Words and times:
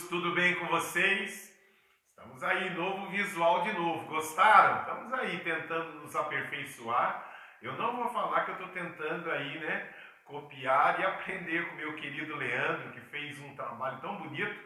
tudo 0.00 0.32
bem 0.32 0.54
com 0.54 0.66
vocês? 0.68 1.54
Estamos 2.08 2.42
aí, 2.42 2.70
novo 2.70 3.10
visual 3.10 3.62
de 3.62 3.72
novo. 3.74 4.06
Gostaram? 4.06 4.80
Estamos 4.80 5.12
aí 5.12 5.38
tentando 5.40 6.00
nos 6.00 6.16
aperfeiçoar. 6.16 7.30
Eu 7.60 7.74
não 7.74 7.96
vou 7.96 8.08
falar 8.08 8.44
que 8.44 8.52
eu 8.52 8.54
estou 8.54 8.68
tentando 8.68 9.30
aí, 9.30 9.58
né, 9.58 9.92
copiar 10.24 10.98
e 10.98 11.04
aprender 11.04 11.68
com 11.68 11.76
meu 11.76 11.94
querido 11.96 12.34
Leandro, 12.36 12.90
que 12.92 13.00
fez 13.02 13.38
um 13.40 13.54
trabalho 13.54 14.00
tão 14.00 14.16
bonito. 14.16 14.58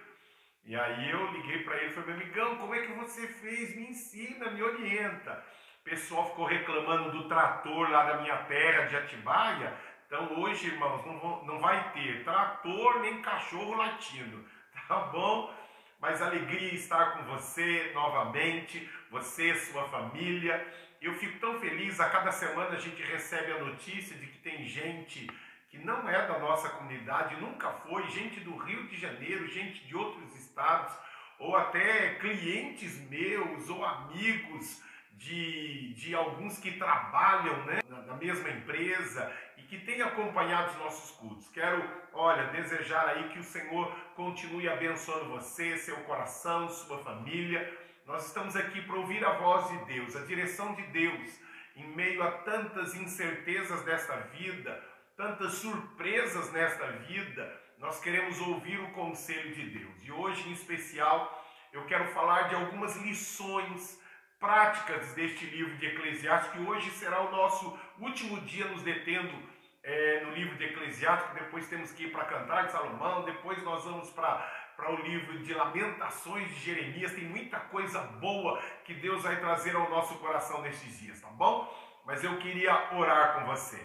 E 0.64 0.76
aí 0.76 1.10
eu 1.10 1.26
liguei 1.32 1.64
para 1.64 1.76
ele 1.78 1.90
e 1.90 1.94
falei, 1.94 2.14
amigão, 2.14 2.56
como 2.58 2.74
é 2.74 2.86
que 2.86 2.92
você 2.92 3.26
fez? 3.26 3.74
Me 3.74 3.88
ensina, 3.88 4.50
me 4.52 4.62
orienta. 4.62 5.44
O 5.80 5.84
pessoal 5.84 6.28
ficou 6.30 6.46
reclamando 6.46 7.10
do 7.10 7.28
trator 7.28 7.90
lá 7.90 8.04
da 8.04 8.22
minha 8.22 8.36
terra 8.44 8.86
de 8.86 8.96
Atibaia. 8.96 9.76
Então 10.06 10.40
hoje, 10.40 10.68
irmãos, 10.68 11.04
não, 11.04 11.44
não 11.44 11.58
vai 11.58 11.92
ter 11.92 12.22
trator 12.22 13.00
nem 13.00 13.20
cachorro 13.22 13.74
latindo, 13.74 14.44
tá 14.88 14.98
bom? 15.06 15.52
Mas 16.00 16.22
alegria 16.22 16.74
estar 16.74 17.16
com 17.16 17.24
você 17.24 17.90
novamente, 17.94 18.88
você, 19.10 19.54
sua 19.54 19.88
família. 19.88 20.64
Eu 21.00 21.14
fico 21.14 21.38
tão 21.38 21.58
feliz, 21.58 22.00
a 22.00 22.08
cada 22.08 22.32
semana 22.32 22.76
a 22.76 22.80
gente 22.80 23.02
recebe 23.02 23.52
a 23.52 23.58
notícia 23.58 24.16
de 24.16 24.26
que 24.26 24.38
tem 24.38 24.64
gente 24.66 25.28
que 25.68 25.78
não 25.78 26.08
é 26.08 26.26
da 26.26 26.38
nossa 26.38 26.68
comunidade, 26.70 27.40
nunca 27.40 27.70
foi, 27.70 28.06
gente 28.08 28.40
do 28.40 28.56
Rio 28.56 28.86
de 28.86 28.96
Janeiro, 28.96 29.46
gente 29.48 29.84
de 29.84 29.96
outros 29.96 30.34
estados, 30.36 30.96
ou 31.38 31.56
até 31.56 32.14
clientes 32.14 32.98
meus 33.10 33.68
ou 33.68 33.84
amigos 33.84 34.82
de, 35.12 35.92
de 35.94 36.14
alguns 36.14 36.58
que 36.58 36.72
trabalham 36.72 37.64
né, 37.64 37.80
na 37.88 38.14
mesma 38.14 38.48
empresa 38.50 39.32
que 39.68 39.78
têm 39.78 40.02
acompanhado 40.02 40.72
os 40.72 40.78
nossos 40.78 41.10
cultos. 41.12 41.48
Quero, 41.48 41.82
olha, 42.12 42.48
desejar 42.48 43.08
aí 43.08 43.28
que 43.30 43.38
o 43.38 43.44
Senhor 43.44 43.92
continue 44.14 44.68
abençoando 44.68 45.30
você, 45.30 45.76
seu 45.76 45.96
coração, 46.04 46.68
sua 46.68 46.98
família. 46.98 47.76
Nós 48.06 48.26
estamos 48.26 48.54
aqui 48.56 48.80
para 48.82 48.96
ouvir 48.96 49.24
a 49.24 49.32
voz 49.32 49.68
de 49.68 49.84
Deus, 49.86 50.14
a 50.14 50.24
direção 50.24 50.74
de 50.74 50.82
Deus, 50.88 51.40
em 51.74 51.86
meio 51.88 52.22
a 52.22 52.30
tantas 52.30 52.94
incertezas 52.94 53.82
desta 53.82 54.16
vida, 54.38 54.82
tantas 55.16 55.54
surpresas 55.54 56.52
nesta 56.52 56.86
vida. 56.92 57.60
Nós 57.78 58.00
queremos 58.00 58.40
ouvir 58.40 58.80
o 58.80 58.92
conselho 58.92 59.54
de 59.54 59.70
Deus. 59.70 59.94
E 60.02 60.12
hoje, 60.12 60.48
em 60.48 60.52
especial, 60.52 61.44
eu 61.72 61.84
quero 61.86 62.06
falar 62.08 62.48
de 62.48 62.54
algumas 62.54 62.96
lições 62.96 64.00
práticas 64.38 65.12
deste 65.14 65.44
livro 65.46 65.76
de 65.76 65.86
Eclesiastes, 65.86 66.52
que 66.52 66.60
hoje 66.60 66.90
será 66.90 67.20
o 67.22 67.30
nosso 67.30 67.78
último 67.98 68.40
dia 68.42 68.66
nos 68.66 68.82
detendo 68.82 69.55
é, 69.86 70.20
no 70.24 70.32
livro 70.32 70.56
de 70.56 70.64
Eclesiastes, 70.64 71.32
depois 71.34 71.68
temos 71.68 71.92
que 71.92 72.06
ir 72.06 72.12
para 72.12 72.24
Cantar 72.24 72.66
de 72.66 72.72
Salomão, 72.72 73.24
depois 73.24 73.62
nós 73.62 73.84
vamos 73.84 74.10
para 74.10 74.64
para 74.76 74.92
o 74.92 74.96
livro 74.96 75.38
de 75.38 75.54
Lamentações 75.54 76.48
de 76.50 76.56
Jeremias, 76.56 77.12
tem 77.12 77.24
muita 77.24 77.58
coisa 77.58 77.98
boa 77.98 78.60
que 78.84 78.92
Deus 78.92 79.22
vai 79.22 79.40
trazer 79.40 79.74
ao 79.74 79.88
nosso 79.88 80.18
coração 80.18 80.60
nestes 80.60 80.98
dias, 80.98 81.18
tá 81.18 81.28
bom? 81.28 81.66
Mas 82.04 82.22
eu 82.22 82.38
queria 82.38 82.94
orar 82.94 83.36
com 83.36 83.46
você. 83.46 83.82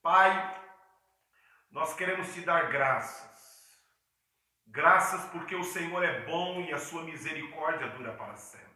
Pai, 0.00 0.30
nós 1.68 1.94
queremos 1.94 2.32
te 2.32 2.42
dar 2.42 2.70
graças. 2.70 3.28
Graças 4.68 5.24
porque 5.32 5.56
o 5.56 5.64
Senhor 5.64 6.04
é 6.04 6.20
bom 6.20 6.60
e 6.60 6.72
a 6.72 6.78
sua 6.78 7.02
misericórdia 7.02 7.88
dura 7.88 8.12
para 8.12 8.36
sempre. 8.36 8.68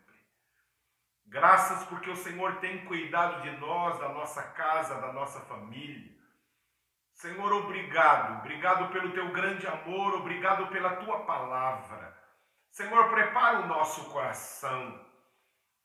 Graças 1.27 1.85
porque 1.85 2.11
o 2.11 2.17
Senhor 2.17 2.57
tem 2.57 2.85
cuidado 2.85 3.43
de 3.43 3.51
nós, 3.59 3.97
da 4.01 4.09
nossa 4.09 4.43
casa, 4.43 5.01
da 5.01 5.13
nossa 5.13 5.39
família. 5.43 6.14
Senhor, 7.15 7.53
obrigado, 7.53 8.41
obrigado 8.41 8.93
pelo 8.93 9.13
teu 9.13 9.33
grande 9.33 9.67
amor, 9.67 10.15
obrigado 10.15 10.67
pela 10.67 10.97
tua 10.97 11.25
palavra. 11.25 12.15
Senhor, 12.71 13.09
prepara 13.09 13.61
o 13.61 13.67
nosso 13.69 14.11
coração. 14.11 15.01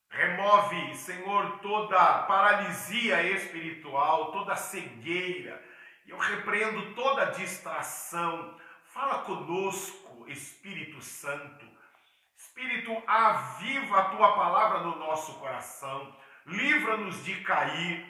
Remove, 0.10 0.96
Senhor, 0.96 1.60
toda 1.60 2.24
paralisia 2.24 3.22
espiritual, 3.24 4.32
toda 4.32 4.56
cegueira. 4.56 5.64
Eu 6.08 6.18
repreendo 6.18 6.96
toda 6.96 7.32
distração. 7.32 8.60
Fala 8.86 9.20
conosco, 9.20 10.28
Espírito 10.28 11.00
Santo. 11.00 11.70
Espírito, 12.36 13.04
aviva 13.06 14.00
a 14.00 14.10
tua 14.10 14.36
palavra 14.36 14.80
no 14.80 14.96
nosso 14.96 15.34
coração, 15.36 16.16
livra-nos 16.46 17.24
de 17.24 17.36
cair, 17.42 18.09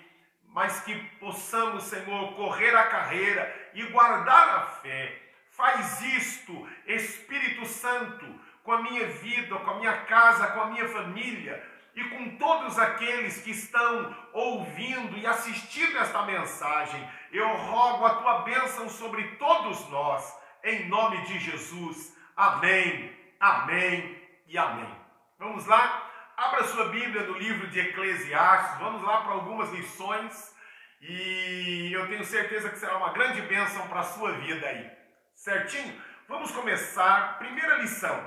mas 0.54 0.82
que 0.82 0.96
possamos, 1.20 1.84
Senhor, 1.84 2.34
correr 2.34 2.76
a 2.76 2.88
carreira 2.88 3.72
e 3.74 3.84
guardar 3.84 4.50
a 4.50 4.62
fé. 4.66 5.22
Faz 5.52 6.02
isto, 6.02 6.68
Espírito 6.88 7.66
Santo, 7.66 8.26
com 8.64 8.72
a 8.72 8.82
minha 8.82 9.08
vida, 9.08 9.56
com 9.58 9.72
a 9.72 9.76
minha 9.76 10.06
casa, 10.06 10.48
com 10.48 10.62
a 10.62 10.66
minha 10.68 10.88
família 10.88 11.64
e 11.96 12.04
com 12.06 12.38
todos 12.38 12.80
aqueles 12.80 13.42
que 13.42 13.52
estão 13.52 14.16
ouvindo 14.34 15.18
e 15.18 15.28
assistindo 15.28 15.98
esta 15.98 16.24
mensagem. 16.24 17.08
Eu 17.32 17.48
rogo 17.48 18.06
a 18.06 18.16
tua 18.16 18.42
bênção 18.42 18.90
sobre 18.90 19.24
todos 19.36 19.88
nós, 19.90 20.38
em 20.64 20.88
nome 20.88 21.22
de 21.26 21.40
Jesus. 21.40 22.16
Amém, 22.36 23.14
amém 23.40 24.18
e 24.48 24.58
amém. 24.58 24.96
Vamos 25.38 25.66
lá? 25.66 26.09
Abra 26.40 26.64
sua 26.64 26.86
Bíblia 26.86 27.24
no 27.24 27.38
livro 27.38 27.68
de 27.68 27.82
Eclesiastes, 27.82 28.80
vamos 28.80 29.04
lá 29.04 29.24
para 29.24 29.34
algumas 29.34 29.74
lições 29.74 30.56
e 31.02 31.92
eu 31.92 32.08
tenho 32.08 32.24
certeza 32.24 32.70
que 32.70 32.80
será 32.80 32.96
uma 32.96 33.12
grande 33.12 33.42
bênção 33.42 33.86
para 33.90 34.00
a 34.00 34.06
sua 34.06 34.32
vida 34.32 34.66
aí. 34.66 34.90
Certinho? 35.36 36.02
Vamos 36.30 36.50
começar. 36.52 37.38
Primeira 37.40 37.80
lição, 37.80 38.18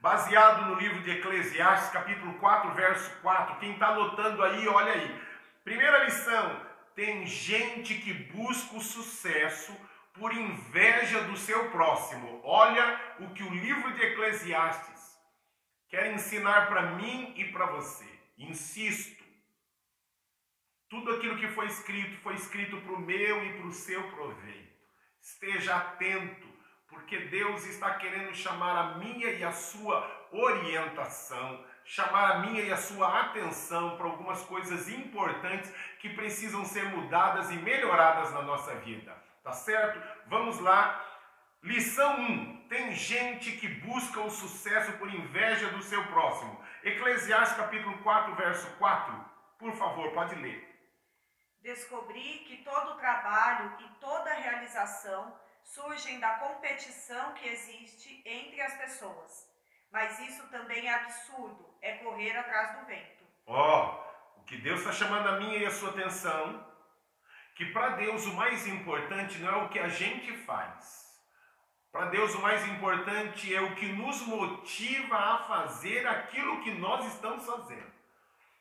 baseado 0.00 0.66
no 0.66 0.74
livro 0.74 1.00
de 1.00 1.12
Eclesiastes, 1.12 1.90
capítulo 1.90 2.34
4, 2.34 2.72
verso 2.72 3.10
4. 3.22 3.56
Quem 3.56 3.72
está 3.72 3.86
anotando 3.86 4.44
aí, 4.44 4.68
olha 4.68 4.92
aí. 4.92 5.22
Primeira 5.64 6.04
lição: 6.04 6.60
tem 6.94 7.24
gente 7.24 7.94
que 7.94 8.12
busca 8.12 8.76
o 8.76 8.82
sucesso 8.82 9.74
por 10.12 10.30
inveja 10.30 11.22
do 11.22 11.38
seu 11.38 11.70
próximo. 11.70 12.42
Olha 12.44 13.00
o 13.20 13.30
que 13.30 13.42
o 13.42 13.54
livro 13.54 13.94
de 13.94 14.02
Eclesiastes 14.02 14.91
quer 15.92 16.10
ensinar 16.10 16.68
para 16.68 16.92
mim 16.92 17.34
e 17.36 17.44
para 17.52 17.66
você. 17.66 18.08
Insisto, 18.38 19.22
tudo 20.88 21.12
aquilo 21.12 21.36
que 21.36 21.48
foi 21.48 21.66
escrito 21.66 22.18
foi 22.22 22.32
escrito 22.32 22.80
para 22.80 22.94
o 22.94 23.00
meu 23.00 23.44
e 23.44 23.58
para 23.58 23.66
o 23.66 23.72
seu 23.72 24.02
proveito. 24.10 24.72
Esteja 25.20 25.76
atento, 25.76 26.48
porque 26.88 27.18
Deus 27.26 27.66
está 27.66 27.94
querendo 27.96 28.34
chamar 28.34 28.74
a 28.74 28.98
minha 28.98 29.32
e 29.32 29.44
a 29.44 29.52
sua 29.52 30.28
orientação, 30.32 31.62
chamar 31.84 32.30
a 32.30 32.38
minha 32.38 32.62
e 32.62 32.72
a 32.72 32.76
sua 32.78 33.20
atenção 33.20 33.98
para 33.98 34.06
algumas 34.06 34.40
coisas 34.46 34.88
importantes 34.88 35.70
que 36.00 36.08
precisam 36.08 36.64
ser 36.64 36.84
mudadas 36.84 37.50
e 37.50 37.56
melhoradas 37.56 38.32
na 38.32 38.40
nossa 38.40 38.74
vida. 38.76 39.14
Tá 39.44 39.52
certo? 39.52 40.00
Vamos 40.26 40.58
lá. 40.58 41.04
Lição 41.62 42.18
1. 42.18 42.51
Tem 42.82 42.94
gente 42.94 43.52
que 43.52 43.68
busca 43.68 44.20
o 44.20 44.28
sucesso 44.28 44.90
por 44.98 45.08
inveja 45.08 45.68
do 45.68 45.80
seu 45.84 46.04
próximo. 46.06 46.60
Eclesiastes 46.82 47.56
capítulo 47.56 47.96
4, 47.98 48.34
verso 48.34 48.68
4. 48.76 49.24
Por 49.56 49.72
favor, 49.76 50.10
pode 50.10 50.34
ler. 50.34 50.68
Descobri 51.60 52.40
que 52.44 52.64
todo 52.64 52.98
trabalho 52.98 53.76
e 53.78 54.00
toda 54.00 54.34
realização 54.34 55.32
surgem 55.62 56.18
da 56.18 56.40
competição 56.40 57.32
que 57.34 57.48
existe 57.50 58.20
entre 58.26 58.60
as 58.60 58.74
pessoas. 58.74 59.48
Mas 59.92 60.18
isso 60.18 60.44
também 60.48 60.88
é 60.88 60.94
absurdo, 60.94 61.64
é 61.80 61.98
correr 61.98 62.36
atrás 62.36 62.80
do 62.80 62.86
vento. 62.86 63.24
Ó, 63.46 64.02
oh, 64.34 64.40
o 64.40 64.44
que 64.44 64.56
Deus 64.56 64.80
está 64.80 64.90
chamando 64.90 65.28
a 65.28 65.38
minha 65.38 65.58
e 65.58 65.66
a 65.66 65.70
sua 65.70 65.90
atenção 65.90 66.68
que 67.54 67.66
para 67.66 67.90
Deus 67.90 68.26
o 68.26 68.34
mais 68.34 68.66
importante 68.66 69.38
não 69.38 69.48
é 69.52 69.64
o 69.64 69.68
que 69.68 69.78
a 69.78 69.86
gente 69.86 70.36
faz. 70.38 71.11
Para 71.92 72.06
Deus 72.06 72.34
o 72.34 72.40
mais 72.40 72.66
importante 72.68 73.54
é 73.54 73.60
o 73.60 73.74
que 73.74 73.86
nos 73.86 74.22
motiva 74.22 75.14
a 75.14 75.38
fazer 75.40 76.06
aquilo 76.06 76.62
que 76.62 76.70
nós 76.70 77.06
estamos 77.12 77.44
fazendo. 77.44 77.92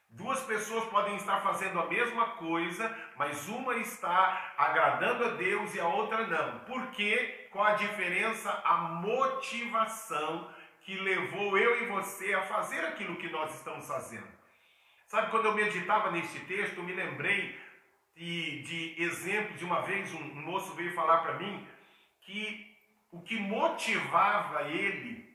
Duas 0.10 0.42
pessoas 0.42 0.84
podem 0.90 1.16
estar 1.16 1.40
fazendo 1.40 1.80
a 1.80 1.88
mesma 1.88 2.32
coisa, 2.32 2.94
mas 3.16 3.48
uma 3.48 3.78
está 3.78 4.54
agradando 4.58 5.24
a 5.24 5.30
Deus 5.30 5.74
e 5.74 5.80
a 5.80 5.88
outra 5.88 6.28
não. 6.28 6.60
Por 6.66 6.88
quê? 6.88 7.48
Qual 7.50 7.66
a 7.66 7.76
diferença? 7.76 8.52
A 8.66 8.76
motivação 8.78 10.54
que 10.82 10.98
levou 10.98 11.58
eu 11.58 11.84
e 11.84 11.86
você 11.86 12.34
a 12.34 12.42
fazer 12.42 12.84
aquilo 12.84 13.16
que 13.16 13.30
nós 13.30 13.56
estamos 13.56 13.88
fazendo. 13.88 14.28
Sabe, 15.08 15.32
quando 15.32 15.46
eu 15.46 15.56
meditava 15.56 16.12
neste 16.12 16.40
texto, 16.42 16.78
eu 16.78 16.84
me 16.84 16.94
lembrei 16.94 17.58
de, 18.14 18.64
de 18.64 19.02
exemplo 19.02 19.56
de 19.56 19.64
uma 19.64 19.82
vez 19.84 20.14
um, 20.14 20.22
moço 20.22 20.74
veio 20.74 20.94
falar 20.94 21.20
para 21.20 21.36
mim 21.36 21.66
que 22.22 22.71
o 23.12 23.22
que 23.22 23.38
motivava 23.40 24.64
ele 24.64 25.30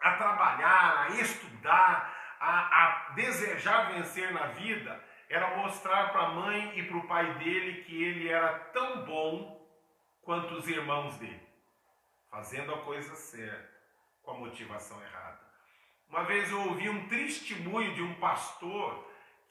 a 0.00 0.16
trabalhar, 0.16 1.02
a 1.02 1.08
estudar, 1.20 2.36
a, 2.38 2.84
a 2.84 3.08
desejar 3.14 3.92
vencer 3.92 4.32
na 4.32 4.48
vida, 4.48 5.02
era 5.28 5.56
mostrar 5.56 6.12
para 6.12 6.26
a 6.26 6.30
mãe 6.30 6.78
e 6.78 6.84
para 6.84 6.96
o 6.96 7.06
pai 7.08 7.34
dele 7.38 7.82
que 7.84 8.02
ele 8.02 8.28
era 8.28 8.58
tão 8.70 9.04
bom 9.04 9.66
quanto 10.22 10.54
os 10.54 10.68
irmãos 10.68 11.16
dele. 11.18 11.46
fazendo 12.30 12.74
a 12.74 12.82
coisa 12.82 13.14
certa, 13.14 13.80
com 14.22 14.32
a 14.32 14.38
motivação 14.38 15.00
errada. 15.02 15.40
Uma 16.08 16.24
vez 16.24 16.50
eu 16.50 16.60
ouvi 16.68 16.88
um 16.88 17.08
testemunho 17.08 17.94
de 17.94 18.02
um 18.02 18.14
pastor 18.16 19.05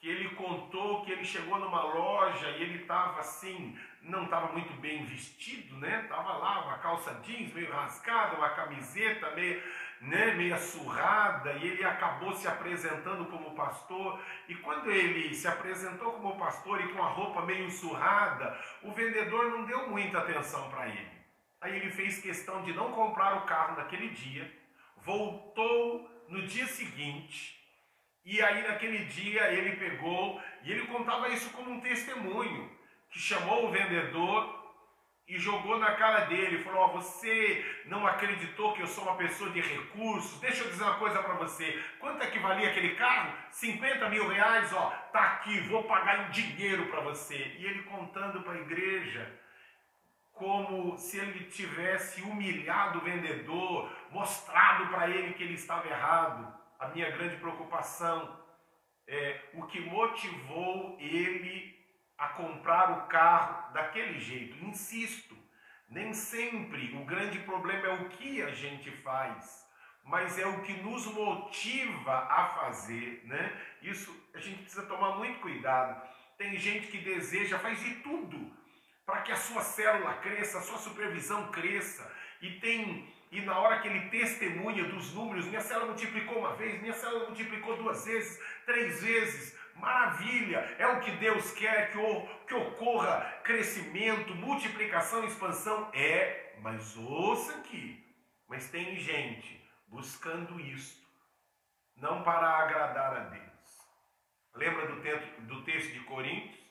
que 0.06 0.12
ele 0.12 0.30
contou 0.36 1.04
que 1.04 1.12
ele 1.12 1.26
chegou 1.26 1.58
numa 1.58 1.82
loja 1.82 2.48
e 2.52 2.62
ele 2.62 2.84
estava 2.84 3.22
assim, 3.22 3.76
não 4.04 4.26
estava 4.26 4.54
muito 4.54 4.72
bem 4.74 5.04
vestido, 5.04 5.76
né? 5.78 6.06
Tava 6.08 6.34
lá 6.34 6.64
uma 6.64 6.78
calça 6.78 7.12
jeans 7.24 7.52
meio 7.52 7.72
rasgada, 7.72 8.38
uma 8.38 8.50
camiseta 8.50 9.32
meio, 9.32 9.64
né, 10.02 10.36
meio 10.36 10.56
surrada 10.60 11.54
e 11.54 11.70
ele 11.70 11.84
acabou 11.84 12.36
se 12.36 12.48
apresentando 12.48 13.26
como 13.32 13.56
pastor. 13.56 14.22
E 14.48 14.54
quando 14.54 14.92
ele 14.92 15.34
se 15.34 15.48
apresentou 15.48 16.12
como 16.12 16.38
pastor 16.38 16.82
e 16.82 16.94
com 16.94 17.02
a 17.02 17.08
roupa 17.08 17.42
meio 17.42 17.72
surrada, 17.72 18.56
o 18.84 18.92
vendedor 18.92 19.50
não 19.50 19.66
deu 19.66 19.90
muita 19.90 20.20
atenção 20.20 20.70
para 20.70 20.88
ele. 20.88 21.26
Aí 21.60 21.78
ele 21.78 21.90
fez 21.90 22.22
questão 22.22 22.62
de 22.62 22.74
não 22.74 22.92
comprar 22.92 23.38
o 23.38 23.48
carro 23.48 23.76
naquele 23.76 24.10
dia, 24.10 24.56
voltou 24.98 26.08
no 26.30 26.46
dia 26.46 26.68
seguinte 26.68 27.55
e 28.26 28.42
aí 28.42 28.68
naquele 28.68 29.06
dia 29.06 29.54
ele 29.54 29.76
pegou 29.76 30.42
e 30.64 30.72
ele 30.72 30.88
contava 30.88 31.30
isso 31.30 31.52
como 31.52 31.70
um 31.70 31.80
testemunho, 31.80 32.72
que 33.12 33.20
chamou 33.20 33.68
o 33.68 33.72
vendedor 33.72 34.66
e 35.28 35.38
jogou 35.38 35.78
na 35.78 35.92
cara 35.92 36.22
dele, 36.26 36.64
falou: 36.64 36.86
oh, 36.86 36.92
"Você 36.94 37.64
não 37.86 38.06
acreditou 38.08 38.74
que 38.74 38.82
eu 38.82 38.88
sou 38.88 39.04
uma 39.04 39.16
pessoa 39.16 39.52
de 39.52 39.62
recursos? 39.62 40.40
Deixa 40.40 40.64
eu 40.64 40.70
dizer 40.70 40.84
uma 40.84 40.98
coisa 40.98 41.22
para 41.22 41.36
você. 41.36 41.80
Quanto 42.00 42.24
é 42.24 42.32
que 42.32 42.40
valia 42.40 42.70
aquele 42.70 42.96
carro? 42.96 43.32
50 43.52 44.10
mil 44.10 44.28
reais, 44.28 44.74
ó, 44.74 44.90
tá 45.12 45.22
aqui, 45.22 45.60
vou 45.62 45.84
pagar 45.84 46.28
em 46.28 46.32
dinheiro 46.32 46.88
para 46.88 47.02
você." 47.02 47.56
E 47.60 47.66
ele 47.66 47.84
contando 47.84 48.42
para 48.42 48.54
a 48.54 48.62
igreja 48.62 49.40
como 50.34 50.98
se 50.98 51.18
ele 51.18 51.46
tivesse 51.46 52.22
humilhado 52.24 53.00
o 53.00 53.02
vendedor, 53.04 53.90
mostrado 54.10 54.88
para 54.88 55.10
ele 55.10 55.34
que 55.34 55.44
ele 55.44 55.54
estava 55.54 55.88
errado 55.88 56.55
a 56.80 56.88
minha 56.90 57.10
grande 57.12 57.38
preocupação 57.38 58.44
é 59.08 59.42
o 59.54 59.66
que 59.68 59.80
motivou 59.82 60.98
ele 61.00 61.76
a 62.18 62.30
comprar 62.30 62.92
o 62.92 63.08
carro 63.08 63.74
daquele 63.74 64.20
jeito. 64.20 64.64
Insisto, 64.64 65.36
nem 65.90 66.14
sempre 66.14 66.96
o 66.96 67.06
grande 67.06 67.40
problema 67.40 67.88
é 67.88 67.94
o 67.94 68.10
que 68.10 68.42
a 68.42 68.52
gente 68.52 68.90
faz, 68.92 69.66
mas 70.04 70.38
é 70.40 70.46
o 70.46 70.62
que 70.64 70.74
nos 70.74 71.06
motiva 71.08 72.14
a 72.30 72.48
fazer, 72.48 73.22
né? 73.26 73.52
Isso 73.82 74.14
a 74.34 74.40
gente 74.40 74.62
precisa 74.62 74.86
tomar 74.86 75.18
muito 75.18 75.40
cuidado. 75.40 76.02
Tem 76.38 76.58
gente 76.58 76.88
que 76.88 76.98
deseja, 76.98 77.60
faz 77.60 77.80
de 77.80 77.96
tudo 77.96 78.56
para 79.06 79.22
que 79.22 79.32
a 79.32 79.36
sua 79.36 79.62
célula 79.62 80.16
cresça, 80.16 80.58
a 80.58 80.62
sua 80.62 80.80
supervisão 80.80 81.52
cresça, 81.52 82.12
e 82.42 82.60
tem 82.60 83.14
e 83.36 83.42
na 83.42 83.60
hora 83.60 83.80
que 83.80 83.90
ele 83.90 84.10
testemunha 84.10 84.86
dos 84.86 85.14
números, 85.14 85.46
minha 85.48 85.60
célula 85.60 85.88
multiplicou 85.88 86.40
uma 86.40 86.56
vez, 86.56 86.82
minha 86.82 86.94
célula 86.94 87.26
multiplicou 87.26 87.76
duas 87.76 88.06
vezes, 88.06 88.42
três 88.66 89.04
vezes, 89.04 89.60
maravilha, 89.76 90.60
é 90.80 90.88
o 90.88 91.02
que 91.02 91.12
Deus 91.12 91.52
quer 91.52 91.92
que, 91.92 91.98
que 92.48 92.54
ocorra 92.54 93.20
crescimento, 93.44 94.34
multiplicação, 94.36 95.26
expansão, 95.26 95.92
é, 95.94 96.56
mas 96.62 96.96
ouça 96.96 97.58
aqui, 97.58 98.02
mas 98.48 98.72
tem 98.72 98.96
gente 98.96 99.62
buscando 99.90 100.58
isto, 100.62 101.06
não 101.98 102.24
para 102.24 102.48
agradar 102.48 103.18
a 103.18 103.20
Deus. 103.26 103.44
Lembra 104.54 104.88
do, 104.88 105.02
texto, 105.02 105.42
do 105.42 105.62
texto 105.66 105.92
de 105.92 106.00
Coríntios? 106.06 106.64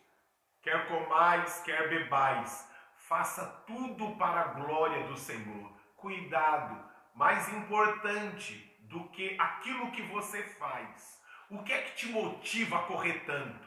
Quer 0.62 0.88
comais, 0.88 1.60
quer 1.62 1.90
bebais, 1.90 2.66
faça 2.96 3.44
tudo 3.66 4.16
para 4.16 4.40
a 4.40 4.48
glória 4.54 5.06
do 5.06 5.14
Senhor 5.14 5.73
cuidado, 6.04 6.84
mais 7.14 7.48
importante 7.48 8.52
do 8.80 9.08
que 9.08 9.36
aquilo 9.40 9.90
que 9.90 10.02
você 10.02 10.42
faz. 10.42 11.18
O 11.48 11.62
que 11.62 11.72
é 11.72 11.80
que 11.80 11.96
te 11.96 12.06
motiva 12.08 12.76
a 12.76 12.82
correr 12.82 13.24
tanto? 13.24 13.66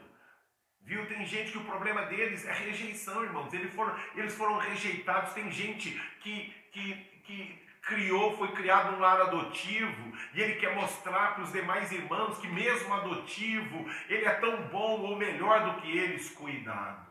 Viu? 0.82 1.04
Tem 1.08 1.26
gente 1.26 1.50
que 1.50 1.58
o 1.58 1.64
problema 1.64 2.02
deles 2.06 2.46
é 2.46 2.52
rejeição, 2.52 3.24
irmãos. 3.24 3.52
Eles 3.52 3.74
foram, 3.74 3.92
eles 4.14 4.34
foram 4.36 4.56
rejeitados. 4.56 5.32
Tem 5.32 5.50
gente 5.50 5.90
que, 6.20 6.54
que, 6.70 6.94
que 7.24 7.68
criou, 7.82 8.36
foi 8.36 8.52
criado 8.52 8.92
num 8.92 9.00
lar 9.00 9.20
adotivo 9.20 10.16
e 10.32 10.40
ele 10.40 10.54
quer 10.60 10.76
mostrar 10.76 11.34
para 11.34 11.42
os 11.42 11.52
demais 11.52 11.90
irmãos 11.90 12.38
que, 12.38 12.46
mesmo 12.46 12.94
adotivo, 12.94 13.84
ele 14.08 14.26
é 14.26 14.34
tão 14.34 14.68
bom 14.68 15.00
ou 15.00 15.16
melhor 15.16 15.64
do 15.64 15.80
que 15.80 15.90
eles. 15.90 16.30
Cuidado, 16.30 17.04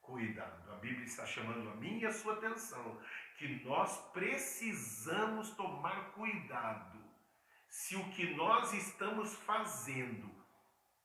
cuidado. 0.00 0.72
A 0.72 0.76
Bíblia 0.76 1.04
está 1.04 1.26
chamando 1.26 1.70
a 1.70 1.76
minha 1.76 2.04
e 2.04 2.06
a 2.06 2.12
sua 2.12 2.34
atenção 2.34 2.98
que 3.44 3.62
nós 3.62 3.98
precisamos 4.14 5.50
tomar 5.50 6.12
cuidado 6.12 6.98
se 7.68 7.94
o 7.94 8.04
que 8.04 8.34
nós 8.34 8.72
estamos 8.72 9.34
fazendo 9.40 10.30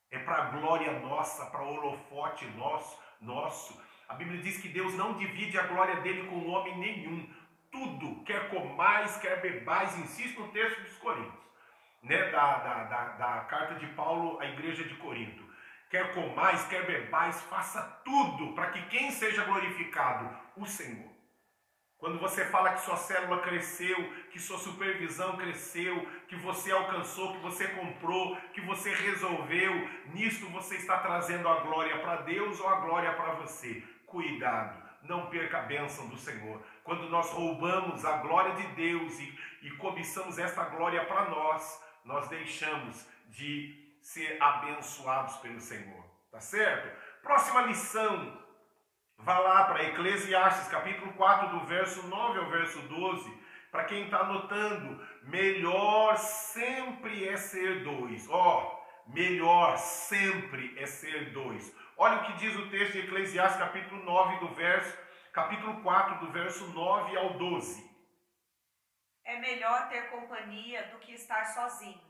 é 0.10 0.20
para 0.20 0.52
glória 0.52 1.02
nossa, 1.02 1.48
para 1.48 1.64
holofote 1.64 2.46
nosso, 2.52 2.98
nosso. 3.20 3.78
A 4.08 4.14
Bíblia 4.14 4.42
diz 4.42 4.58
que 4.62 4.70
Deus 4.70 4.94
não 4.94 5.18
divide 5.18 5.60
a 5.60 5.68
glória 5.68 5.98
dele 5.98 6.30
com 6.30 6.48
homem 6.48 6.78
nenhum. 6.78 7.30
Tudo, 7.70 8.24
quer 8.24 8.50
comais, 8.50 9.18
quer 9.18 9.42
bebais, 9.42 9.98
insisto 10.00 10.40
no 10.40 10.52
texto 10.54 10.82
dos 10.82 10.98
Coríntios, 10.98 11.44
né, 12.02 12.32
da, 12.32 12.58
da, 12.60 12.84
da, 12.86 13.04
da 13.18 13.42
carta 13.42 13.76
de 13.76 13.88
Paulo 13.88 14.40
à 14.40 14.46
igreja 14.46 14.86
de 14.86 14.96
Corinto. 14.96 15.44
Quer 15.90 16.14
comais, 16.14 16.66
quer 16.68 16.86
bebais, 16.86 17.42
faça 17.44 17.82
tudo 18.06 18.54
para 18.54 18.72
que 18.72 18.82
quem 18.84 19.12
seja 19.12 19.44
glorificado? 19.44 20.34
O 20.56 20.66
Senhor. 20.66 21.09
Quando 22.00 22.18
você 22.18 22.46
fala 22.46 22.72
que 22.72 22.82
sua 22.82 22.96
célula 22.96 23.42
cresceu, 23.42 23.98
que 24.32 24.40
sua 24.40 24.58
supervisão 24.58 25.36
cresceu, 25.36 26.08
que 26.30 26.36
você 26.38 26.72
alcançou, 26.72 27.34
que 27.34 27.40
você 27.40 27.68
comprou, 27.68 28.38
que 28.54 28.62
você 28.62 28.94
resolveu, 28.94 29.74
nisto 30.14 30.48
você 30.48 30.78
está 30.78 31.00
trazendo 31.00 31.50
a 31.50 31.60
glória 31.60 32.00
para 32.00 32.22
Deus 32.22 32.58
ou 32.62 32.70
a 32.70 32.80
glória 32.80 33.12
para 33.12 33.34
você. 33.34 33.84
Cuidado, 34.06 34.82
não 35.04 35.30
perca 35.30 35.60
a 35.60 35.64
bênção 35.64 36.08
do 36.08 36.18
Senhor. 36.18 36.64
Quando 36.86 37.10
nós 37.10 37.32
roubamos 37.32 38.06
a 38.06 38.18
glória 38.18 38.56
de 38.56 38.68
Deus 38.76 39.20
e, 39.20 39.40
e 39.64 39.72
cobiçamos 39.72 40.40
esta 40.40 40.64
glória 40.64 41.04
para 41.04 41.30
nós, 41.30 41.84
nós 42.06 42.30
deixamos 42.30 43.06
de 43.28 43.94
ser 44.02 44.42
abençoados 44.42 45.36
pelo 45.38 45.60
Senhor. 45.60 46.06
Tá 46.32 46.40
certo? 46.40 46.98
Próxima 47.22 47.64
lição 47.64 48.39
Vá 49.22 49.38
lá 49.38 49.66
para 49.66 49.84
Eclesiastes, 49.84 50.70
capítulo 50.70 51.12
4, 51.12 51.50
do 51.50 51.66
verso 51.66 52.08
9 52.08 52.40
ao 52.40 52.50
verso 52.50 52.80
12. 52.84 53.30
Para 53.70 53.84
quem 53.84 54.06
está 54.06 54.20
anotando, 54.20 55.06
melhor 55.24 56.16
sempre 56.18 57.28
é 57.28 57.36
ser 57.36 57.84
dois. 57.84 58.30
Ó, 58.30 58.64
oh, 58.64 59.12
melhor 59.12 59.78
sempre 59.78 60.74
é 60.82 60.86
ser 60.86 61.34
dois. 61.34 61.76
Olha 61.98 62.22
o 62.22 62.26
que 62.28 62.34
diz 62.38 62.56
o 62.56 62.70
texto 62.70 62.94
de 62.94 63.00
Eclesiastes, 63.00 63.60
capítulo 63.60 64.02
9, 64.06 64.40
do 64.40 64.54
verso, 64.54 64.98
capítulo 65.34 65.82
4, 65.84 66.26
do 66.26 66.32
verso 66.32 66.66
9 66.68 67.18
ao 67.18 67.34
12. 67.34 67.90
É 69.26 69.38
melhor 69.38 69.90
ter 69.90 70.10
companhia 70.12 70.84
do 70.94 71.00
que 71.00 71.14
estar 71.14 71.44
sozinho, 71.44 72.02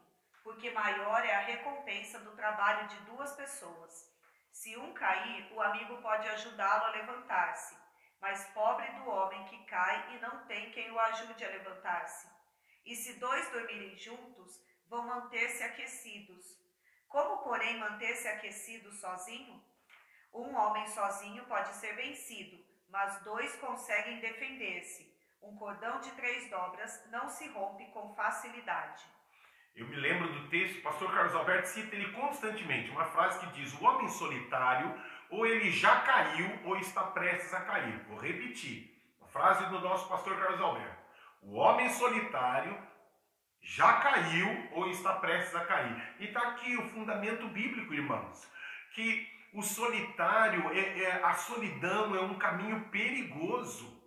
porque 0.44 0.70
maior 0.70 1.25
é 1.25 1.36
a 1.36 1.42
recompensa 1.42 2.20
do 2.20 2.36
trabalho 2.36 2.88
de 2.88 2.96
duas 2.98 3.32
pessoas. 3.32 4.19
Se 4.51 4.75
um 4.77 4.94
cair, 4.94 5.51
o 5.53 5.62
amigo 5.62 6.01
pode 6.01 6.27
ajudá-lo 6.27 6.86
a 6.86 6.91
levantar-se, 6.91 7.77
mas 8.22 8.46
pobre 8.53 8.88
do 8.91 9.10
homem 9.10 9.46
que 9.46 9.63
cai 9.65 10.15
e 10.15 10.20
não 10.20 10.46
tem 10.46 10.72
quem 10.72 10.91
o 10.91 11.00
ajude 11.00 11.46
a 11.46 11.50
levantar-se. 11.50 12.27
E 12.86 12.96
se 12.96 13.13
dois 13.20 13.50
dormirem 13.51 13.98
juntos, 13.98 14.60
vão 14.88 15.06
manter-se 15.06 15.63
aquecidos. 15.63 16.46
Como, 17.08 17.44
porém, 17.44 17.79
manter-se 17.79 18.27
aquecido 18.27 18.91
sozinho? 18.94 19.63
Um 20.34 20.56
homem 20.56 20.88
sozinho 20.88 21.46
pode 21.46 21.74
ser 21.75 21.96
vencido, 21.96 22.63
mas 22.89 23.22
dois 23.24 23.56
conseguem 23.58 24.20
defender-se. 24.20 25.18
Um 25.41 25.56
cordão 25.56 26.00
de 26.00 26.12
três 26.12 26.50
dobras 26.50 27.10
não 27.10 27.29
se 27.29 27.48
rompe 27.48 27.86
com 27.91 28.13
facilidade. 28.13 29.06
Eu 29.80 29.88
me 29.88 29.96
lembro 29.96 30.28
do 30.28 30.50
texto, 30.50 30.80
o 30.80 30.82
pastor 30.82 31.10
Carlos 31.10 31.34
Alberto 31.34 31.70
cita 31.70 31.96
ele 31.96 32.12
constantemente, 32.12 32.92
uma 32.92 33.06
frase 33.06 33.40
que 33.40 33.54
diz: 33.54 33.74
O 33.76 33.86
homem 33.86 34.10
solitário, 34.10 34.94
ou 35.30 35.46
ele 35.46 35.72
já 35.72 36.02
caiu, 36.02 36.52
ou 36.66 36.76
está 36.76 37.02
prestes 37.04 37.54
a 37.54 37.62
cair. 37.62 37.98
Vou 38.10 38.20
repetir, 38.20 38.94
a 39.22 39.26
frase 39.28 39.66
do 39.68 39.80
nosso 39.80 40.10
pastor 40.10 40.38
Carlos 40.38 40.60
Alberto: 40.60 40.98
O 41.42 41.56
homem 41.56 41.90
solitário 41.92 42.78
já 43.62 43.94
caiu, 43.94 44.68
ou 44.74 44.90
está 44.90 45.14
prestes 45.14 45.56
a 45.56 45.64
cair. 45.64 46.16
E 46.20 46.26
está 46.26 46.42
aqui 46.50 46.76
o 46.76 46.90
fundamento 46.90 47.48
bíblico, 47.48 47.94
irmãos, 47.94 48.52
que 48.94 49.32
o 49.54 49.62
solitário, 49.62 50.70
é, 50.74 51.04
é, 51.04 51.24
a 51.24 51.36
solidão 51.36 52.14
é 52.18 52.20
um 52.20 52.38
caminho 52.38 52.82
perigoso. 52.90 53.98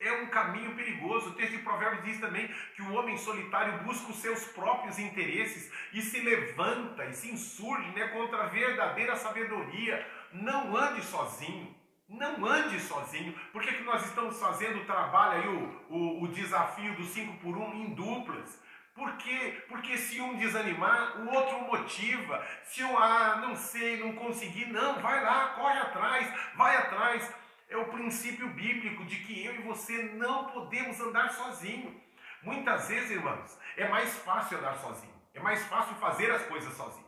É 0.00 0.12
um 0.12 0.26
caminho 0.26 0.76
perigoso. 0.76 1.30
O 1.30 1.34
texto 1.34 1.56
de 1.56 1.62
Provérbios 1.62 2.04
diz 2.04 2.20
também 2.20 2.48
que 2.76 2.82
o 2.82 2.92
homem 2.94 3.16
solitário 3.16 3.82
busca 3.82 4.10
os 4.10 4.18
seus 4.18 4.44
próprios 4.44 4.98
interesses 4.98 5.72
e 5.92 6.00
se 6.00 6.20
levanta 6.20 7.04
e 7.06 7.14
se 7.14 7.30
insurge 7.30 7.90
né, 7.90 8.08
contra 8.08 8.44
a 8.44 8.46
verdadeira 8.46 9.16
sabedoria. 9.16 10.06
Não 10.32 10.76
ande 10.76 11.02
sozinho. 11.02 11.74
Não 12.08 12.46
ande 12.46 12.80
sozinho. 12.80 13.34
Por 13.52 13.60
que, 13.62 13.72
que 13.72 13.82
nós 13.82 14.04
estamos 14.06 14.38
fazendo 14.40 14.78
o 14.78 14.84
trabalho 14.84 15.42
aí, 15.42 15.48
o, 15.48 15.94
o, 15.94 16.22
o 16.22 16.28
desafio 16.28 16.94
do 16.94 17.04
5 17.04 17.38
por 17.38 17.56
1 17.56 17.74
em 17.74 17.94
duplas? 17.94 18.62
Por 18.98 19.16
quê? 19.16 19.62
Porque 19.68 19.96
se 19.96 20.20
um 20.20 20.36
desanimar, 20.36 21.20
o 21.20 21.32
outro 21.32 21.60
motiva. 21.62 22.44
Se 22.64 22.82
um, 22.82 22.98
ah, 22.98 23.36
não 23.40 23.54
sei, 23.54 23.98
não 23.98 24.12
consegui, 24.12 24.66
não, 24.66 25.00
vai 25.00 25.22
lá, 25.22 25.48
corre 25.50 25.78
atrás, 25.78 26.34
vai 26.56 26.76
atrás. 26.76 27.32
É 27.68 27.76
o 27.76 27.86
princípio 27.86 28.48
bíblico 28.48 29.04
de 29.04 29.16
que 29.16 29.44
eu 29.44 29.54
e 29.54 29.62
você 29.62 30.02
não 30.14 30.46
podemos 30.46 30.98
andar 31.00 31.30
sozinho. 31.30 32.00
Muitas 32.42 32.88
vezes, 32.88 33.10
irmãos, 33.10 33.58
é 33.76 33.88
mais 33.88 34.14
fácil 34.20 34.58
andar 34.58 34.76
sozinho. 34.78 35.12
É 35.34 35.40
mais 35.40 35.64
fácil 35.66 35.94
fazer 35.96 36.30
as 36.30 36.42
coisas 36.46 36.72
sozinho. 36.74 37.06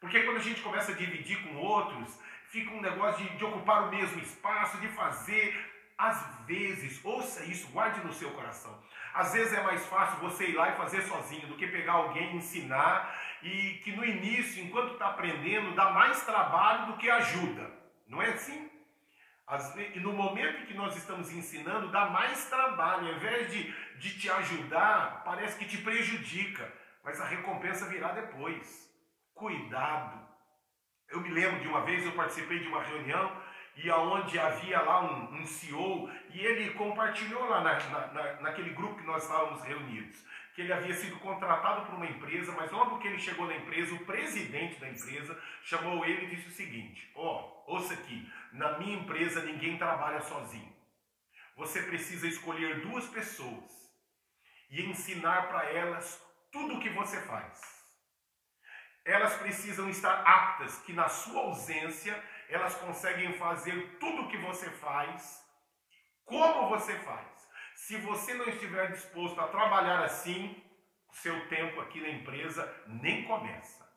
Porque 0.00 0.22
quando 0.22 0.36
a 0.36 0.42
gente 0.42 0.60
começa 0.60 0.92
a 0.92 0.94
dividir 0.94 1.42
com 1.42 1.56
outros, 1.56 2.18
fica 2.46 2.72
um 2.72 2.80
negócio 2.80 3.24
de, 3.24 3.36
de 3.36 3.44
ocupar 3.44 3.88
o 3.88 3.90
mesmo 3.90 4.20
espaço, 4.20 4.78
de 4.78 4.88
fazer. 4.88 5.58
Às 5.98 6.24
vezes, 6.46 7.04
ouça 7.04 7.44
isso, 7.44 7.68
guarde 7.72 8.00
no 8.06 8.12
seu 8.12 8.30
coração. 8.30 8.80
Às 9.12 9.32
vezes 9.32 9.52
é 9.52 9.62
mais 9.62 9.84
fácil 9.86 10.20
você 10.20 10.50
ir 10.50 10.54
lá 10.54 10.68
e 10.68 10.76
fazer 10.76 11.02
sozinho 11.02 11.48
do 11.48 11.56
que 11.56 11.66
pegar 11.66 11.94
alguém, 11.94 12.36
ensinar 12.36 13.18
e 13.42 13.80
que 13.82 13.90
no 13.90 14.04
início, 14.04 14.62
enquanto 14.62 14.92
está 14.92 15.08
aprendendo, 15.08 15.74
dá 15.74 15.90
mais 15.90 16.24
trabalho 16.24 16.86
do 16.86 16.98
que 16.98 17.10
ajuda. 17.10 17.68
Não 18.06 18.22
é 18.22 18.30
assim? 18.30 18.67
E 19.94 20.00
no 20.00 20.12
momento 20.12 20.62
em 20.62 20.66
que 20.66 20.74
nós 20.74 20.94
estamos 20.94 21.32
ensinando, 21.32 21.90
dá 21.90 22.06
mais 22.10 22.50
trabalho. 22.50 23.08
Ao 23.08 23.14
invés 23.14 23.50
de, 23.50 23.72
de 23.98 24.18
te 24.18 24.30
ajudar, 24.30 25.22
parece 25.24 25.58
que 25.58 25.64
te 25.64 25.78
prejudica. 25.78 26.70
Mas 27.02 27.18
a 27.20 27.24
recompensa 27.24 27.86
virá 27.86 28.12
depois. 28.12 28.92
Cuidado. 29.32 30.28
Eu 31.08 31.20
me 31.20 31.30
lembro 31.30 31.60
de 31.60 31.68
uma 31.68 31.80
vez, 31.80 32.04
eu 32.04 32.12
participei 32.12 32.58
de 32.58 32.68
uma 32.68 32.82
reunião 32.82 33.42
e 33.76 33.88
aonde 33.90 34.38
havia 34.38 34.82
lá 34.82 35.00
um, 35.00 35.40
um 35.40 35.46
CEO 35.46 36.10
e 36.30 36.44
ele 36.44 36.74
compartilhou 36.74 37.48
lá 37.48 37.62
na, 37.62 37.78
na, 38.12 38.40
naquele 38.42 38.70
grupo 38.70 38.96
que 38.96 39.06
nós 39.06 39.22
estávamos 39.22 39.62
reunidos 39.62 40.22
que 40.58 40.62
ele 40.62 40.72
havia 40.72 40.92
sido 40.92 41.20
contratado 41.20 41.86
por 41.86 41.94
uma 41.94 42.06
empresa, 42.06 42.50
mas 42.50 42.72
logo 42.72 42.98
que 42.98 43.06
ele 43.06 43.20
chegou 43.20 43.46
na 43.46 43.54
empresa, 43.54 43.94
o 43.94 44.04
presidente 44.04 44.80
da 44.80 44.88
empresa 44.88 45.40
chamou 45.62 46.04
ele 46.04 46.24
e 46.24 46.34
disse 46.34 46.48
o 46.48 46.50
seguinte: 46.50 47.08
ó, 47.14 47.62
oh, 47.64 47.74
ouça 47.74 47.94
aqui, 47.94 48.28
na 48.50 48.76
minha 48.76 48.98
empresa 48.98 49.40
ninguém 49.40 49.78
trabalha 49.78 50.20
sozinho. 50.20 50.74
Você 51.56 51.82
precisa 51.82 52.26
escolher 52.26 52.80
duas 52.80 53.06
pessoas 53.06 53.70
e 54.68 54.82
ensinar 54.82 55.46
para 55.46 55.64
elas 55.70 56.20
tudo 56.50 56.74
o 56.74 56.80
que 56.80 56.90
você 56.90 57.20
faz. 57.20 57.60
Elas 59.04 59.36
precisam 59.36 59.88
estar 59.88 60.22
aptas, 60.26 60.76
que 60.82 60.92
na 60.92 61.08
sua 61.08 61.40
ausência 61.40 62.20
elas 62.48 62.74
conseguem 62.74 63.32
fazer 63.34 63.96
tudo 64.00 64.22
o 64.22 64.28
que 64.28 64.38
você 64.38 64.68
faz, 64.70 65.40
como 66.24 66.68
você 66.68 66.98
faz. 66.98 67.37
Se 67.78 67.96
você 67.98 68.34
não 68.34 68.46
estiver 68.46 68.90
disposto 68.90 69.40
a 69.40 69.46
trabalhar 69.46 70.02
assim, 70.02 70.60
o 71.08 71.14
seu 71.14 71.48
tempo 71.48 71.80
aqui 71.80 72.00
na 72.00 72.10
empresa 72.10 72.68
nem 72.88 73.22
começa. 73.22 73.88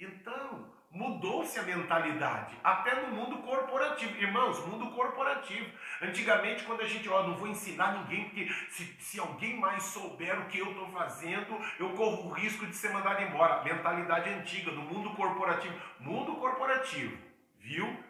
Então, 0.00 0.72
mudou-se 0.90 1.56
a 1.58 1.64
mentalidade, 1.64 2.58
até 2.64 3.02
no 3.02 3.14
mundo 3.14 3.42
corporativo. 3.42 4.16
Irmãos, 4.16 4.58
mundo 4.66 4.90
corporativo. 4.92 5.70
Antigamente, 6.00 6.64
quando 6.64 6.80
a 6.80 6.86
gente, 6.86 7.06
ó, 7.10 7.22
não 7.24 7.36
vou 7.36 7.46
ensinar 7.46 7.92
ninguém, 7.98 8.24
porque 8.24 8.48
se, 8.70 8.86
se 8.98 9.20
alguém 9.20 9.60
mais 9.60 9.82
souber 9.82 10.40
o 10.40 10.46
que 10.46 10.58
eu 10.58 10.70
estou 10.70 10.88
fazendo, 10.88 11.60
eu 11.78 11.94
corro 11.94 12.30
o 12.30 12.32
risco 12.32 12.66
de 12.66 12.74
ser 12.74 12.90
mandado 12.90 13.22
embora. 13.22 13.62
Mentalidade 13.62 14.30
antiga, 14.30 14.72
do 14.72 14.80
mundo 14.80 15.14
corporativo. 15.14 15.78
Mundo 16.00 16.36
corporativo, 16.36 17.16
viu? 17.60 18.02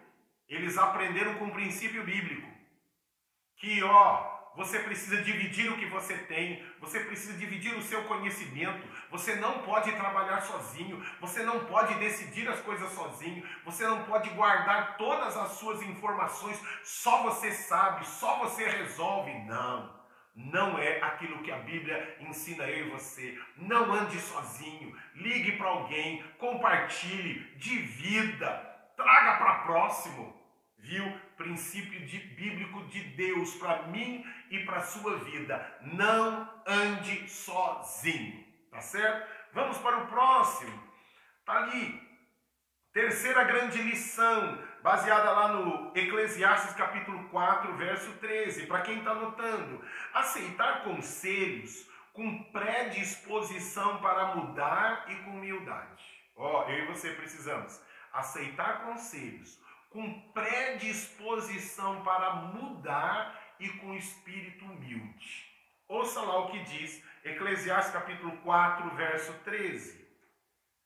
Eles 0.48 0.78
aprenderam 0.78 1.34
com 1.34 1.46
o 1.46 1.52
princípio 1.52 2.04
bíblico. 2.04 2.48
Que, 3.56 3.82
ó, 3.82 4.33
você 4.56 4.78
precisa 4.78 5.20
dividir 5.22 5.70
o 5.72 5.76
que 5.76 5.86
você 5.86 6.16
tem, 6.16 6.64
você 6.80 7.00
precisa 7.00 7.36
dividir 7.36 7.74
o 7.74 7.82
seu 7.82 8.04
conhecimento. 8.04 8.86
Você 9.10 9.34
não 9.36 9.62
pode 9.62 9.90
trabalhar 9.92 10.40
sozinho, 10.42 11.04
você 11.20 11.42
não 11.42 11.64
pode 11.64 11.94
decidir 11.94 12.48
as 12.48 12.60
coisas 12.60 12.92
sozinho, 12.92 13.44
você 13.64 13.86
não 13.86 14.04
pode 14.04 14.30
guardar 14.30 14.96
todas 14.96 15.36
as 15.36 15.52
suas 15.52 15.82
informações, 15.82 16.60
só 16.84 17.24
você 17.24 17.50
sabe, 17.52 18.06
só 18.06 18.38
você 18.38 18.68
resolve. 18.68 19.32
Não. 19.44 20.04
Não 20.36 20.78
é 20.78 21.00
aquilo 21.00 21.42
que 21.42 21.52
a 21.52 21.58
Bíblia 21.58 22.16
ensina 22.20 22.64
eu 22.64 22.86
e 22.86 22.90
você. 22.90 23.38
Não 23.56 23.92
ande 23.92 24.18
sozinho. 24.20 24.96
Ligue 25.14 25.52
para 25.52 25.68
alguém, 25.68 26.24
compartilhe, 26.38 27.40
divida, 27.56 28.48
traga 28.96 29.36
para 29.36 29.62
próximo 29.62 30.44
viu? 30.84 31.04
Princípio 31.36 32.06
de, 32.06 32.18
bíblico 32.18 32.84
de 32.84 33.00
Deus 33.00 33.54
para 33.56 33.88
mim 33.88 34.24
e 34.50 34.60
para 34.64 34.80
sua 34.80 35.16
vida. 35.18 35.78
Não 35.80 36.48
ande 36.66 37.28
sozinho, 37.28 38.44
tá 38.70 38.80
certo? 38.80 39.28
Vamos 39.52 39.78
para 39.78 39.98
o 39.98 40.06
próximo. 40.06 40.82
Tá 41.44 41.58
ali. 41.58 42.02
Terceira 42.92 43.42
grande 43.42 43.82
lição, 43.82 44.62
baseada 44.80 45.30
lá 45.30 45.48
no 45.48 45.92
Eclesiastes 45.96 46.74
capítulo 46.74 47.28
4, 47.28 47.76
verso 47.76 48.12
13. 48.18 48.66
Para 48.66 48.82
quem 48.82 48.98
está 48.98 49.10
anotando, 49.10 49.84
aceitar 50.12 50.84
conselhos 50.84 51.88
com 52.12 52.44
predisposição 52.52 54.00
para 54.00 54.36
mudar 54.36 55.10
e 55.10 55.16
com 55.16 55.30
humildade. 55.32 56.04
Ó, 56.36 56.64
oh, 56.64 56.70
eu 56.70 56.84
e 56.84 56.86
você 56.86 57.10
precisamos 57.10 57.80
aceitar 58.12 58.84
conselhos 58.84 59.60
com 59.90 60.20
predisposição 60.32 62.02
para 62.02 62.34
mudar 62.34 63.40
e 63.58 63.68
com 63.78 63.94
espírito 63.94 64.64
humilde. 64.64 65.50
Ouça 65.88 66.20
lá 66.20 66.38
o 66.38 66.50
que 66.50 66.62
diz 66.64 67.02
Eclesiastes 67.24 67.92
capítulo 67.92 68.36
4, 68.38 68.90
verso 68.96 69.32
13. 69.44 70.04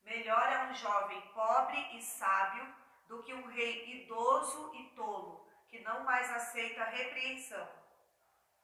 Melhor 0.04 0.52
é 0.52 0.70
um 0.70 0.74
jovem 0.74 1.20
pobre 1.35 1.78
e 1.96 2.02
sábio 2.02 2.66
do 3.09 3.22
que 3.22 3.33
um 3.33 3.46
rei 3.46 4.02
idoso 4.02 4.72
e 4.74 4.85
tolo, 4.94 5.46
que 5.68 5.81
não 5.81 6.04
mais 6.04 6.31
aceita 6.31 6.85
repreensão. 6.85 7.68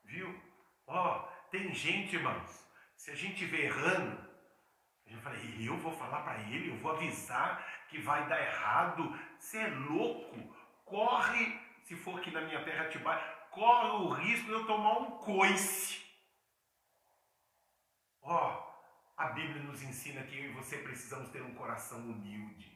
Viu? 0.05 0.41
Ó, 0.87 1.17
oh, 1.17 1.51
tem 1.51 1.73
gente, 1.75 2.17
irmãos, 2.17 2.67
se 2.97 3.11
a 3.11 3.15
gente 3.15 3.45
vê 3.47 3.67
errando, 3.67 4.19
a 5.07 5.11
gente 5.11 5.23
fala, 5.23 5.37
eu 5.37 5.77
vou 5.79 5.93
falar 5.93 6.23
para 6.23 6.41
ele, 6.41 6.71
eu 6.71 6.77
vou 6.79 6.93
avisar 6.93 7.65
que 7.89 7.99
vai 7.99 8.27
dar 8.29 8.41
errado. 8.41 9.19
Você 9.39 9.59
é 9.59 9.69
louco. 9.69 10.55
Corre, 10.85 11.61
se 11.85 11.95
for 11.95 12.19
aqui 12.19 12.31
na 12.31 12.41
minha 12.43 12.63
terra 12.65 12.85
Atibaia, 12.85 13.34
corre 13.55 13.89
o 13.89 14.09
risco 14.11 14.47
de 14.47 14.53
eu 14.53 14.67
tomar 14.67 14.99
um 14.99 15.11
coice. 15.19 16.03
Ó, 18.23 18.37
oh, 18.37 19.23
a 19.23 19.29
Bíblia 19.29 19.63
nos 19.63 19.83
ensina 19.83 20.23
que 20.23 20.37
eu 20.37 20.47
e 20.47 20.53
você 20.53 20.79
precisamos 20.79 21.31
ter 21.31 21.43
um 21.43 21.55
coração 21.55 21.99
humilde. 21.99 22.75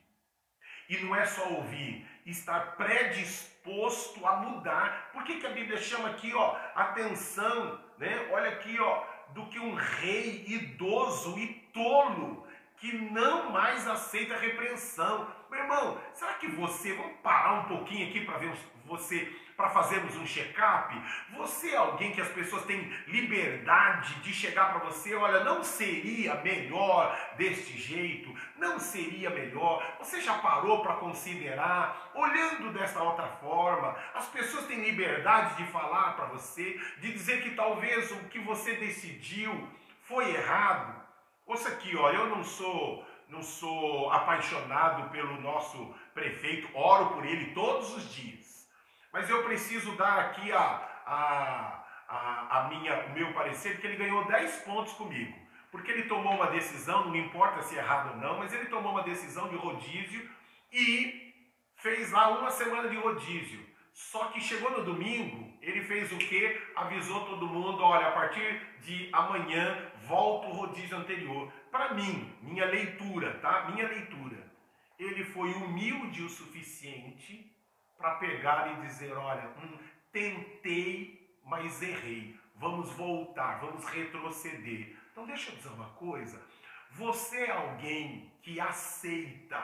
E 0.89 0.97
não 0.99 1.15
é 1.15 1.27
só 1.27 1.47
ouvir, 1.53 2.07
estar 2.25 2.77
predisposto 2.77 4.27
a 4.27 4.37
mudar. 4.37 5.11
Por 5.13 5.25
que, 5.25 5.41
que 5.41 5.47
a 5.47 5.53
Bíblia 5.53 5.77
chama 5.77 6.11
aqui, 6.11 6.33
ó, 6.35 6.57
atenção, 6.75 7.83
né? 7.99 8.31
Olha 8.33 8.51
aqui, 8.51 8.79
ó, 8.81 9.05
do 9.35 9.47
que 9.47 9.59
um 9.59 9.75
rei 9.75 10.45
idoso 10.47 11.39
e 11.39 11.55
tolo 11.75 12.47
que 12.77 12.93
não 13.11 13.51
mais 13.51 13.87
aceita 13.87 14.39
repreensão. 14.39 15.31
Meu 15.51 15.61
irmão, 15.61 15.99
será 16.13 16.35
que 16.35 16.47
você, 16.47 16.93
vamos 16.93 17.17
parar 17.23 17.61
um 17.61 17.65
pouquinho 17.65 18.09
aqui 18.09 18.23
para 18.23 18.37
ver 18.37 18.53
você, 18.85 19.33
para 19.57 19.71
fazermos 19.71 20.15
um 20.17 20.27
check-up? 20.27 20.95
Você 21.39 21.71
é 21.71 21.77
alguém 21.77 22.13
que 22.13 22.21
as 22.21 22.29
pessoas 22.29 22.65
têm 22.67 22.93
liberdade 23.07 24.21
de 24.21 24.33
chegar 24.33 24.73
para 24.73 24.91
você, 24.91 25.15
olha, 25.15 25.45
não 25.45 25.65
seria 25.65 26.35
melhor 26.43 27.19
deste 27.39 27.79
jeito, 27.79 28.35
não 28.57 28.79
seria 28.79 29.31
melhor. 29.31 29.83
Você 29.99 30.21
já 30.21 30.35
parou 30.35 30.83
para 30.83 30.97
considerar, 30.97 32.11
olhando 32.15 32.71
desta 32.75 33.03
outra 33.03 33.27
forma, 33.41 33.97
as 34.15 34.27
pessoas 34.27 34.67
têm 34.67 34.85
liberdade 34.85 35.57
de 35.57 35.65
falar 35.73 36.15
para 36.15 36.27
você, 36.27 36.79
de 36.99 37.11
dizer 37.11 37.43
que 37.43 37.55
talvez 37.55 38.11
o 38.11 38.29
que 38.29 38.39
você 38.39 38.75
decidiu 38.75 39.67
foi 40.03 40.35
errado. 40.35 40.99
Ouça 41.47 41.71
aqui, 41.71 41.97
ó, 41.97 42.11
eu 42.11 42.27
não 42.27 42.45
sou 42.45 43.08
não 43.29 43.43
sou 43.43 44.11
apaixonado 44.11 45.11
pelo 45.11 45.41
nosso 45.41 45.95
prefeito, 46.15 46.69
oro 46.77 47.15
por 47.15 47.25
ele 47.25 47.53
todos 47.53 47.97
os 47.97 48.15
dias. 48.15 48.69
Mas 49.13 49.29
eu 49.29 49.43
preciso 49.45 49.97
dar 49.97 50.19
aqui 50.19 50.53
a, 50.53 50.61
a, 51.07 51.85
a, 52.09 52.59
a 52.59 52.69
minha, 52.69 53.07
o 53.07 53.13
meu 53.13 53.33
parecer, 53.33 53.81
que 53.81 53.87
ele 53.87 53.97
ganhou 53.97 54.25
10 54.27 54.63
pontos 54.63 54.93
comigo. 54.95 55.37
Porque 55.71 55.91
ele 55.91 56.05
tomou 56.05 56.35
uma 56.35 56.47
decisão, 56.47 57.07
não 57.07 57.17
importa 57.17 57.63
se 57.63 57.77
é 57.77 57.79
errado 57.79 58.11
ou 58.11 58.17
não, 58.17 58.39
mas 58.39 58.53
ele 58.53 58.67
tomou 58.67 58.93
uma 58.93 59.03
decisão 59.03 59.49
de 59.49 59.57
rodízio 59.57 60.29
e 60.73 61.35
fez 61.77 62.11
lá 62.11 62.31
uma 62.31 62.51
semana 62.51 62.89
de 62.89 62.97
rodízio. 62.97 63.67
Só 63.93 64.27
que 64.27 64.41
chegou 64.41 64.71
no 64.71 64.85
domingo, 64.85 65.53
ele 65.61 65.83
fez 65.83 66.13
o 66.13 66.17
que? 66.17 66.61
Avisou 66.77 67.27
todo 67.27 67.47
mundo: 67.47 67.83
olha, 67.83 68.07
a 68.09 68.13
partir 68.13 68.61
de 68.81 69.09
amanhã 69.13 69.91
volta 70.07 70.47
o 70.47 70.53
rodízio 70.53 70.97
anterior. 70.97 71.53
Para 71.71 71.95
mim, 71.95 72.35
minha 72.43 72.65
leitura, 72.65 73.39
tá? 73.41 73.71
Minha 73.71 73.87
leitura. 73.89 74.37
Ele 74.99 75.25
foi 75.25 75.53
humilde 75.53 76.23
o 76.23 76.29
suficiente 76.29 77.55
para 77.97 78.17
pegar 78.17 78.73
e 78.73 78.87
dizer: 78.87 79.13
olha, 79.13 79.49
hum, 79.59 79.79
tentei, 80.13 81.39
mas 81.45 81.83
errei. 81.83 82.39
Vamos 82.57 82.91
voltar, 82.93 83.61
vamos 83.61 83.85
retroceder. 83.87 84.97
Então, 85.13 85.27
deixa 85.27 85.51
eu 85.51 85.57
dizer 85.57 85.69
uma 85.69 85.91
coisa. 85.91 86.43
Você 86.93 87.45
é 87.45 87.51
alguém 87.51 88.33
que 88.43 88.59
aceita, 88.59 89.63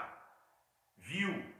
viu? 0.98 1.52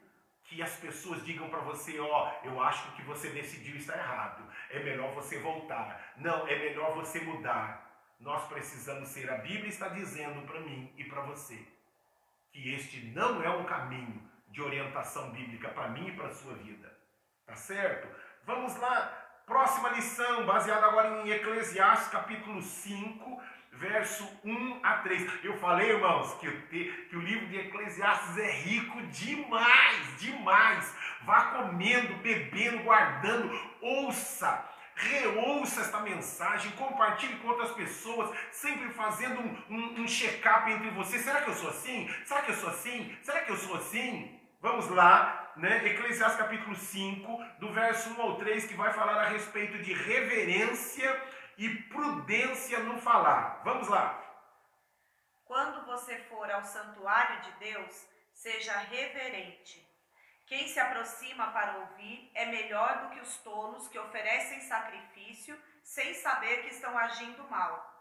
Que 0.44 0.62
as 0.62 0.76
pessoas 0.76 1.24
digam 1.24 1.48
para 1.48 1.61
você: 1.61 1.98
ó, 1.98 2.04
oh, 2.30 2.46
eu 2.46 2.62
acho 2.62 2.92
que 2.92 3.02
você 3.02 3.30
decidiu 3.30 3.76
está 3.76 3.96
errado. 3.96 4.48
É 4.70 4.80
melhor 4.80 5.12
você 5.14 5.38
voltar. 5.38 6.12
Não, 6.16 6.46
é 6.46 6.59
melhor 6.59 6.94
você 6.94 7.20
mudar. 7.20 7.84
Nós 8.18 8.46
precisamos 8.48 9.09
ser. 9.09 9.31
A 9.31 9.38
Bíblia 9.38 9.68
está 9.68 9.88
dizendo 9.88 10.46
para 10.46 10.61
mim 10.61 10.92
e 10.96 11.05
para 11.05 11.22
você 11.22 11.59
que 12.50 12.72
este 12.72 13.07
não 13.07 13.42
é 13.42 13.50
um 13.50 13.64
caminho 13.64 14.22
de 14.48 14.62
orientação 14.62 15.31
bíblica 15.31 15.68
para 15.68 15.88
mim 15.88 16.09
e 16.09 16.12
para 16.12 16.29
a 16.29 16.35
sua 16.35 16.55
vida. 16.55 16.96
Tá 17.44 17.57
certo? 17.57 18.09
Vamos 18.44 18.77
lá. 18.77 19.20
Próxima 19.44 19.90
lição, 19.90 20.46
baseada 20.46 20.87
agora 20.87 21.22
em 21.22 21.31
Eclesiastes 21.31 22.09
capítulo 22.09 22.62
5, 22.62 23.42
verso 23.72 24.27
1 24.42 24.81
a 24.83 24.98
3. 24.98 25.44
Eu 25.44 25.59
falei, 25.59 25.90
irmãos, 25.90 26.33
que, 26.35 26.50
que 27.11 27.16
o 27.16 27.20
livro 27.20 27.46
de 27.48 27.59
Eclesiastes 27.59 28.38
é 28.38 28.50
rico 28.50 29.03
demais, 29.09 30.18
demais. 30.18 30.96
Vá 31.24 31.57
comendo, 31.57 32.14
bebendo, 32.22 32.85
guardando, 32.85 33.53
ouça 33.83 34.73
reouça 34.94 35.80
esta 35.80 36.00
mensagem, 36.00 36.70
compartilhe 36.72 37.37
com 37.38 37.48
outras 37.48 37.72
pessoas, 37.72 38.37
sempre 38.50 38.90
fazendo 38.90 39.40
um, 39.40 39.64
um, 39.70 40.02
um 40.02 40.09
check-up 40.09 40.70
entre 40.70 40.90
vocês. 40.90 41.22
Será 41.22 41.42
que 41.42 41.50
eu 41.50 41.54
sou 41.54 41.70
assim? 41.70 42.09
Será 42.24 42.42
que 42.42 42.50
eu 42.52 42.57
sou 42.57 42.68
assim? 42.68 43.16
Será 43.22 43.40
que 43.40 43.52
eu 43.52 43.57
sou 43.57 43.76
assim? 43.76 44.40
Vamos 44.61 44.88
lá, 44.88 45.52
né? 45.57 45.85
Eclesiastes 45.85 46.38
capítulo 46.38 46.74
5, 46.74 47.44
do 47.59 47.72
verso 47.72 48.11
1 48.11 48.22
ao 48.22 48.37
3, 48.37 48.66
que 48.66 48.74
vai 48.74 48.92
falar 48.92 49.20
a 49.20 49.28
respeito 49.28 49.78
de 49.78 49.92
reverência 49.92 51.22
e 51.59 51.68
prudência 51.68 52.78
no 52.80 52.98
falar. 52.98 53.61
Vamos 53.64 53.88
lá. 53.88 54.20
Quando 55.44 55.85
você 55.87 56.16
for 56.30 56.50
ao 56.50 56.64
santuário 56.64 57.42
de 57.42 57.52
Deus, 57.59 58.07
seja 58.33 58.76
reverente 58.78 59.93
quem 60.46 60.68
se 60.68 60.78
aproxima 60.78 61.50
para 61.52 61.78
ouvir 61.78 62.30
é 62.35 62.46
melhor 62.46 63.02
do 63.02 63.11
que 63.11 63.20
os 63.20 63.37
tolos 63.38 63.88
que 63.88 63.98
oferecem 63.98 64.61
sacrifício 64.61 65.61
sem 65.83 66.14
saber 66.14 66.62
que 66.62 66.74
estão 66.74 66.96
agindo 66.98 67.42
mal. 67.48 67.92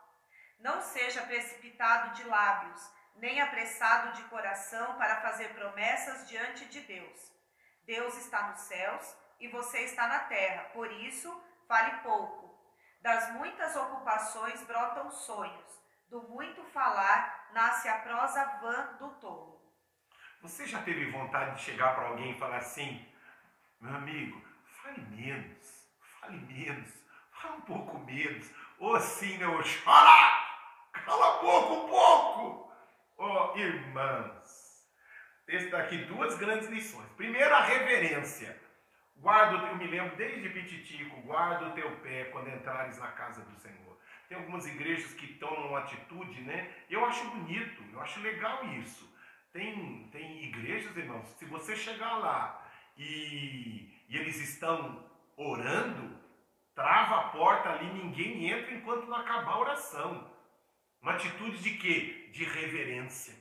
Não 0.59 0.81
seja 0.81 1.21
precipitado 1.21 2.15
de 2.15 2.23
lábios, 2.25 2.81
nem 3.15 3.41
apressado 3.41 4.13
de 4.13 4.23
coração 4.23 4.97
para 4.97 5.21
fazer 5.21 5.53
promessas 5.53 6.27
diante 6.27 6.65
de 6.65 6.81
Deus. 6.81 7.31
Deus 7.85 8.15
está 8.17 8.49
nos 8.49 8.61
céus 8.61 9.15
e 9.39 9.47
você 9.47 9.79
está 9.79 10.07
na 10.07 10.19
terra, 10.19 10.69
por 10.73 10.91
isso, 10.91 11.29
fale 11.67 12.01
pouco. 12.01 12.53
Das 13.01 13.31
muitas 13.33 13.75
ocupações 13.75 14.61
brotam 14.63 15.11
sonhos, 15.11 15.83
do 16.07 16.21
muito 16.29 16.63
falar 16.71 17.49
nasce 17.53 17.89
a 17.89 17.99
prosa 17.99 18.43
vã 18.61 18.97
do 18.97 19.09
tolo. 19.15 19.52
Você 20.43 20.67
já 20.67 20.81
teve 20.81 21.09
vontade 21.09 21.55
de 21.55 21.61
chegar 21.61 21.95
para 21.95 22.09
alguém 22.09 22.31
e 22.31 22.37
falar 22.37 22.57
assim: 22.57 23.07
meu 23.79 23.95
amigo, 23.95 24.43
fale 24.81 25.01
menos, 25.03 25.87
fale 26.19 26.37
menos, 26.37 26.89
fale 27.31 27.55
um 27.55 27.61
pouco 27.61 27.97
menos, 27.99 28.51
ou 28.77 28.93
né? 28.93 29.47
Ou 29.47 29.63
chora, 29.63 30.43
cala 30.91 31.41
boca 31.41 31.73
um 31.73 31.87
pouco. 31.87 32.73
Oh, 33.17 33.57
irmãs, 33.57 34.85
esse 35.47 35.69
daqui 35.69 35.99
duas 35.99 36.37
grandes 36.37 36.67
lições. 36.67 37.09
Primeiro, 37.13 37.55
a 37.55 37.61
reverência. 37.61 38.61
Guarda, 39.15 39.67
eu 39.67 39.77
me 39.77 39.87
lembro 39.87 40.17
desde 40.17 40.49
Pititico, 40.49 41.21
guarda 41.21 41.69
o 41.69 41.71
teu 41.71 41.89
pé 42.01 42.25
quando 42.25 42.49
entrares 42.49 42.97
na 42.97 43.13
casa 43.13 43.45
do 43.45 43.55
Senhor. 43.55 43.97
Tem 44.27 44.37
algumas 44.37 44.67
igrejas 44.67 45.13
que 45.13 45.35
tomam 45.35 45.73
atitude, 45.77 46.41
né? 46.41 46.69
Eu 46.89 47.05
acho 47.05 47.29
bonito, 47.29 47.81
eu 47.93 48.01
acho 48.01 48.19
legal 48.19 48.65
isso. 48.65 49.12
Tem, 49.53 50.09
tem 50.11 50.45
igrejas, 50.45 50.97
irmãos, 50.97 51.27
se 51.37 51.45
você 51.45 51.75
chegar 51.75 52.17
lá 52.17 52.67
e, 52.97 54.03
e 54.09 54.17
eles 54.17 54.37
estão 54.37 55.07
orando, 55.37 56.19
trava 56.73 57.19
a 57.19 57.29
porta 57.29 57.69
ali, 57.69 57.85
ninguém 57.93 58.49
entra 58.49 58.73
enquanto 58.73 59.05
não 59.05 59.17
acabar 59.17 59.53
a 59.53 59.59
oração. 59.59 60.33
Uma 60.99 61.13
atitude 61.13 61.59
de 61.59 61.77
quê? 61.77 62.29
De 62.33 62.43
reverência. 62.45 63.35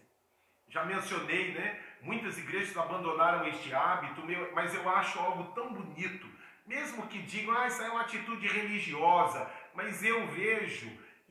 Já 0.69 0.85
mencionei, 0.85 1.55
né? 1.55 1.83
Muitas 2.03 2.37
igrejas 2.37 2.77
abandonaram 2.77 3.49
este 3.49 3.73
hábito, 3.75 4.23
mas 4.53 4.75
eu 4.75 4.87
acho 4.91 5.19
algo 5.19 5.55
tão 5.55 5.73
bonito. 5.73 6.29
Mesmo 6.67 7.07
que 7.07 7.23
digam, 7.23 7.57
ah, 7.57 7.67
isso 7.67 7.81
é 7.81 7.89
uma 7.89 8.03
atitude 8.03 8.47
religiosa, 8.49 9.51
mas 9.75 10.05
eu 10.05 10.27
vejo 10.29 10.91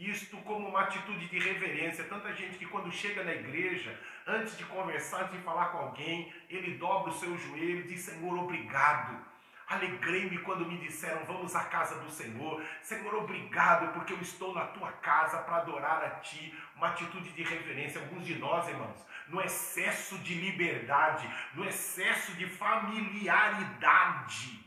isto 0.09 0.37
como 0.37 0.69
uma 0.69 0.81
atitude 0.81 1.27
de 1.27 1.39
reverência. 1.39 2.03
Tanta 2.05 2.33
gente 2.33 2.57
que 2.57 2.65
quando 2.65 2.91
chega 2.91 3.23
na 3.23 3.33
igreja, 3.33 3.95
antes 4.25 4.57
de 4.57 4.65
conversar, 4.65 5.29
de 5.29 5.37
falar 5.39 5.67
com 5.67 5.77
alguém, 5.77 6.33
ele 6.49 6.77
dobra 6.77 7.11
o 7.11 7.15
seu 7.15 7.37
joelho 7.37 7.81
e 7.81 7.87
diz: 7.87 8.01
Senhor, 8.01 8.37
obrigado. 8.37 9.29
Alegrei-me 9.67 10.39
quando 10.39 10.65
me 10.65 10.77
disseram: 10.79 11.23
Vamos 11.25 11.55
à 11.55 11.63
casa 11.65 11.99
do 11.99 12.11
Senhor. 12.11 12.63
Senhor, 12.81 13.13
obrigado, 13.15 13.93
porque 13.93 14.13
eu 14.13 14.19
estou 14.19 14.53
na 14.53 14.65
tua 14.65 14.91
casa 14.93 15.37
para 15.39 15.57
adorar 15.57 16.03
a 16.03 16.09
ti. 16.19 16.53
Uma 16.75 16.89
atitude 16.89 17.29
de 17.29 17.43
reverência. 17.43 18.01
Alguns 18.01 18.25
de 18.25 18.35
nós, 18.35 18.67
irmãos, 18.67 19.05
no 19.27 19.39
excesso 19.39 20.17
de 20.19 20.33
liberdade, 20.33 21.29
no 21.53 21.63
excesso 21.63 22.33
de 22.33 22.47
familiaridade, 22.47 24.61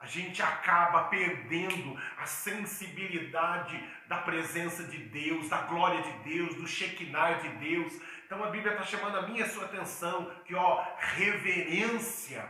a 0.00 0.06
gente 0.06 0.42
acaba 0.42 1.04
perdendo 1.04 1.96
a 2.16 2.24
sensibilidade 2.24 3.78
da 4.10 4.18
presença 4.18 4.82
de 4.82 4.98
Deus, 4.98 5.48
da 5.48 5.58
glória 5.62 6.02
de 6.02 6.10
Deus, 6.28 6.56
do 6.56 6.66
Shekinah 6.66 7.34
de 7.34 7.48
Deus. 7.58 7.92
Então 8.26 8.42
a 8.42 8.50
Bíblia 8.50 8.72
está 8.72 8.82
chamando 8.84 9.18
a 9.18 9.22
minha 9.28 9.44
a 9.44 9.48
sua 9.48 9.66
atenção 9.66 10.28
que, 10.44 10.52
ó, 10.52 10.84
reverência, 10.98 12.44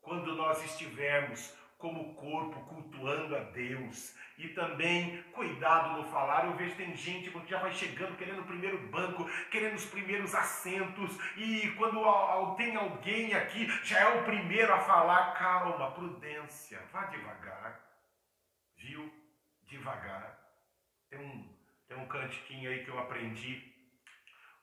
quando 0.00 0.34
nós 0.34 0.64
estivermos 0.64 1.54
como 1.78 2.16
corpo 2.16 2.58
cultuando 2.66 3.36
a 3.36 3.40
Deus, 3.40 4.16
e 4.36 4.48
também 4.48 5.22
cuidado 5.32 5.96
no 5.96 6.08
falar. 6.08 6.46
Eu 6.46 6.56
vejo 6.56 6.74
tem 6.74 6.96
gente 6.96 7.30
que 7.30 7.48
já 7.48 7.60
vai 7.60 7.72
chegando 7.72 8.16
querendo 8.16 8.40
o 8.40 8.46
primeiro 8.46 8.78
banco, 8.88 9.30
querendo 9.50 9.76
os 9.76 9.84
primeiros 9.84 10.34
assentos, 10.34 11.16
e 11.36 11.70
quando 11.78 12.02
tem 12.56 12.74
alguém 12.74 13.32
aqui, 13.32 13.68
já 13.84 14.00
é 14.00 14.20
o 14.20 14.24
primeiro 14.24 14.74
a 14.74 14.80
falar. 14.80 15.34
Calma, 15.34 15.92
prudência, 15.92 16.82
vá 16.92 17.04
devagar, 17.04 17.80
viu? 18.76 19.08
Devagar. 19.68 20.45
Tem 21.08 21.18
um, 21.18 21.56
tem 21.88 21.96
um 21.96 22.08
cantiquinho 22.08 22.70
aí 22.70 22.84
que 22.84 22.90
eu 22.90 22.98
aprendi 22.98 23.74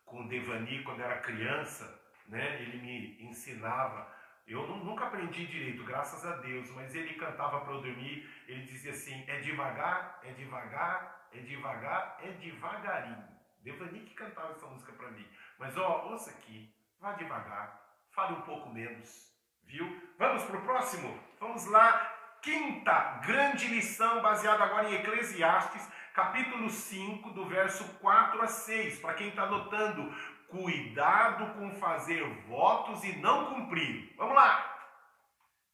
com 0.06 0.21
o 0.21 0.27
Devani 0.27 0.84
quando 0.84 1.01
era 1.01 1.21
criança, 1.21 2.01
né? 2.27 2.62
Ele 2.62 2.77
me 2.77 3.23
ensinava 3.23 4.13
eu 4.45 4.67
nunca 4.67 5.06
aprendi 5.06 5.45
direito, 5.47 5.84
graças 5.86 6.25
a 6.25 6.36
Deus, 6.38 6.69
mas 6.71 6.93
ele 6.93 7.13
cantava 7.13 7.62
para 7.62 7.73
eu 7.73 7.82
dormir, 7.82 8.29
ele 8.47 8.65
dizia 8.65 8.91
assim: 8.91 9.23
é 9.27 9.39
devagar, 9.39 10.19
é 10.23 10.32
devagar, 10.34 11.27
é 11.32 11.39
devagar, 11.39 12.17
é 12.21 12.32
devagarinho. 12.32 13.27
Devani 13.62 14.01
que 14.01 14.13
cantava 14.13 14.51
essa 14.51 14.67
música 14.67 14.91
para 14.91 15.12
mim. 15.12 15.25
Mas 15.58 15.77
ó, 15.77 16.10
ouça 16.10 16.29
aqui, 16.32 16.75
vá 16.99 17.13
devagar, 17.13 17.82
fale 18.12 18.34
um 18.34 18.41
pouco 18.41 18.69
menos, 18.69 19.32
viu? 19.63 20.13
Vamos 20.19 20.43
para 20.43 20.58
o 20.58 20.63
próximo? 20.63 21.17
Vamos 21.39 21.65
lá. 21.67 22.10
Quinta 22.41 23.21
grande 23.25 23.69
lição, 23.69 24.21
baseada 24.21 24.65
agora 24.65 24.89
em 24.89 24.95
Eclesiastes, 24.95 25.89
capítulo 26.13 26.69
5, 26.69 27.32
do 27.32 27.45
verso 27.45 27.84
4 27.99 28.41
a 28.41 28.47
6. 28.47 28.99
Para 28.99 29.15
quem 29.15 29.30
está 29.30 29.43
anotando, 29.43 30.13
Cuidado 30.54 31.52
com 31.56 31.71
fazer 31.78 32.23
votos 32.43 33.04
e 33.04 33.17
não 33.17 33.56
cumprir. 33.56 34.13
Vamos 34.15 34.36
lá! 34.36 34.88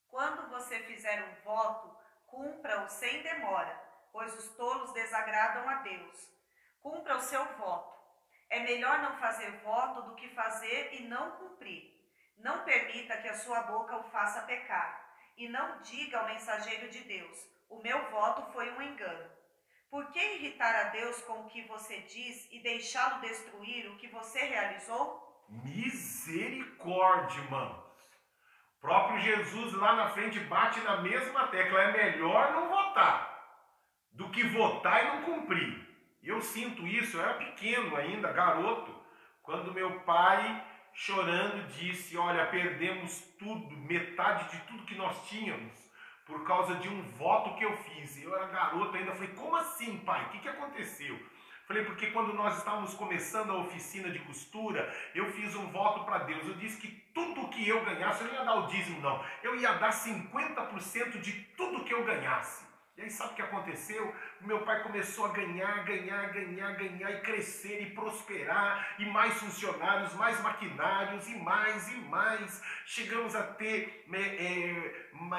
Quando 0.07 0.49
você 0.49 0.79
fizer 0.79 1.21
um 1.21 1.43
voto, 1.43 1.93
cumpra-o 2.25 2.87
sem 2.87 3.21
demora, 3.21 3.77
pois 4.13 4.33
os 4.39 4.55
tolos 4.55 4.93
desagradam 4.93 5.67
a 5.67 5.81
Deus. 5.81 6.31
Cumpra 6.81 7.17
o 7.17 7.21
seu 7.21 7.43
voto. 7.57 7.93
É 8.49 8.61
melhor 8.61 8.99
não 8.99 9.17
fazer 9.17 9.51
voto 9.63 10.03
do 10.03 10.15
que 10.15 10.29
fazer 10.29 10.93
e 10.93 11.09
não 11.09 11.31
cumprir. 11.31 11.83
Não 12.37 12.63
permita 12.63 13.17
que 13.17 13.27
a 13.27 13.37
sua 13.37 13.63
boca 13.63 13.97
o 13.97 14.09
faça 14.09 14.43
pecar. 14.43 15.13
E 15.35 15.49
não 15.49 15.81
diga 15.81 16.19
ao 16.19 16.27
mensageiro 16.27 16.89
de 16.89 17.01
Deus: 17.01 17.37
O 17.67 17.81
meu 17.81 18.09
voto 18.11 18.49
foi 18.53 18.71
um 18.71 18.81
engano. 18.81 19.38
Por 19.89 20.11
que 20.11 20.19
irritar 20.19 20.75
a 20.75 20.89
Deus 20.89 21.21
com 21.23 21.41
o 21.41 21.49
que 21.49 21.63
você 21.63 22.01
diz 22.01 22.47
e 22.51 22.59
deixá-lo 22.59 23.21
destruir 23.21 23.89
o 23.89 23.97
que 23.97 24.07
você 24.07 24.39
realizou? 24.39 25.45
Misericórdia, 25.49 27.39
irmãos. 27.39 27.89
O 28.77 28.81
próprio 28.81 29.19
Jesus 29.19 29.73
lá 29.73 29.95
na 29.95 30.09
frente 30.09 30.39
bate 30.41 30.79
na 30.81 31.01
mesma 31.01 31.47
tecla. 31.47 31.81
É 31.81 31.91
melhor 31.91 32.53
não 32.53 32.69
votar 32.69 33.29
do 34.11 34.29
que 34.29 34.43
votar 34.43 35.03
e 35.03 35.07
não 35.07 35.23
cumprir. 35.23 35.87
Eu 36.21 36.39
sinto 36.41 36.85
isso, 36.85 37.17
eu 37.17 37.23
era 37.23 37.33
pequeno 37.35 37.95
ainda, 37.95 38.31
garoto, 38.31 38.93
quando 39.41 39.73
meu 39.73 40.01
pai 40.01 40.65
chorando, 40.93 41.67
disse: 41.69 42.15
Olha, 42.17 42.45
perdemos 42.47 43.21
tudo, 43.39 43.75
metade 43.77 44.51
de 44.51 44.67
tudo 44.67 44.85
que 44.85 44.95
nós 44.95 45.27
tínhamos, 45.27 45.88
por 46.29 46.45
causa 46.45 46.75
de 46.75 46.87
um 46.87 47.01
voto 47.17 47.55
que 47.55 47.65
eu 47.65 47.75
fiz. 47.75 48.21
Eu 48.21 48.33
era 48.35 48.45
garoto 48.45 48.95
ainda, 48.95 49.11
falei: 49.11 49.33
Como 49.33 49.55
assim, 49.55 49.97
pai? 50.05 50.25
O 50.25 50.29
que, 50.29 50.39
que 50.39 50.47
aconteceu? 50.47 51.19
Falei, 51.67 51.83
porque 51.83 52.07
quando 52.07 52.33
nós 52.33 52.57
estávamos 52.57 52.93
começando 52.95 53.51
a 53.51 53.57
oficina 53.57 54.09
de 54.09 54.19
costura, 54.19 54.91
eu 55.13 55.31
fiz 55.33 55.55
um 55.55 55.67
voto 55.67 56.03
para 56.03 56.19
Deus. 56.19 56.47
Eu 56.47 56.55
disse 56.55 56.81
que 56.81 56.87
tudo 57.13 57.47
que 57.49 57.67
eu 57.67 57.83
ganhasse, 57.85 58.21
eu 58.23 58.27
não 58.27 58.33
ia 58.33 58.43
dar 58.43 58.55
o 58.55 58.67
dízimo, 58.67 59.01
não. 59.01 59.23
Eu 59.43 59.55
ia 59.55 59.73
dar 59.73 59.91
50% 59.91 61.19
de 61.19 61.31
tudo 61.55 61.83
que 61.83 61.93
eu 61.93 62.03
ganhasse. 62.03 62.68
E 62.99 63.03
aí 63.03 63.09
sabe 63.09 63.31
o 63.31 63.35
que 63.37 63.41
aconteceu? 63.41 64.13
Meu 64.41 64.65
pai 64.65 64.83
começou 64.83 65.27
a 65.27 65.29
ganhar, 65.29 65.85
ganhar, 65.85 66.33
ganhar, 66.33 66.73
ganhar 66.73 67.11
e 67.11 67.21
crescer 67.21 67.81
e 67.81 67.91
prosperar, 67.91 68.95
e 68.99 69.05
mais 69.05 69.35
funcionários, 69.35 70.13
mais 70.15 70.37
maquinários 70.41 71.25
e 71.29 71.37
mais 71.37 71.89
e 71.93 71.95
mais. 71.95 72.61
Chegamos 72.85 73.37
a 73.37 73.43
ter 73.53 74.05
é, 74.11 74.19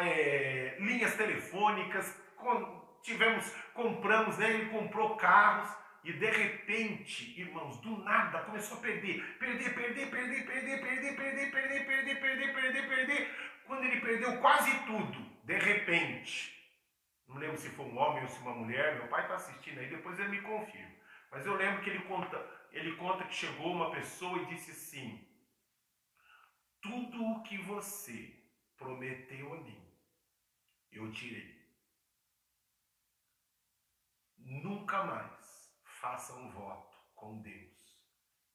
é, 0.00 0.76
linhas 0.80 1.14
telefônicas, 1.16 2.18
tivemos, 3.02 3.54
compramos, 3.74 4.38
né? 4.38 4.54
Ele 4.54 4.70
comprou 4.70 5.16
carros. 5.16 5.68
E 6.02 6.14
de 6.14 6.30
repente, 6.30 7.38
irmãos, 7.38 7.76
do 7.82 7.94
nada 7.98 8.38
começou 8.38 8.78
a 8.78 8.80
perder, 8.80 9.22
perder, 9.38 9.74
perder, 9.74 10.10
perder, 10.10 10.46
perder, 10.46 10.80
perder, 10.80 11.14
perder, 11.14 11.50
perder, 11.52 11.90
perder, 11.90 12.20
perder, 12.22 12.54
perder, 12.54 12.88
perder. 12.88 13.60
Quando 13.66 13.84
ele 13.84 14.00
perdeu 14.00 14.38
quase 14.38 14.72
tudo, 14.86 15.20
de 15.44 15.58
repente, 15.58 16.59
não 17.30 17.36
lembro 17.36 17.56
se 17.56 17.70
foi 17.70 17.86
um 17.86 17.96
homem 17.96 18.24
ou 18.24 18.28
se 18.28 18.40
uma 18.40 18.54
mulher, 18.54 18.96
meu 18.96 19.08
pai 19.08 19.22
está 19.22 19.36
assistindo 19.36 19.78
aí, 19.78 19.88
depois 19.88 20.18
ele 20.18 20.30
me 20.30 20.42
confirma. 20.42 20.96
Mas 21.30 21.46
eu 21.46 21.54
lembro 21.54 21.80
que 21.82 21.90
ele 21.90 22.04
conta, 22.06 22.36
ele 22.72 22.96
conta 22.96 23.24
que 23.24 23.34
chegou 23.34 23.72
uma 23.72 23.92
pessoa 23.92 24.42
e 24.42 24.46
disse 24.46 24.72
assim: 24.72 25.28
Tudo 26.82 27.24
o 27.24 27.42
que 27.44 27.56
você 27.58 28.36
prometeu 28.76 29.54
a 29.54 29.60
mim, 29.60 29.96
eu 30.90 31.12
tirei. 31.12 31.60
Nunca 34.36 35.04
mais 35.04 35.72
faça 35.84 36.34
um 36.34 36.50
voto 36.50 36.96
com 37.14 37.40
Deus 37.42 37.96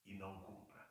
e 0.04 0.14
não 0.18 0.38
cumpra. 0.42 0.86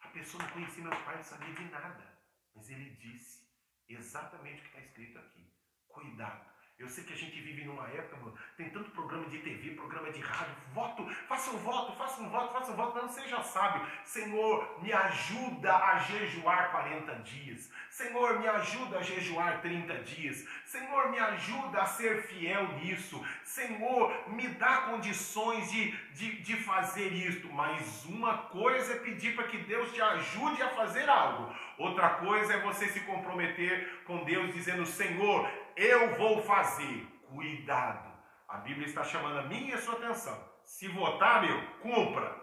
A 0.00 0.08
pessoa 0.08 0.42
não 0.42 0.50
conhecia 0.50 0.82
meu 0.82 1.04
pai, 1.04 1.14
não 1.14 1.22
sabia 1.22 1.54
de 1.54 1.64
nada, 1.66 2.18
mas 2.52 2.68
ele 2.70 2.90
disse 2.96 3.48
exatamente 3.88 4.58
o 4.58 4.62
que 4.62 4.68
está 4.68 4.80
escrito 4.80 5.18
aqui: 5.20 5.54
cuidado 5.86 6.53
eu 6.76 6.88
sei 6.88 7.04
que 7.04 7.12
a 7.12 7.16
gente 7.16 7.40
vive 7.40 7.64
numa 7.64 7.88
época, 7.88 8.16
mano, 8.16 8.34
tem 8.56 8.68
tanto 8.68 8.90
programa 8.90 9.26
de 9.26 9.38
TV, 9.38 9.70
programa 9.70 10.10
de 10.10 10.20
rádio, 10.20 10.54
voto, 10.72 11.08
faça 11.28 11.52
um 11.52 11.58
voto, 11.58 11.96
faça 11.96 12.20
um 12.20 12.28
voto, 12.28 12.52
faça 12.52 12.72
um 12.72 12.76
voto, 12.76 12.98
não 13.00 13.08
seja 13.08 13.42
sábio. 13.42 13.86
Senhor, 14.04 14.82
me 14.82 14.92
ajuda 14.92 15.76
a 15.76 15.98
jejuar 16.00 16.72
40 16.72 17.14
dias. 17.20 17.70
Senhor, 17.88 18.40
me 18.40 18.48
ajuda 18.48 18.98
a 18.98 19.02
jejuar 19.02 19.62
30 19.62 19.94
dias. 20.02 20.48
Senhor, 20.64 21.10
me 21.12 21.18
ajuda 21.20 21.82
a 21.82 21.86
ser 21.86 22.22
fiel 22.24 22.66
nisso. 22.78 23.24
Senhor, 23.44 24.12
me 24.30 24.48
dá 24.48 24.78
condições 24.78 25.70
de, 25.70 25.92
de, 26.12 26.42
de 26.42 26.56
fazer 26.56 27.12
isto. 27.12 27.48
Mas 27.52 28.04
uma 28.06 28.38
coisa 28.38 28.94
é 28.94 28.98
pedir 28.98 29.36
para 29.36 29.46
que 29.46 29.58
Deus 29.58 29.92
te 29.92 30.02
ajude 30.02 30.60
a 30.60 30.70
fazer 30.70 31.08
algo. 31.08 31.54
Outra 31.78 32.10
coisa 32.16 32.54
é 32.54 32.60
você 32.60 32.88
se 32.88 32.98
comprometer 33.00 34.02
com 34.04 34.24
Deus 34.24 34.52
dizendo: 34.52 34.84
Senhor, 34.84 35.48
eu 35.76 36.16
vou 36.16 36.42
fazer. 36.42 37.06
Cuidado. 37.28 38.12
A 38.48 38.58
Bíblia 38.58 38.86
está 38.86 39.02
chamando 39.02 39.38
a 39.38 39.42
minha 39.42 39.70
e 39.70 39.74
a 39.74 39.78
sua 39.78 39.94
atenção. 39.94 40.38
Se 40.64 40.88
votar, 40.88 41.42
meu, 41.42 41.78
cumpra. 41.80 42.42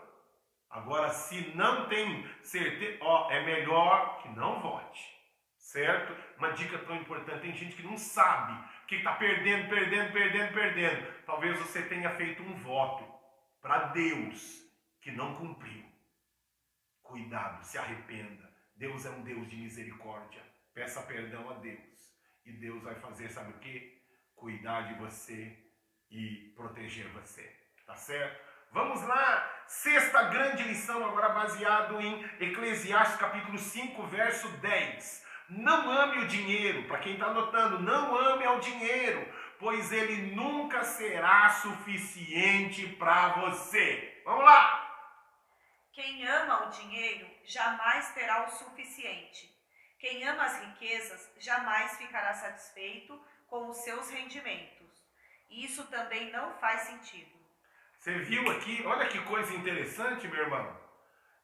Agora, 0.69 1.09
se 1.09 1.55
não 1.55 1.87
tem 1.89 2.25
certeza, 2.43 2.97
ó, 3.01 3.29
é 3.29 3.43
melhor 3.43 4.21
que 4.21 4.29
não 4.29 4.61
vote. 4.61 5.21
Certo? 5.57 6.15
Uma 6.37 6.51
dica 6.51 6.77
tão 6.79 6.95
importante: 6.95 7.41
tem 7.41 7.53
gente 7.53 7.75
que 7.75 7.83
não 7.83 7.97
sabe 7.97 8.61
que 8.87 8.95
está 8.95 9.13
perdendo, 9.13 9.69
perdendo, 9.69 10.11
perdendo, 10.11 10.53
perdendo. 10.53 11.25
Talvez 11.25 11.59
você 11.59 11.81
tenha 11.83 12.09
feito 12.11 12.41
um 12.43 12.55
voto 12.55 13.05
para 13.61 13.87
Deus 13.87 14.61
que 15.01 15.11
não 15.11 15.35
cumpriu. 15.35 15.85
Cuidado, 17.01 17.63
se 17.63 17.77
arrependa. 17.77 18.49
Deus 18.75 19.05
é 19.05 19.09
um 19.09 19.21
Deus 19.21 19.49
de 19.49 19.57
misericórdia. 19.57 20.41
Peça 20.73 21.01
perdão 21.03 21.49
a 21.49 21.53
Deus. 21.55 21.90
E 22.45 22.51
Deus 22.53 22.81
vai 22.83 22.95
fazer, 22.95 23.29
sabe 23.29 23.51
o 23.51 23.59
que? 23.59 24.01
Cuidar 24.35 24.93
de 24.93 24.99
você 24.99 25.57
e 26.09 26.53
proteger 26.55 27.07
você. 27.09 27.43
Tá 27.85 27.95
certo? 27.95 28.51
Vamos 28.71 29.01
lá, 29.03 29.63
sexta 29.67 30.23
grande 30.29 30.63
lição, 30.63 31.05
agora 31.05 31.29
baseado 31.29 31.99
em 31.99 32.23
Eclesiastes 32.39 33.17
capítulo 33.17 33.57
5, 33.57 34.07
verso 34.07 34.47
10. 34.59 35.25
Não 35.49 35.91
ame 35.91 36.19
o 36.19 36.27
dinheiro, 36.27 36.87
para 36.87 36.99
quem 36.99 37.13
está 37.13 37.25
anotando, 37.25 37.79
não 37.79 38.15
ame 38.15 38.45
ao 38.45 38.61
dinheiro, 38.61 39.27
pois 39.59 39.91
ele 39.91 40.33
nunca 40.33 40.83
será 40.83 41.49
suficiente 41.49 42.87
para 42.95 43.41
você. 43.41 44.21
Vamos 44.23 44.45
lá! 44.45 44.87
Quem 45.91 46.25
ama 46.25 46.67
o 46.67 46.69
dinheiro 46.69 47.29
jamais 47.43 48.13
terá 48.13 48.45
o 48.45 48.51
suficiente. 48.51 49.60
Quem 50.01 50.27
ama 50.27 50.45
as 50.45 50.59
riquezas 50.59 51.29
jamais 51.37 51.95
ficará 51.95 52.33
satisfeito 52.33 53.23
com 53.47 53.69
os 53.69 53.77
seus 53.83 54.09
rendimentos. 54.09 54.89
Isso 55.47 55.85
também 55.91 56.31
não 56.31 56.55
faz 56.55 56.81
sentido. 56.81 57.29
Você 57.99 58.17
viu 58.17 58.49
aqui? 58.49 58.81
Olha 58.83 59.07
que 59.07 59.21
coisa 59.25 59.53
interessante, 59.53 60.27
meu 60.27 60.41
irmão. 60.41 60.75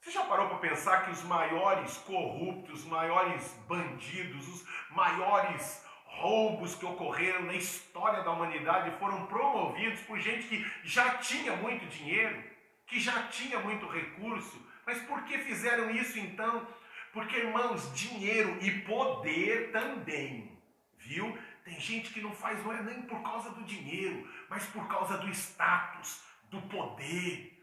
Você 0.02 0.10
já 0.10 0.24
parou 0.24 0.50
para 0.50 0.58
pensar 0.58 1.06
que 1.06 1.12
os 1.12 1.24
maiores 1.26 1.98
corruptos, 2.00 2.80
os 2.80 2.86
maiores 2.86 3.54
bandidos, 3.67 4.48
os 4.48 4.67
maiores 4.89 5.86
roubos 6.06 6.74
que 6.74 6.86
ocorreram 6.86 7.43
na 7.43 7.54
história 7.54 8.24
da 8.24 8.32
humanidade 8.32 8.98
foram 8.98 9.28
promovidos 9.28 10.02
por 10.02 10.17
gente 10.20 10.48
que 10.48 10.65
já 10.84 11.20
tinha 11.20 11.56
muito 11.58 11.86
dinheiro, 11.86 12.43
que 12.88 13.00
já 13.00 13.28
tinha 13.28 13.60
muito 13.60 13.88
recurso? 13.88 14.60
Mas 14.84 15.00
por 15.04 15.24
que 15.26 15.38
fizeram 15.38 15.91
isso 15.91 16.17
então? 16.17 16.65
Porque, 17.17 17.36
irmãos, 17.36 17.91
dinheiro 17.95 18.60
e 18.62 18.82
poder 18.82 19.71
também, 19.71 20.56
viu? 20.99 21.36
Tem 21.65 21.80
gente 21.80 22.13
que 22.13 22.21
não 22.21 22.32
faz, 22.32 22.63
não 22.63 22.71
é 22.71 22.84
nem 22.84 23.01
por 23.01 23.23
causa 23.23 23.49
do 23.49 23.63
dinheiro, 23.63 24.32
mas 24.47 24.67
por 24.67 24.88
causa 24.88 25.17
do 25.17 25.27
status, 25.32 26.23
do 26.43 26.62
poder, 26.62 27.60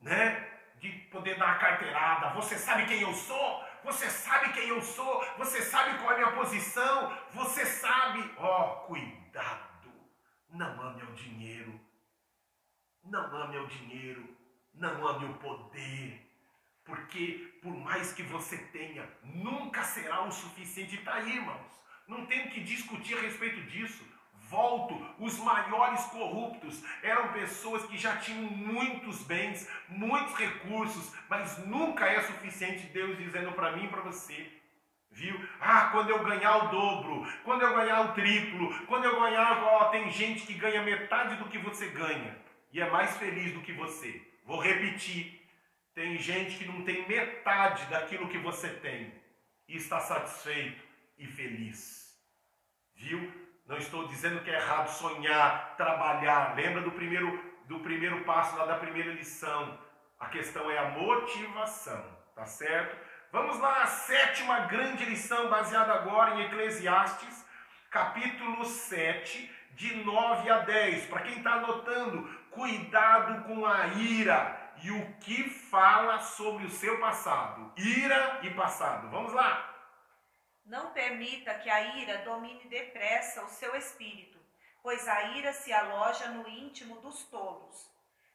né? 0.00 0.48
De 0.80 0.88
poder 1.10 1.38
dar 1.38 1.50
a 1.50 1.58
carteirada. 1.58 2.30
Você 2.30 2.56
sabe 2.56 2.86
quem 2.86 3.02
eu 3.02 3.12
sou? 3.12 3.62
Você 3.84 4.08
sabe 4.08 4.54
quem 4.54 4.68
eu 4.68 4.80
sou? 4.80 5.22
Você 5.36 5.60
sabe 5.60 5.98
qual 5.98 6.12
é 6.12 6.14
a 6.14 6.18
minha 6.20 6.32
posição? 6.32 7.14
Você 7.32 7.66
sabe? 7.66 8.24
Ó, 8.38 8.84
oh, 8.84 8.86
cuidado. 8.86 9.92
Não 10.48 10.80
ame 10.80 11.02
o 11.02 11.12
dinheiro. 11.12 11.78
Não 13.04 13.36
ame 13.36 13.58
o 13.58 13.66
dinheiro. 13.66 14.34
Não 14.72 15.06
ame 15.06 15.26
o 15.26 15.34
poder. 15.34 16.23
Porque 16.84 17.52
por 17.62 17.74
mais 17.76 18.12
que 18.12 18.22
você 18.22 18.56
tenha, 18.56 19.08
nunca 19.22 19.82
será 19.82 20.22
o 20.22 20.32
suficiente. 20.32 20.96
Está 20.96 21.14
aí, 21.14 21.36
irmãos. 21.36 21.72
Não 22.06 22.26
tem 22.26 22.48
que 22.50 22.60
discutir 22.60 23.16
a 23.16 23.20
respeito 23.20 23.60
disso. 23.62 24.04
Volto, 24.50 24.94
os 25.18 25.38
maiores 25.38 26.04
corruptos 26.06 26.84
eram 27.02 27.32
pessoas 27.32 27.84
que 27.86 27.96
já 27.96 28.16
tinham 28.16 28.42
muitos 28.42 29.22
bens, 29.22 29.68
muitos 29.88 30.34
recursos, 30.34 31.12
mas 31.28 31.58
nunca 31.66 32.06
é 32.06 32.20
suficiente 32.20 32.86
Deus 32.88 33.16
dizendo 33.16 33.52
para 33.52 33.72
mim 33.72 33.86
e 33.86 33.88
para 33.88 34.02
você. 34.02 34.52
Viu? 35.10 35.40
Ah, 35.60 35.88
quando 35.92 36.10
eu 36.10 36.22
ganhar 36.24 36.56
o 36.56 36.68
dobro, 36.68 37.26
quando 37.44 37.62
eu 37.62 37.74
ganhar 37.74 38.00
o 38.02 38.12
triplo, 38.12 38.86
quando 38.86 39.04
eu 39.04 39.18
ganhar, 39.18 39.62
ó, 39.62 39.84
tem 39.86 40.10
gente 40.10 40.44
que 40.44 40.54
ganha 40.54 40.82
metade 40.82 41.36
do 41.36 41.48
que 41.48 41.56
você 41.58 41.88
ganha 41.88 42.36
e 42.72 42.80
é 42.80 42.90
mais 42.90 43.16
feliz 43.16 43.52
do 43.54 43.60
que 43.60 43.72
você. 43.72 44.20
Vou 44.44 44.60
repetir, 44.60 45.43
tem 45.94 46.18
gente 46.18 46.58
que 46.58 46.66
não 46.66 46.82
tem 46.82 47.06
metade 47.06 47.86
daquilo 47.86 48.28
que 48.28 48.38
você 48.38 48.68
tem 48.68 49.14
e 49.68 49.76
está 49.76 50.00
satisfeito 50.00 50.82
e 51.16 51.26
feliz. 51.26 52.12
Viu? 52.96 53.32
Não 53.66 53.78
estou 53.78 54.06
dizendo 54.08 54.42
que 54.42 54.50
é 54.50 54.54
errado 54.54 54.88
sonhar, 54.88 55.76
trabalhar. 55.76 56.54
Lembra 56.56 56.82
do 56.82 56.90
primeiro 56.90 57.54
do 57.66 57.80
primeiro 57.80 58.24
passo 58.24 58.56
lá 58.56 58.66
da 58.66 58.76
primeira 58.76 59.12
lição. 59.12 59.78
A 60.18 60.26
questão 60.26 60.70
é 60.70 60.78
a 60.78 60.90
motivação, 60.90 62.04
tá 62.34 62.44
certo? 62.44 62.96
Vamos 63.32 63.58
lá, 63.58 63.82
a 63.82 63.86
sétima 63.86 64.60
grande 64.66 65.04
lição 65.04 65.48
baseada 65.48 65.92
agora 65.92 66.34
em 66.34 66.44
Eclesiastes, 66.44 67.44
capítulo 67.90 68.64
7, 68.64 69.50
de 69.72 70.04
9 70.04 70.50
a 70.50 70.58
10. 70.58 71.06
Para 71.06 71.22
quem 71.22 71.38
está 71.38 71.54
anotando, 71.54 72.28
cuidado 72.50 73.44
com 73.44 73.64
a 73.64 73.86
ira 73.88 74.63
e 74.84 74.90
o 74.90 75.14
que 75.14 75.48
fala 75.48 76.20
sobre 76.20 76.66
o 76.66 76.70
seu 76.70 77.00
passado. 77.00 77.72
Ira 77.74 78.40
e 78.42 78.50
passado. 78.50 79.08
Vamos 79.08 79.32
lá. 79.32 79.74
Não 80.66 80.92
permita 80.92 81.54
que 81.54 81.70
a 81.70 81.96
ira 81.96 82.18
domine 82.18 82.64
depressa 82.68 83.42
o 83.44 83.48
seu 83.48 83.74
espírito, 83.76 84.38
pois 84.82 85.08
a 85.08 85.22
ira 85.38 85.54
se 85.54 85.72
aloja 85.72 86.28
no 86.28 86.46
íntimo 86.46 87.00
dos 87.00 87.24
tolos. 87.24 87.90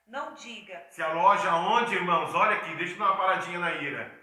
Não 0.07 0.33
diga. 0.33 0.87
Se 0.89 1.03
aloja 1.03 1.53
onde, 1.53 1.93
irmãos? 1.93 2.33
Olha 2.33 2.57
aqui, 2.57 2.73
deixa 2.77 2.93
eu 2.95 2.97
dar 2.97 3.05
uma 3.11 3.17
paradinha 3.17 3.59
na 3.59 3.71
ira. 3.75 4.19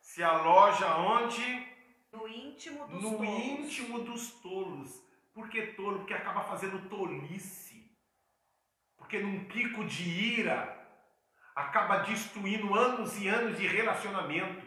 se 0.00 0.20
aloja 0.20 0.96
onde? 0.96 1.68
No 2.10 2.26
íntimo 2.26 2.88
dos 2.88 3.02
no 3.02 3.18
tolos. 3.18 3.28
íntimo 3.28 4.00
dos 4.00 4.32
tolos. 4.40 5.00
Por 5.32 5.48
que 5.48 5.62
tolo? 5.74 5.98
Porque 6.00 6.14
acaba 6.14 6.40
fazendo 6.42 6.88
tolice. 6.88 7.88
Porque 8.96 9.20
num 9.20 9.44
pico 9.44 9.84
de 9.84 10.02
ira 10.40 10.77
acaba 11.58 11.98
destruindo 11.98 12.74
anos 12.74 13.20
e 13.20 13.26
anos 13.26 13.58
de 13.58 13.66
relacionamento. 13.66 14.62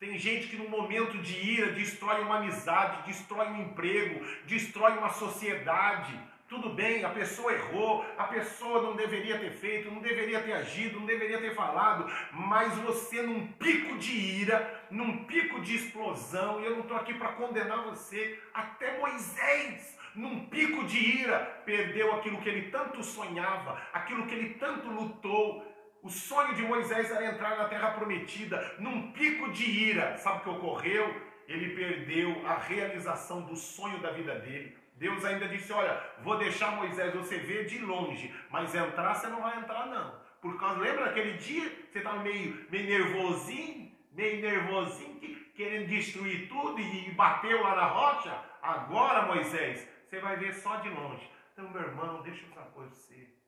Tem 0.00 0.18
gente 0.18 0.48
que 0.48 0.56
no 0.56 0.68
momento 0.68 1.16
de 1.18 1.34
ira 1.38 1.72
destrói 1.72 2.22
uma 2.22 2.38
amizade, 2.38 3.06
destrói 3.06 3.46
um 3.48 3.62
emprego, 3.62 4.24
destrói 4.44 4.98
uma 4.98 5.10
sociedade. 5.10 6.18
Tudo 6.48 6.70
bem, 6.70 7.04
a 7.04 7.10
pessoa 7.10 7.52
errou, 7.52 8.04
a 8.18 8.24
pessoa 8.24 8.82
não 8.82 8.96
deveria 8.96 9.38
ter 9.38 9.52
feito, 9.52 9.88
não 9.88 10.00
deveria 10.00 10.42
ter 10.42 10.52
agido, 10.54 10.98
não 10.98 11.06
deveria 11.06 11.40
ter 11.40 11.54
falado, 11.54 12.10
mas 12.32 12.76
você 12.78 13.22
num 13.22 13.46
pico 13.52 13.96
de 13.98 14.10
ira, 14.10 14.84
num 14.90 15.24
pico 15.26 15.60
de 15.60 15.76
explosão, 15.76 16.60
e 16.60 16.64
eu 16.64 16.72
não 16.72 16.80
estou 16.80 16.96
aqui 16.96 17.14
para 17.14 17.34
condenar 17.34 17.84
você, 17.84 18.36
até 18.52 18.98
Moisés, 18.98 19.96
num 20.14 20.46
pico 20.46 20.84
de 20.84 20.98
ira, 21.20 21.38
perdeu 21.64 22.12
aquilo 22.14 22.40
que 22.40 22.48
ele 22.48 22.70
tanto 22.70 23.02
sonhava, 23.02 23.80
aquilo 23.92 24.26
que 24.26 24.34
ele 24.34 24.54
tanto 24.54 24.88
lutou. 24.88 25.69
O 26.02 26.08
sonho 26.08 26.54
de 26.54 26.62
Moisés 26.62 27.10
era 27.10 27.26
entrar 27.26 27.58
na 27.58 27.68
terra 27.68 27.90
prometida, 27.90 28.74
num 28.78 29.12
pico 29.12 29.52
de 29.52 29.64
ira. 29.64 30.16
Sabe 30.16 30.38
o 30.38 30.40
que 30.40 30.48
ocorreu? 30.48 31.30
Ele 31.46 31.74
perdeu 31.74 32.46
a 32.46 32.54
realização 32.54 33.42
do 33.42 33.54
sonho 33.54 34.00
da 34.00 34.10
vida 34.10 34.38
dele. 34.38 34.78
Deus 34.94 35.24
ainda 35.24 35.46
disse: 35.48 35.72
Olha, 35.72 36.02
vou 36.22 36.38
deixar 36.38 36.76
Moisés 36.76 37.14
você 37.14 37.38
ver 37.38 37.66
de 37.66 37.78
longe, 37.80 38.34
mas 38.50 38.74
entrar 38.74 39.14
você 39.14 39.26
não 39.26 39.42
vai 39.42 39.58
entrar, 39.58 39.86
não. 39.86 40.18
Por 40.40 40.58
causa, 40.58 40.80
lembra 40.80 41.04
daquele 41.04 41.34
dia 41.34 41.70
você 41.90 41.98
estava 41.98 42.22
meio, 42.22 42.66
meio 42.70 42.86
nervosinho, 42.86 43.92
meio 44.12 44.40
nervosinho, 44.40 45.20
que, 45.20 45.34
querendo 45.54 45.88
destruir 45.88 46.48
tudo 46.48 46.80
e 46.80 47.10
bateu 47.10 47.62
lá 47.62 47.76
na 47.76 47.86
rocha? 47.86 48.42
Agora, 48.62 49.26
Moisés, 49.26 49.86
você 50.08 50.18
vai 50.18 50.36
ver 50.36 50.54
só 50.54 50.76
de 50.76 50.88
longe. 50.88 51.28
Então, 51.52 51.68
meu 51.70 51.82
irmão, 51.82 52.22
deixa 52.22 52.42
eu 52.42 52.48
falar 52.48 52.66
para 52.66 52.84
você. 52.84 53.39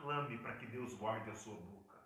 Clame 0.00 0.38
para 0.38 0.54
que 0.54 0.66
Deus 0.66 0.94
guarde 0.94 1.30
a 1.30 1.34
sua 1.34 1.54
boca. 1.54 1.96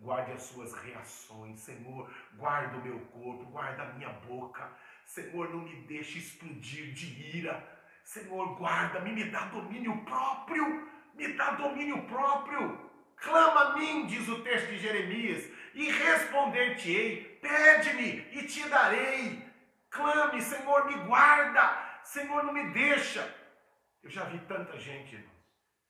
Guarde 0.00 0.32
as 0.32 0.42
suas 0.42 0.74
reações, 0.74 1.60
Senhor. 1.60 2.12
Guarda 2.34 2.76
o 2.78 2.82
meu 2.82 2.98
corpo, 3.06 3.44
guarda 3.44 3.84
a 3.84 3.92
minha 3.92 4.08
boca. 4.08 4.68
Senhor, 5.04 5.48
não 5.50 5.60
me 5.60 5.86
deixe 5.86 6.18
explodir 6.18 6.92
de 6.92 7.36
ira. 7.36 7.64
Senhor, 8.02 8.58
guarda-me, 8.58 9.12
me 9.12 9.30
dá 9.30 9.44
domínio 9.46 10.04
próprio. 10.04 10.90
Me 11.14 11.32
dá 11.34 11.52
domínio 11.52 12.04
próprio. 12.08 12.90
Clama 13.16 13.60
a 13.60 13.78
mim, 13.78 14.06
diz 14.06 14.28
o 14.28 14.42
texto 14.42 14.70
de 14.70 14.78
Jeremias, 14.78 15.48
e 15.74 15.88
responder-te-ei. 15.88 17.38
Pede-me 17.40 18.26
e 18.32 18.46
te 18.48 18.68
darei. 18.68 19.48
Clame, 19.88 20.42
Senhor, 20.42 20.86
me 20.86 21.04
guarda. 21.04 22.00
Senhor, 22.02 22.42
não 22.42 22.52
me 22.52 22.72
deixa. 22.72 23.22
Eu 24.02 24.10
já 24.10 24.24
vi 24.24 24.40
tanta 24.40 24.76
gente, 24.80 25.24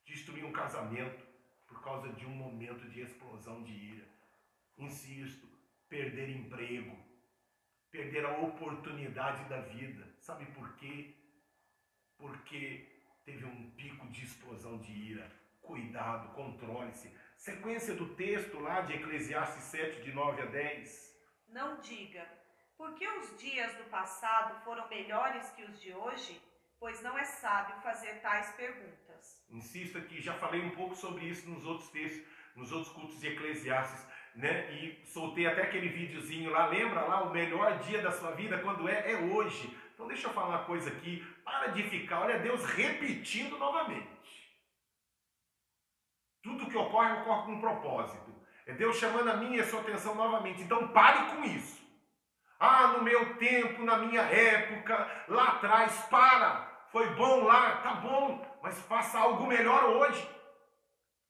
destruir 0.05 0.45
um 0.45 0.51
casamento 0.51 1.22
causa 1.83 2.09
de 2.13 2.25
um 2.25 2.35
momento 2.35 2.89
de 2.89 3.01
explosão 3.01 3.61
de 3.63 3.71
ira. 3.71 4.07
Insisto, 4.77 5.47
perder 5.89 6.29
emprego, 6.29 6.97
perder 7.91 8.25
a 8.25 8.37
oportunidade 8.39 9.43
da 9.49 9.61
vida. 9.61 10.07
Sabe 10.19 10.45
por 10.47 10.75
quê? 10.77 11.13
Porque 12.17 12.87
teve 13.25 13.45
um 13.45 13.69
pico 13.71 14.07
de 14.07 14.23
explosão 14.23 14.77
de 14.79 14.91
ira. 14.91 15.31
Cuidado, 15.61 16.33
controle-se. 16.33 17.15
Sequência 17.37 17.93
do 17.93 18.15
texto 18.15 18.59
lá 18.59 18.81
de 18.81 18.93
Eclesiastes 18.93 19.63
7, 19.65 20.01
de 20.01 20.11
9 20.11 20.41
a 20.41 20.45
10. 20.45 21.13
Não 21.49 21.79
diga, 21.79 22.27
porque 22.77 23.07
os 23.07 23.37
dias 23.37 23.73
do 23.75 23.83
passado 23.85 24.63
foram 24.63 24.87
melhores 24.89 25.49
que 25.51 25.63
os 25.63 25.79
de 25.79 25.93
hoje? 25.93 26.41
Pois 26.79 27.01
não 27.01 27.17
é 27.17 27.23
sábio 27.23 27.79
fazer 27.81 28.19
tais 28.21 28.51
perguntas. 28.55 29.02
Insisto 29.53 29.99
aqui, 29.99 30.19
já 30.19 30.33
falei 30.33 30.61
um 30.61 30.71
pouco 30.71 30.95
sobre 30.95 31.25
isso 31.25 31.47
nos 31.47 31.63
outros 31.63 31.87
textos, 31.91 32.25
nos 32.55 32.71
outros 32.71 32.91
cultos 32.91 33.19
de 33.19 33.27
Eclesiastes, 33.27 34.03
né? 34.35 34.71
E 34.73 35.05
soltei 35.05 35.45
até 35.45 35.61
aquele 35.61 35.89
videozinho 35.89 36.49
lá, 36.49 36.65
lembra 36.65 37.01
lá, 37.01 37.21
o 37.21 37.31
melhor 37.31 37.77
dia 37.79 38.01
da 38.01 38.11
sua 38.11 38.31
vida, 38.31 38.57
quando 38.57 38.89
é? 38.89 39.11
É 39.11 39.15
hoje. 39.15 39.77
Então 39.93 40.07
deixa 40.07 40.27
eu 40.27 40.33
falar 40.33 40.47
uma 40.47 40.65
coisa 40.65 40.89
aqui, 40.89 41.23
para 41.45 41.67
de 41.67 41.83
ficar, 41.83 42.21
olha 42.21 42.39
Deus 42.39 42.65
repetindo 42.65 43.59
novamente. 43.59 44.07
Tudo 46.41 46.67
que 46.67 46.77
ocorre, 46.77 47.21
ocorre 47.21 47.45
com 47.45 47.51
um 47.53 47.61
propósito. 47.61 48.33
É 48.65 48.73
Deus 48.73 48.97
chamando 48.97 49.29
a 49.29 49.37
minha 49.37 49.57
e 49.57 49.61
a 49.61 49.65
sua 49.65 49.81
atenção 49.81 50.15
novamente. 50.15 50.63
Então 50.63 50.87
pare 50.87 51.35
com 51.35 51.43
isso. 51.43 51.79
Ah, 52.59 52.87
no 52.87 53.03
meu 53.03 53.35
tempo, 53.35 53.83
na 53.83 53.97
minha 53.97 54.21
época, 54.21 55.25
lá 55.27 55.49
atrás, 55.49 55.95
para. 56.09 56.87
Foi 56.91 57.13
bom 57.15 57.43
lá, 57.43 57.77
tá 57.77 57.95
bom, 57.95 58.52
mas 58.63 58.79
faça 58.83 59.19
algo 59.19 59.45
melhor 59.45 59.83
hoje. 59.83 60.25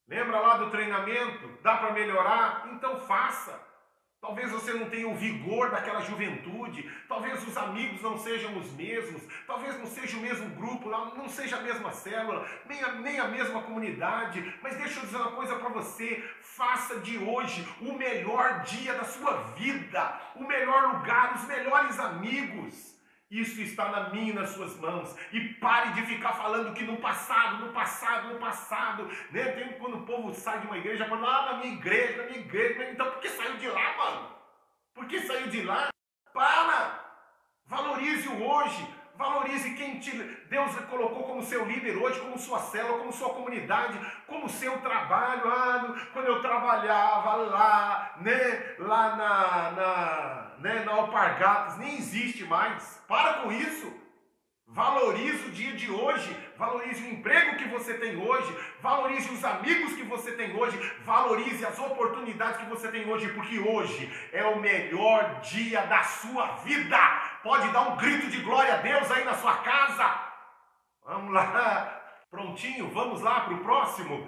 Lembra 0.07 0.39
lá 0.39 0.57
do 0.57 0.69
treinamento? 0.69 1.49
Dá 1.63 1.77
para 1.77 1.91
melhorar? 1.91 2.69
Então 2.71 2.99
faça. 3.01 3.59
Talvez 4.21 4.51
você 4.51 4.71
não 4.71 4.89
tenha 4.89 5.09
o 5.09 5.15
vigor 5.15 5.69
daquela 5.69 5.99
juventude, 5.99 6.89
talvez 7.09 7.45
os 7.45 7.57
amigos 7.57 8.01
não 8.01 8.17
sejam 8.17 8.57
os 8.57 8.71
mesmos, 8.71 9.21
talvez 9.45 9.77
não 9.77 9.85
seja 9.85 10.15
o 10.15 10.21
mesmo 10.21 10.47
grupo, 10.51 10.89
não 10.89 11.27
seja 11.27 11.57
a 11.57 11.61
mesma 11.61 11.91
célula, 11.91 12.47
nem 12.65 12.81
a, 12.81 12.91
nem 12.93 13.19
a 13.19 13.27
mesma 13.27 13.61
comunidade, 13.63 14.57
mas 14.61 14.77
deixa 14.77 14.99
eu 14.99 15.05
dizer 15.05 15.17
uma 15.17 15.31
coisa 15.31 15.57
para 15.57 15.67
você: 15.67 16.23
faça 16.41 16.99
de 17.01 17.17
hoje 17.17 17.67
o 17.81 17.97
melhor 17.97 18.61
dia 18.61 18.93
da 18.93 19.03
sua 19.03 19.33
vida, 19.57 20.21
o 20.35 20.45
melhor 20.45 20.93
lugar, 20.93 21.35
os 21.35 21.45
melhores 21.45 21.99
amigos. 21.99 22.92
Isso 23.33 23.59
está 23.61 23.89
na 23.89 24.09
minha 24.11 24.29
e 24.29 24.35
nas 24.35 24.51
suas 24.51 24.79
mãos. 24.79 25.15
E 25.31 25.39
pare 25.55 25.93
de 25.93 26.03
ficar 26.03 26.33
falando 26.33 26.71
que 26.75 26.83
no 26.83 26.97
passado, 26.97 27.65
no 27.65 27.73
passado, 27.73 28.31
no 28.31 28.39
passado. 28.39 29.09
Né? 29.31 29.43
Tem 29.53 29.73
quando 29.79 29.97
o 29.97 30.05
povo 30.05 30.31
sai 30.31 30.59
de 30.59 30.67
uma 30.67 30.77
igreja, 30.77 31.09
fala, 31.09 31.27
ah, 31.27 31.51
na 31.53 31.57
minha 31.57 31.73
igreja, 31.73 32.17
na 32.17 32.29
minha 32.29 32.37
igreja. 32.37 32.91
Então 32.91 33.09
por 33.09 33.19
que 33.19 33.29
saiu 33.29 33.57
de 33.57 33.67
lá, 33.67 33.97
mano? 33.97 34.35
Por 34.93 35.07
que 35.07 35.19
saiu 35.21 35.47
de 35.47 35.63
lá? 35.63 35.89
Para! 36.31 37.03
Valorize 37.65 38.27
o 38.29 38.43
hoje. 38.43 38.87
Valorize 39.15 39.75
quem 39.75 39.99
te, 39.99 40.11
Deus 40.49 40.75
colocou 40.89 41.23
como 41.23 41.43
seu 41.43 41.65
líder 41.65 41.97
hoje, 41.97 42.19
como 42.19 42.37
sua 42.37 42.59
célula, 42.59 42.99
como 42.99 43.13
sua 43.13 43.29
comunidade, 43.29 43.99
como 44.27 44.49
seu 44.49 44.79
trabalho. 44.81 45.41
Ah, 45.47 45.95
quando 46.13 46.27
eu 46.27 46.41
trabalhava 46.41 47.35
lá, 47.35 48.15
né, 48.21 48.75
lá 48.77 49.15
na, 49.15 49.71
na, 49.71 50.42
né, 50.63 50.83
na 50.85 50.93
Alpargatas, 50.93 51.77
nem 51.77 51.97
existe 51.97 52.45
mais. 52.45 53.01
Para 53.05 53.33
com 53.41 53.51
isso. 53.51 53.91
Valorize 54.65 55.45
o 55.45 55.51
dia 55.51 55.73
de 55.73 55.91
hoje, 55.91 56.35
valorize 56.57 57.03
o 57.03 57.11
emprego 57.11 57.57
que 57.57 57.67
você 57.67 57.95
tem 57.95 58.15
hoje, 58.15 58.57
valorize 58.81 59.29
os 59.31 59.43
amigos 59.43 59.93
que 59.93 60.03
você 60.03 60.31
tem 60.31 60.55
hoje, 60.55 60.75
valorize 61.03 61.63
as 61.63 61.77
oportunidades 61.77 62.57
que 62.57 62.65
você 62.65 62.87
tem 62.87 63.07
hoje, 63.07 63.31
porque 63.33 63.59
hoje 63.59 64.11
é 64.31 64.43
o 64.45 64.59
melhor 64.59 65.41
dia 65.41 65.81
da 65.85 66.01
sua 66.03 66.55
vida. 66.63 66.97
Pode 67.43 67.67
dar 67.71 67.89
um 67.89 67.97
grito 67.97 68.27
de 68.27 68.41
glória 68.41 68.75
a 68.75 68.77
Deus 68.77 69.11
aí 69.11 69.25
na 69.25 69.35
sua 69.35 69.57
casa. 69.57 70.09
Vamos 71.05 71.33
lá, 71.33 72.01
prontinho, 72.31 72.89
vamos 72.89 73.21
lá 73.21 73.41
para 73.41 73.53
o 73.53 73.63
próximo. 73.63 74.27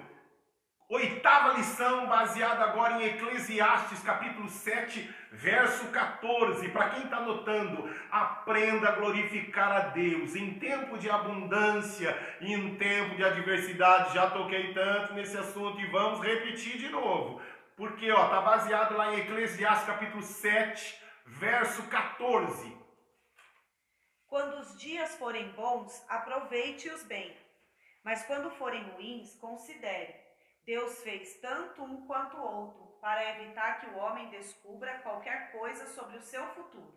Oitava 0.88 1.54
lição, 1.54 2.06
baseada 2.06 2.62
agora 2.62 3.02
em 3.02 3.06
Eclesiastes, 3.06 4.04
capítulo 4.04 4.48
7, 4.48 5.12
verso 5.32 5.88
14. 5.88 6.68
Para 6.68 6.90
quem 6.90 7.02
está 7.02 7.16
anotando, 7.16 7.92
aprenda 8.08 8.90
a 8.90 8.92
glorificar 8.92 9.72
a 9.72 9.80
Deus 9.88 10.36
em 10.36 10.60
tempo 10.60 10.96
de 10.96 11.10
abundância 11.10 12.16
e 12.40 12.54
em 12.54 12.76
tempo 12.76 13.16
de 13.16 13.24
adversidade. 13.24 14.14
Já 14.14 14.30
toquei 14.30 14.72
tanto 14.74 15.14
nesse 15.14 15.36
assunto 15.36 15.80
e 15.80 15.86
vamos 15.86 16.20
repetir 16.20 16.78
de 16.78 16.88
novo. 16.88 17.42
Porque 17.76 18.06
está 18.06 18.40
baseado 18.40 18.96
lá 18.96 19.12
em 19.12 19.22
Eclesiastes, 19.22 19.88
capítulo 19.88 20.22
7, 20.22 21.02
verso 21.26 21.82
14. 21.88 22.76
Quando 24.28 24.60
os 24.60 24.78
dias 24.78 25.16
forem 25.16 25.50
bons, 25.50 26.00
aproveite-os 26.08 27.02
bem. 27.02 27.36
Mas 28.04 28.24
quando 28.24 28.52
forem 28.52 28.84
ruins, 28.90 29.34
considere 29.40 30.25
Deus 30.66 31.00
fez 31.04 31.36
tanto 31.36 31.84
um 31.84 32.04
quanto 32.08 32.36
outro 32.36 32.98
para 33.00 33.38
evitar 33.38 33.78
que 33.78 33.86
o 33.86 33.98
homem 33.98 34.28
descubra 34.30 34.98
qualquer 34.98 35.52
coisa 35.52 35.86
sobre 35.86 36.16
o 36.16 36.20
seu 36.22 36.44
futuro. 36.48 36.92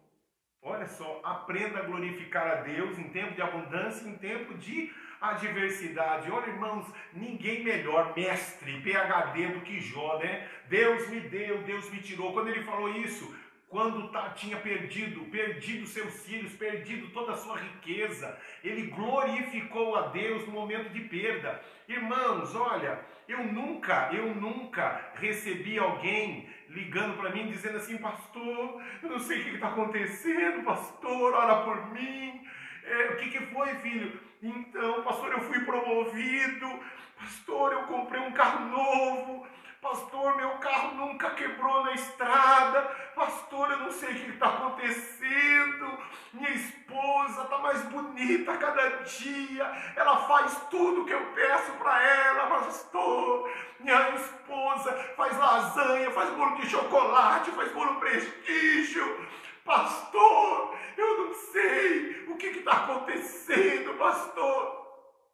Olha 0.59 0.87
só, 0.87 1.21
aprenda 1.23 1.77
a 1.77 1.83
glorificar 1.83 2.47
a 2.47 2.55
Deus 2.61 2.97
em 2.97 3.09
tempo 3.09 3.35
de 3.35 3.41
abundância 3.43 4.09
em 4.09 4.17
tempo 4.17 4.55
de 4.55 4.91
adversidade. 5.21 6.31
Olha, 6.31 6.47
irmãos, 6.47 6.91
ninguém 7.13 7.63
melhor, 7.63 8.15
mestre, 8.15 8.81
PhD 8.81 9.47
do 9.49 9.61
que 9.61 9.79
Jó, 9.79 10.17
né? 10.17 10.49
Deus 10.67 11.07
me 11.09 11.19
deu, 11.19 11.61
Deus 11.61 11.89
me 11.91 12.01
tirou. 12.01 12.33
Quando 12.33 12.49
ele 12.49 12.63
falou 12.63 12.89
isso, 12.89 13.38
quando 13.69 14.11
tinha 14.35 14.57
perdido, 14.57 15.25
perdido 15.25 15.85
seus 15.85 16.25
filhos, 16.25 16.53
perdido 16.53 17.11
toda 17.11 17.33
a 17.33 17.37
sua 17.37 17.57
riqueza, 17.57 18.35
ele 18.63 18.87
glorificou 18.87 19.95
a 19.95 20.07
Deus 20.07 20.45
no 20.47 20.53
momento 20.53 20.89
de 20.89 21.01
perda. 21.01 21.61
Irmãos, 21.87 22.55
olha, 22.55 22.99
eu 23.27 23.43
nunca, 23.43 24.09
eu 24.11 24.33
nunca 24.33 25.11
recebi 25.15 25.77
alguém 25.77 26.49
ligando 26.69 27.17
para 27.17 27.29
mim, 27.29 27.47
dizendo 27.47 27.77
assim: 27.77 27.97
Pastor, 27.97 28.81
eu 29.03 29.09
não 29.09 29.19
sei 29.19 29.41
o 29.41 29.43
que 29.43 29.49
está 29.55 29.67
acontecendo, 29.69 30.63
pastor, 30.63 31.33
ora 31.33 31.63
por 31.63 31.91
mim. 31.93 32.43
É, 32.83 33.09
o 33.09 33.17
que, 33.17 33.29
que 33.29 33.45
foi, 33.53 33.75
filho? 33.75 34.19
Então, 34.41 35.03
pastor, 35.03 35.31
eu 35.31 35.41
fui 35.41 35.59
promovido, 35.59 36.79
pastor, 37.19 37.73
eu 37.73 37.83
comprei 37.83 38.19
um 38.21 38.31
carro 38.31 38.65
novo, 38.67 39.47
Pastor, 39.81 40.35
meu 40.35 40.49
carro 40.57 40.95
nunca 40.95 41.29
quebrou 41.31 41.85
na 41.85 41.93
estrada. 41.93 42.81
Pastor, 43.15 43.71
eu 43.71 43.79
não 43.79 43.91
sei 43.91 44.11
o 44.11 44.15
que 44.15 44.31
está 44.31 44.47
acontecendo. 44.47 45.97
Minha 46.33 46.49
esposa 46.49 47.43
está 47.43 47.57
mais 47.59 47.81
bonita 47.83 48.57
cada 48.57 48.89
dia. 49.03 49.63
Ela 49.95 50.17
faz 50.27 50.67
tudo 50.69 51.05
que 51.05 51.13
eu 51.13 51.25
peço 51.33 51.71
para 51.73 52.03
ela, 52.03 52.47
pastor. 52.47 53.49
Minha 53.79 54.09
esposa 54.15 54.91
faz 55.15 55.37
lasanha, 55.37 56.11
faz 56.11 56.29
bolo 56.31 56.57
de 56.57 56.69
chocolate, 56.69 57.51
faz 57.51 57.71
bolo 57.71 58.01
prestígio. 58.01 59.27
Pastor, 59.63 60.75
eu 60.97 61.25
não 61.25 61.33
sei 61.33 62.25
o 62.27 62.35
que 62.35 62.47
está 62.47 62.71
acontecendo, 62.83 63.97
pastor. 63.97 64.87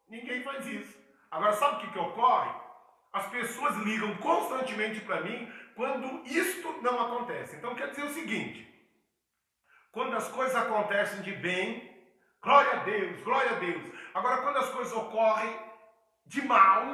Ninguém 0.08 0.44
faz 0.44 0.64
isso. 0.68 0.96
Agora, 1.32 1.52
sabe 1.54 1.76
o 1.76 1.80
que, 1.80 1.92
que 1.92 1.98
ocorre? 1.98 2.65
As 3.16 3.28
pessoas 3.28 3.74
ligam 3.76 4.14
constantemente 4.18 5.00
para 5.00 5.22
mim 5.22 5.50
quando 5.74 6.22
isto 6.26 6.82
não 6.82 7.00
acontece. 7.00 7.56
Então 7.56 7.74
quer 7.74 7.88
dizer 7.88 8.04
o 8.04 8.12
seguinte: 8.12 8.68
quando 9.90 10.14
as 10.14 10.28
coisas 10.28 10.54
acontecem 10.54 11.22
de 11.22 11.32
bem, 11.32 11.90
glória 12.42 12.72
a 12.72 12.84
Deus, 12.84 13.22
glória 13.22 13.52
a 13.52 13.54
Deus. 13.54 13.82
Agora, 14.12 14.42
quando 14.42 14.58
as 14.58 14.68
coisas 14.68 14.92
ocorrem 14.92 15.58
de 16.26 16.42
mal, 16.42 16.84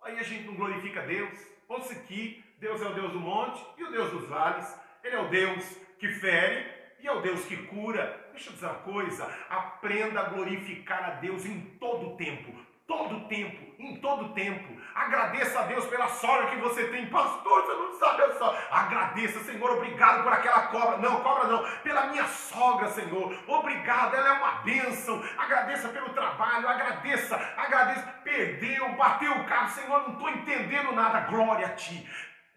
aí 0.00 0.18
a 0.18 0.22
gente 0.22 0.44
não 0.44 0.54
glorifica 0.54 1.02
Deus. 1.02 1.38
Ouça 1.68 1.94
que 1.96 2.42
Deus 2.58 2.80
é 2.80 2.86
o 2.86 2.94
Deus 2.94 3.12
do 3.12 3.20
monte 3.20 3.62
e 3.76 3.84
o 3.84 3.90
Deus 3.90 4.10
dos 4.10 4.26
vales. 4.26 4.74
Ele 5.04 5.16
é 5.16 5.20
o 5.20 5.28
Deus 5.28 5.62
que 5.98 6.08
fere 6.08 6.66
e 6.98 7.06
é 7.06 7.12
o 7.12 7.20
Deus 7.20 7.44
que 7.44 7.58
cura. 7.66 8.30
Deixa 8.32 8.48
eu 8.48 8.54
dizer 8.54 8.66
uma 8.68 8.76
coisa: 8.76 9.26
aprenda 9.50 10.18
a 10.18 10.30
glorificar 10.30 11.04
a 11.04 11.10
Deus 11.16 11.44
em 11.44 11.60
todo 11.78 12.14
o 12.14 12.16
tempo 12.16 12.72
todo 12.92 13.26
tempo, 13.28 13.74
em 13.78 13.96
todo 13.96 14.34
tempo. 14.34 14.81
Agradeça 14.94 15.60
a 15.60 15.62
Deus 15.64 15.86
pela 15.86 16.08
sogra 16.08 16.48
que 16.48 16.56
você 16.56 16.88
tem. 16.88 17.06
Pastor, 17.06 17.62
você 17.62 17.72
não 17.72 17.98
sabe 17.98 18.22
a 18.22 18.34
sogra. 18.34 18.68
Agradeça, 18.70 19.40
Senhor, 19.40 19.70
obrigado 19.70 20.22
por 20.22 20.32
aquela 20.32 20.62
cobra. 20.68 20.98
Não, 20.98 21.20
cobra 21.20 21.48
não. 21.48 21.64
Pela 21.82 22.06
minha 22.06 22.26
sogra, 22.26 22.88
Senhor. 22.88 23.36
Obrigado, 23.46 24.14
ela 24.14 24.28
é 24.28 24.32
uma 24.32 24.52
bênção. 24.62 25.22
Agradeça 25.38 25.88
pelo 25.88 26.10
trabalho, 26.10 26.68
agradeça, 26.68 27.36
agradeça. 27.56 28.02
Perdeu, 28.22 28.88
bateu 28.96 29.32
o 29.32 29.46
carro, 29.46 29.70
Senhor, 29.70 30.02
não 30.02 30.14
estou 30.14 30.30
entendendo 30.30 30.92
nada. 30.92 31.20
Glória 31.20 31.66
a 31.66 31.70
Ti. 31.70 32.08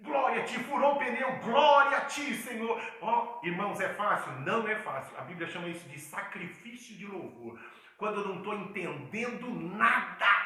Glória 0.02 0.42
a 0.42 0.46
ti, 0.46 0.60
furou 0.60 0.96
o 0.96 1.00
pneu, 1.00 1.40
glória 1.40 1.98
a 1.98 2.02
ti, 2.02 2.36
Senhor. 2.36 2.80
Ó, 3.02 3.40
oh, 3.42 3.46
irmãos, 3.46 3.80
é 3.80 3.88
fácil? 3.94 4.32
Não 4.42 4.68
é 4.68 4.76
fácil. 4.76 5.18
A 5.18 5.22
Bíblia 5.22 5.48
chama 5.48 5.70
isso 5.70 5.88
de 5.88 5.98
sacrifício 5.98 6.98
de 6.98 7.06
louvor 7.06 7.58
quando 7.98 8.20
eu 8.20 8.28
não 8.28 8.38
estou 8.38 8.54
entendendo 8.56 9.50
nada. 9.50 10.45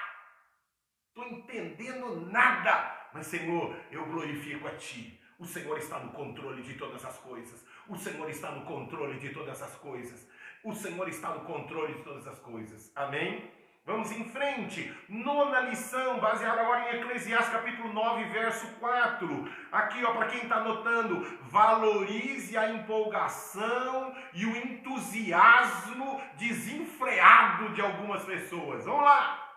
Estou 1.09 1.25
entendendo 1.25 2.29
nada. 2.31 3.09
Mas, 3.13 3.27
Senhor, 3.27 3.75
eu 3.91 4.05
glorifico 4.05 4.67
a 4.67 4.71
Ti. 4.71 5.19
O 5.37 5.45
Senhor 5.45 5.77
está 5.77 5.99
no 5.99 6.11
controle 6.11 6.61
de 6.61 6.73
todas 6.75 7.03
as 7.05 7.17
coisas. 7.17 7.65
O 7.87 7.97
Senhor 7.97 8.29
está 8.29 8.51
no 8.51 8.65
controle 8.65 9.19
de 9.19 9.29
todas 9.29 9.61
as 9.61 9.75
coisas. 9.75 10.27
O 10.63 10.73
Senhor 10.73 11.07
está 11.07 11.29
no 11.29 11.45
controle 11.45 11.93
de 11.93 12.03
todas 12.03 12.27
as 12.27 12.37
coisas. 12.39 12.91
Amém? 12.95 13.49
Vamos 13.85 14.11
em 14.11 14.25
frente. 14.25 14.93
Nona 15.07 15.61
lição, 15.61 16.19
baseada 16.19 16.61
agora 16.61 16.91
em 16.91 16.99
Eclesiastes 16.99 17.51
capítulo 17.51 17.91
9, 17.91 18.25
verso 18.25 18.67
4. 18.75 19.49
Aqui, 19.71 20.03
ó, 20.03 20.13
para 20.13 20.27
quem 20.27 20.43
está 20.43 20.57
anotando, 20.57 21.25
valorize 21.43 22.55
a 22.55 22.69
empolgação 22.69 24.13
e 24.33 24.45
o 24.45 24.55
entusiasmo 24.57 26.21
desenfreado 26.37 27.69
de 27.69 27.81
algumas 27.81 28.23
pessoas. 28.23 28.85
Vamos 28.85 29.05
lá. 29.05 29.48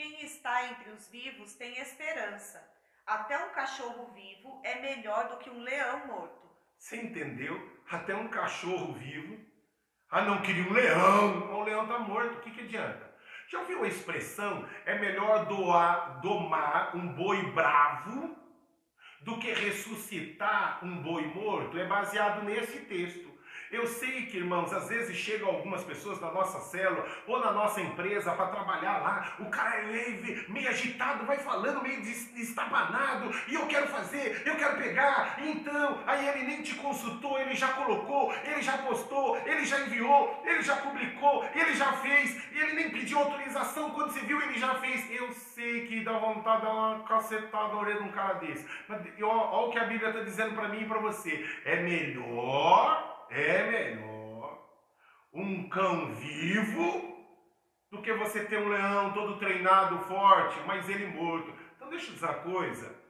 Quem 0.00 0.24
está 0.24 0.66
entre 0.66 0.92
os 0.92 1.08
vivos 1.08 1.52
tem 1.56 1.78
esperança. 1.78 2.58
Até 3.06 3.36
um 3.44 3.50
cachorro 3.50 4.10
vivo 4.14 4.62
é 4.64 4.80
melhor 4.80 5.28
do 5.28 5.36
que 5.36 5.50
um 5.50 5.60
leão 5.60 6.06
morto. 6.06 6.48
Você 6.78 6.96
entendeu? 6.96 7.54
Até 7.90 8.16
um 8.16 8.28
cachorro 8.28 8.94
vivo. 8.94 9.38
Ah, 10.10 10.22
não 10.22 10.40
queria 10.40 10.64
um 10.64 10.72
leão. 10.72 11.52
O 11.52 11.64
leão 11.64 11.82
está 11.82 11.98
morto. 11.98 12.38
O 12.38 12.40
que, 12.40 12.50
que 12.50 12.62
adianta? 12.62 13.14
Já 13.50 13.58
ouviu 13.58 13.84
a 13.84 13.88
expressão? 13.88 14.66
É 14.86 14.98
melhor 14.98 15.44
doar, 15.44 16.22
domar 16.22 16.96
um 16.96 17.12
boi 17.12 17.52
bravo 17.52 18.34
do 19.20 19.38
que 19.38 19.52
ressuscitar 19.52 20.82
um 20.82 21.02
boi 21.02 21.26
morto? 21.26 21.78
É 21.78 21.86
baseado 21.86 22.42
nesse 22.42 22.86
texto. 22.86 23.29
Eu 23.70 23.86
sei 23.86 24.26
que, 24.26 24.36
irmãos, 24.36 24.72
às 24.72 24.88
vezes 24.88 25.16
chegam 25.16 25.48
algumas 25.48 25.84
pessoas 25.84 26.20
na 26.20 26.30
nossa 26.32 26.58
célula 26.58 27.06
ou 27.26 27.38
na 27.38 27.52
nossa 27.52 27.80
empresa 27.80 28.32
para 28.32 28.48
trabalhar 28.48 28.98
lá. 28.98 29.36
O 29.38 29.48
cara 29.48 29.76
é 29.76 30.44
meio 30.48 30.68
agitado, 30.68 31.24
vai 31.24 31.38
falando 31.38 31.82
meio 31.82 32.00
estabanado. 32.00 33.30
E 33.46 33.54
eu 33.54 33.66
quero 33.68 33.86
fazer, 33.86 34.42
eu 34.44 34.56
quero 34.56 34.76
pegar. 34.76 35.36
Então, 35.38 36.00
aí 36.04 36.28
ele 36.28 36.46
nem 36.46 36.62
te 36.62 36.74
consultou, 36.74 37.38
ele 37.38 37.54
já 37.54 37.68
colocou, 37.68 38.34
ele 38.44 38.60
já 38.60 38.78
postou, 38.78 39.36
ele 39.46 39.64
já 39.64 39.80
enviou, 39.80 40.42
ele 40.44 40.62
já 40.62 40.76
publicou, 40.76 41.44
ele 41.54 41.74
já 41.74 41.92
fez. 41.92 42.40
Ele 42.52 42.72
nem 42.72 42.90
pediu 42.90 43.20
autorização. 43.20 43.90
Quando 43.90 44.10
você 44.10 44.20
viu, 44.20 44.40
ele 44.42 44.58
já 44.58 44.74
fez. 44.74 45.08
Eu 45.12 45.30
sei 45.32 45.86
que 45.86 46.02
dá 46.02 46.18
vontade 46.18 46.60
de 46.60 46.66
dar 46.66 46.74
uma 46.74 47.04
cacetada 47.04 47.68
na 47.68 47.80
orelha 47.80 48.00
de 48.00 48.08
um 48.08 48.12
cara 48.12 48.34
desse. 48.34 48.66
Mas 48.88 49.00
olha 49.22 49.66
o 49.66 49.70
que 49.70 49.78
a 49.78 49.84
Bíblia 49.84 50.10
está 50.10 50.22
dizendo 50.22 50.54
para 50.56 50.68
mim 50.68 50.82
e 50.82 50.86
para 50.86 50.98
você. 50.98 51.48
É 51.64 51.76
melhor 51.76 53.19
cão 55.70 56.12
vivo 56.14 57.16
do 57.90 58.02
que 58.02 58.12
você 58.12 58.44
ter 58.44 58.58
um 58.58 58.68
leão 58.68 59.12
todo 59.12 59.38
treinado, 59.38 59.98
forte, 60.00 60.60
mas 60.66 60.88
ele 60.88 61.06
morto. 61.06 61.52
Então 61.76 61.88
deixa 61.88 62.10
eu 62.10 62.14
dizer 62.14 62.26
uma 62.26 62.34
coisa. 62.34 63.00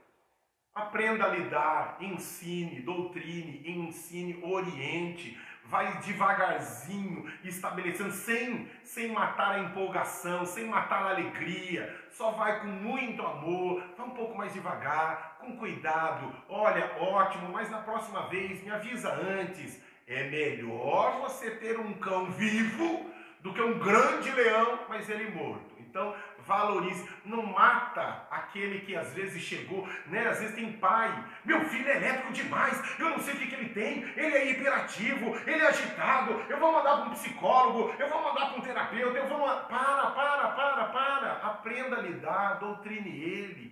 Aprenda 0.75 1.25
a 1.25 1.29
lidar, 1.29 1.97
ensine, 2.01 2.81
doutrine, 2.81 3.63
ensine, 3.69 4.41
oriente, 4.45 5.37
vai 5.65 5.99
devagarzinho, 5.99 7.31
estabelecendo, 7.45 8.13
sem, 8.13 8.69
sem 8.83 9.13
matar 9.13 9.53
a 9.53 9.59
empolgação, 9.61 10.47
sem 10.47 10.67
matar 10.67 11.03
a 11.03 11.11
alegria, 11.11 11.97
só 12.11 12.31
vai 12.33 12.61
com 12.61 12.69
muito 12.69 13.25
amor, 13.25 13.83
vai 13.97 14.07
um 14.07 14.11
pouco 14.11 14.37
mais 14.37 14.53
devagar, 14.53 15.39
com 15.41 15.57
cuidado. 15.57 16.35
Olha, 16.49 16.97
ótimo, 16.99 17.51
mas 17.51 17.71
na 17.71 17.79
próxima 17.79 18.29
vez 18.29 18.63
me 18.63 18.71
avisa 18.71 19.13
antes. 19.13 19.83
É 20.11 20.25
melhor 20.25 21.21
você 21.21 21.53
ter 21.53 21.79
um 21.79 21.95
cão 21.95 22.27
vivo 22.33 23.09
do 23.39 23.55
que 23.55 23.63
um 23.63 23.79
grande 23.79 24.29
leão, 24.33 24.81
mas 24.89 25.09
ele 25.09 25.31
morto. 25.31 25.71
Então, 25.79 26.13
valorize, 26.41 27.09
não 27.25 27.47
mata 27.47 28.27
aquele 28.29 28.81
que 28.81 28.97
às 28.97 29.15
vezes 29.15 29.41
chegou, 29.41 29.89
né? 30.07 30.27
Às 30.27 30.41
vezes 30.41 30.57
tem 30.57 30.73
pai, 30.73 31.25
meu 31.45 31.65
filho 31.67 31.89
é 31.89 31.97
elétrico 31.97 32.33
demais, 32.33 32.99
eu 32.99 33.11
não 33.11 33.21
sei 33.21 33.35
o 33.35 33.37
que, 33.39 33.47
que 33.47 33.55
ele 33.55 33.69
tem, 33.69 34.03
ele 34.17 34.37
é 34.37 34.51
hiperativo, 34.51 35.37
ele 35.47 35.63
é 35.63 35.69
agitado, 35.69 36.45
eu 36.49 36.59
vou 36.59 36.73
mandar 36.73 36.97
para 36.97 37.07
um 37.07 37.11
psicólogo, 37.11 37.95
eu 37.97 38.09
vou 38.09 38.21
mandar 38.21 38.47
para 38.47 38.59
um 38.59 38.63
terapeuta, 38.63 39.17
eu 39.17 39.29
vou. 39.29 39.39
Para, 39.39 40.11
para, 40.11 40.49
para, 40.49 40.85
para, 40.87 41.33
aprenda 41.45 41.99
a 41.99 42.03
lidar, 42.03 42.59
doutrine 42.59 43.11
ele 43.11 43.70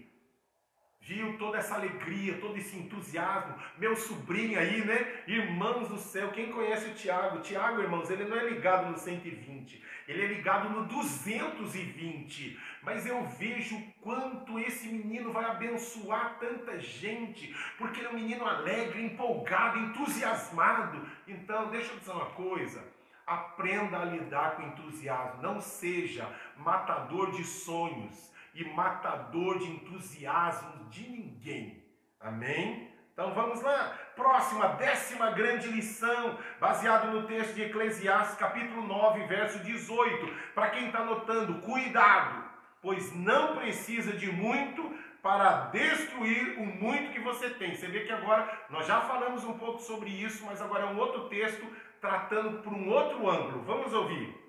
viu 1.08 1.38
toda 1.38 1.56
essa 1.56 1.76
alegria, 1.76 2.36
todo 2.38 2.58
esse 2.58 2.76
entusiasmo. 2.76 3.54
Meu 3.78 3.96
sobrinho 3.96 4.60
aí, 4.60 4.84
né? 4.84 5.22
Irmãos 5.26 5.88
do 5.88 5.96
céu, 5.96 6.30
quem 6.30 6.52
conhece 6.52 6.90
o 6.90 6.94
Tiago? 6.94 7.40
Tiago, 7.40 7.80
irmãos, 7.80 8.10
ele 8.10 8.26
não 8.26 8.36
é 8.36 8.44
ligado 8.50 8.90
no 8.90 8.98
120, 8.98 9.82
ele 10.06 10.22
é 10.22 10.26
ligado 10.26 10.68
no 10.68 10.84
220. 10.84 12.60
Mas 12.82 13.06
eu 13.06 13.24
vejo 13.24 13.82
quanto 14.02 14.58
esse 14.58 14.86
menino 14.88 15.32
vai 15.32 15.46
abençoar 15.46 16.36
tanta 16.38 16.78
gente, 16.78 17.56
porque 17.78 18.00
ele 18.00 18.08
é 18.08 18.10
um 18.10 18.20
menino 18.20 18.46
alegre, 18.46 19.02
empolgado, 19.02 19.78
entusiasmado. 19.78 21.08
Então, 21.26 21.70
deixa 21.70 21.90
eu 21.90 21.98
dizer 21.98 22.12
uma 22.12 22.26
coisa. 22.26 22.86
Aprenda 23.26 24.00
a 24.00 24.04
lidar 24.04 24.56
com 24.56 24.62
entusiasmo. 24.62 25.40
Não 25.40 25.58
seja 25.58 26.28
matador 26.58 27.30
de 27.30 27.44
sonhos 27.44 28.28
e 28.58 28.64
matador 28.74 29.58
de 29.58 29.66
entusiasmo 29.66 30.88
de 30.90 31.08
ninguém. 31.08 31.84
Amém? 32.18 32.92
Então 33.12 33.32
vamos 33.32 33.62
lá. 33.62 33.96
Próxima, 34.16 34.68
décima 34.70 35.30
grande 35.30 35.68
lição, 35.68 36.36
baseado 36.58 37.12
no 37.12 37.26
texto 37.28 37.54
de 37.54 37.62
Eclesiastes, 37.62 38.36
capítulo 38.36 38.82
9, 38.82 39.26
verso 39.26 39.60
18. 39.60 40.26
Para 40.54 40.70
quem 40.70 40.86
está 40.86 41.00
anotando, 41.00 41.60
cuidado, 41.60 42.44
pois 42.82 43.14
não 43.14 43.56
precisa 43.56 44.12
de 44.12 44.30
muito 44.30 44.82
para 45.22 45.66
destruir 45.70 46.58
o 46.58 46.66
muito 46.66 47.12
que 47.12 47.20
você 47.20 47.50
tem. 47.50 47.74
Você 47.74 47.86
vê 47.86 48.00
que 48.00 48.12
agora 48.12 48.66
nós 48.70 48.86
já 48.86 49.00
falamos 49.02 49.44
um 49.44 49.56
pouco 49.56 49.80
sobre 49.80 50.10
isso, 50.10 50.44
mas 50.44 50.60
agora 50.60 50.84
é 50.84 50.86
um 50.86 50.98
outro 50.98 51.28
texto 51.28 51.64
tratando 52.00 52.62
por 52.62 52.72
um 52.72 52.88
outro 52.88 53.28
ângulo. 53.28 53.62
Vamos 53.62 53.92
ouvir. 53.92 54.47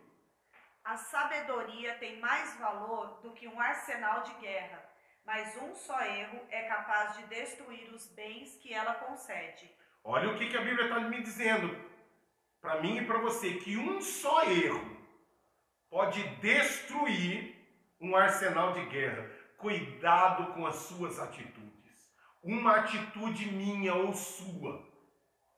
A 0.90 0.98
sabedoria 0.98 1.94
tem 2.00 2.20
mais 2.20 2.58
valor 2.58 3.20
do 3.22 3.30
que 3.30 3.48
um 3.48 3.62
arsenal 3.62 4.24
de 4.24 4.34
guerra. 4.42 4.84
Mas 5.24 5.56
um 5.62 5.76
só 5.76 6.02
erro 6.02 6.40
é 6.50 6.64
capaz 6.64 7.16
de 7.16 7.28
destruir 7.28 7.94
os 7.94 8.08
bens 8.08 8.56
que 8.56 8.74
ela 8.74 8.96
concede. 8.96 9.70
Olha 10.04 10.32
o 10.32 10.36
que, 10.36 10.58
a 10.58 10.62
Bíblia 10.62 10.86
está 10.86 11.00
me 11.02 11.22
dizendo, 11.22 11.78
para 12.60 12.82
mim 12.82 12.98
e 12.98 13.06
para 13.06 13.20
você, 13.20 13.54
que 13.60 13.78
um 13.78 14.02
só 14.02 14.42
erro 14.46 14.98
pode 15.92 16.24
destruir 16.38 17.56
um 18.02 18.16
arsenal 18.16 18.74
de 18.74 18.84
guerra. 18.88 19.30
Cuidado 19.60 20.54
com 20.54 20.66
as 20.66 20.78
suas 20.78 21.20
atitudes. 21.20 22.12
Uma 22.42 22.78
atitude 22.78 23.46
minha 23.52 23.94
ou 23.94 24.12
sua, 24.12 24.84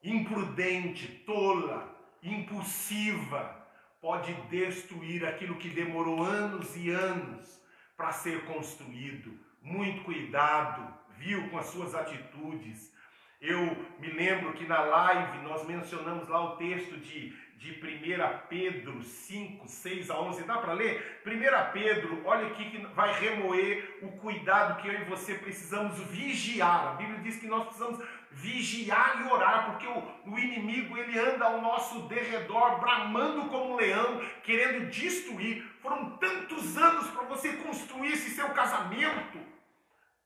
imprudente, 0.03 1.07
tola, 1.25 1.89
impulsiva, 2.21 3.60
pode 4.01 4.33
destruir 4.49 5.25
aquilo 5.25 5.55
que 5.55 5.69
demorou 5.69 6.23
anos 6.23 6.75
e 6.75 6.89
anos 6.89 7.61
para 7.95 8.11
ser 8.11 8.43
construído. 8.45 9.39
Muito 9.61 10.03
cuidado, 10.03 10.91
viu, 11.17 11.49
com 11.49 11.59
as 11.59 11.67
suas 11.67 11.93
atitudes. 11.93 12.91
Eu 13.39 13.59
me 13.99 14.11
lembro 14.11 14.53
que 14.53 14.65
na 14.65 14.79
live 14.79 15.43
nós 15.43 15.65
mencionamos 15.67 16.27
lá 16.27 16.43
o 16.43 16.57
texto 16.57 16.97
de 16.97 17.33
de 17.61 17.73
1 17.73 18.47
Pedro 18.49 19.03
5, 19.03 19.67
6 19.67 20.09
a 20.09 20.19
11. 20.19 20.43
Dá 20.45 20.57
para 20.57 20.73
ler? 20.73 21.21
1 21.23 21.71
Pedro, 21.71 22.19
olha 22.25 22.47
aqui 22.47 22.71
que 22.71 22.79
vai 22.95 23.13
remoer 23.19 23.99
o 24.01 24.13
cuidado 24.13 24.81
que 24.81 24.87
eu 24.87 24.93
e 24.93 25.03
você 25.03 25.35
precisamos 25.35 25.99
vigiar. 26.09 26.87
A 26.87 26.93
Bíblia 26.95 27.19
diz 27.19 27.37
que 27.37 27.45
nós 27.45 27.65
precisamos 27.65 28.03
vigiar 28.31 29.21
e 29.21 29.31
orar, 29.31 29.65
porque 29.65 29.85
o, 29.85 30.31
o 30.31 30.39
inimigo 30.39 30.97
ele 30.97 31.19
anda 31.19 31.45
ao 31.45 31.61
nosso 31.61 32.01
derredor, 32.03 32.79
bramando 32.79 33.49
como 33.49 33.73
um 33.73 33.75
leão, 33.75 34.21
querendo 34.43 34.89
destruir. 34.89 35.63
Foram 35.81 36.11
tantos 36.17 36.77
anos 36.77 37.07
para 37.09 37.23
você 37.25 37.53
construir 37.53 38.13
esse 38.13 38.31
seu 38.31 38.49
casamento, 38.49 39.39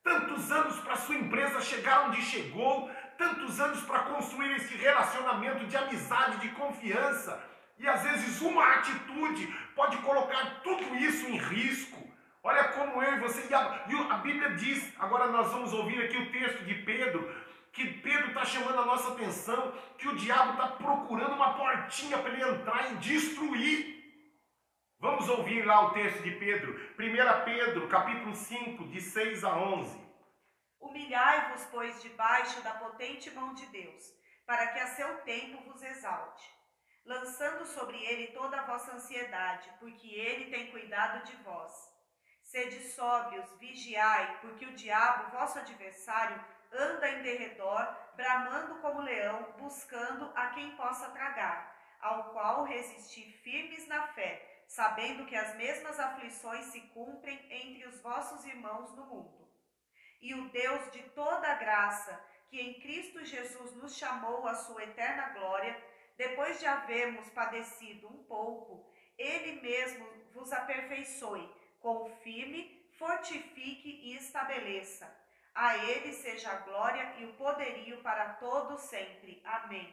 tantos 0.04 0.52
anos 0.52 0.80
para 0.80 0.96
sua 0.98 1.16
empresa 1.16 1.62
chegar 1.62 2.08
onde 2.08 2.22
chegou, 2.22 2.90
tantos 3.18 3.60
anos 3.60 3.82
para 3.84 4.00
construir 4.00 4.56
esse 4.56 4.76
relacionamento 4.76 5.66
de 5.66 5.76
amizade, 5.76 6.38
de 6.38 6.50
confiança, 6.50 7.42
e 7.78 7.88
às 7.88 8.04
vezes 8.04 8.40
uma 8.42 8.66
atitude 8.76 9.48
pode 9.76 9.98
colocar 9.98 10.62
tudo 10.64 10.96
isso 10.96 11.26
em 11.28 11.38
risco. 11.38 12.06
Olha 12.44 12.66
como 12.66 13.02
eu 13.02 13.16
e 13.16 13.20
você, 13.20 13.48
e 13.50 13.54
a, 13.54 13.86
e 13.88 14.12
a 14.12 14.18
Bíblia 14.18 14.52
diz, 14.52 14.94
agora 15.00 15.28
nós 15.28 15.52
vamos 15.52 15.74
ouvir 15.74 16.04
aqui 16.04 16.16
o 16.16 16.32
texto 16.32 16.64
de 16.64 16.76
Pedro, 16.76 17.28
que 17.76 17.86
Pedro 18.00 18.30
está 18.30 18.46
chamando 18.46 18.80
a 18.80 18.86
nossa 18.86 19.12
atenção, 19.12 19.74
que 19.98 20.08
o 20.08 20.16
diabo 20.16 20.54
está 20.54 20.68
procurando 20.78 21.36
uma 21.36 21.58
portinha 21.58 22.18
para 22.18 22.32
ele 22.32 22.42
entrar 22.42 22.94
e 22.94 22.96
destruir. 22.96 23.96
Vamos 24.98 25.28
ouvir 25.28 25.66
lá 25.66 25.88
o 25.88 25.92
texto 25.92 26.24
de 26.24 26.32
Pedro, 26.32 26.74
1 26.98 27.44
Pedro, 27.44 27.90
capítulo 27.90 28.34
5, 28.34 28.88
de 28.88 29.02
6 29.02 29.44
a 29.44 29.58
11. 29.58 30.00
Humilhai-vos, 30.80 31.66
pois, 31.66 32.02
debaixo 32.02 32.62
da 32.62 32.76
potente 32.76 33.30
mão 33.32 33.54
de 33.54 33.66
Deus, 33.66 34.04
para 34.46 34.68
que 34.68 34.80
a 34.80 34.88
seu 34.88 35.18
tempo 35.24 35.62
vos 35.70 35.84
exalte, 35.84 36.50
lançando 37.06 37.66
sobre 37.66 37.98
ele 38.06 38.28
toda 38.28 38.58
a 38.58 38.66
vossa 38.66 38.94
ansiedade, 38.94 39.70
porque 39.82 40.08
ele 40.08 40.50
tem 40.50 40.72
cuidado 40.72 41.26
de 41.26 41.36
vós. 41.44 41.74
Sede 42.42 42.80
sóbrios, 42.92 43.52
vigiai, 43.60 44.40
porque 44.40 44.66
o 44.66 44.76
diabo, 44.76 45.38
vosso 45.38 45.60
adversário, 45.60 46.42
anda 46.76 47.10
em 47.10 47.22
derredor, 47.22 47.96
bramando 48.16 48.76
como 48.82 49.02
leão, 49.02 49.54
buscando 49.58 50.32
a 50.36 50.48
quem 50.50 50.76
possa 50.76 51.10
tragar, 51.10 51.76
ao 52.00 52.32
qual 52.32 52.64
resistir 52.64 53.32
firmes 53.44 53.88
na 53.88 54.08
fé, 54.10 54.64
sabendo 54.68 55.26
que 55.26 55.36
as 55.36 55.56
mesmas 55.56 56.00
aflições 56.00 56.66
se 56.66 56.82
cumprem 56.82 57.40
entre 57.50 57.88
os 57.88 58.00
vossos 58.02 58.46
irmãos 58.46 58.94
no 58.96 59.06
mundo. 59.06 59.48
E 60.22 60.34
o 60.34 60.50
Deus 60.50 60.92
de 60.92 61.04
toda 61.10 61.56
graça, 61.56 62.20
que 62.50 62.60
em 62.60 62.80
Cristo 62.80 63.24
Jesus 63.24 63.76
nos 63.76 63.98
chamou 63.98 64.48
à 64.48 64.56
sua 64.56 64.84
eterna 64.84 65.30
glória, 65.30 65.82
depois 66.18 66.60
de 66.60 66.66
havermos 66.66 67.30
padecido 67.30 68.08
um 68.08 68.24
pouco, 68.24 68.90
ele 69.18 69.62
mesmo 69.62 70.08
vos 70.34 70.52
aperfeiçoe, 70.52 71.50
confirme, 71.80 72.90
fortifique 72.98 73.90
e 73.90 74.16
estabeleça. 74.16 75.25
A 75.56 75.78
ele 75.78 76.12
seja 76.12 76.52
a 76.52 76.56
glória 76.56 77.14
e 77.18 77.24
o 77.24 77.34
poderio 77.34 77.98
para 77.98 78.26
todos 78.34 78.82
sempre. 78.82 79.42
Amém. 79.46 79.88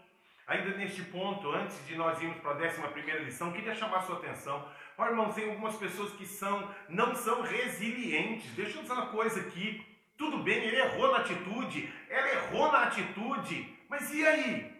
Ainda 0.45 0.77
neste 0.77 1.03
ponto, 1.05 1.49
antes 1.53 1.87
de 1.87 1.95
nós 1.95 2.21
irmos 2.21 2.39
para 2.39 2.51
a 2.51 2.55
décima 2.55 2.89
primeira 2.89 3.23
lição, 3.23 3.53
queria 3.53 3.73
chamar 3.73 3.99
a 3.99 4.03
sua 4.03 4.17
atenção. 4.17 4.69
Olha, 4.99 5.11
irmãos, 5.11 5.35
tem 5.35 5.49
algumas 5.49 5.77
pessoas 5.77 6.13
que 6.15 6.27
são, 6.27 6.69
não 6.89 7.15
são 7.15 7.43
resilientes. 7.43 8.51
Deixa 8.57 8.77
eu 8.77 8.83
dizer 8.83 8.93
uma 8.93 9.07
coisa 9.07 9.41
aqui. 9.41 9.87
Tudo 10.19 10.39
bem, 10.39 10.65
ele 10.65 10.81
errou 10.81 11.13
na 11.13 11.19
atitude, 11.19 11.93
ela 12.11 12.29
errou 12.29 12.71
na 12.71 12.83
atitude, 12.83 13.79
mas 13.89 14.13
e 14.13 14.27
aí? 14.27 14.73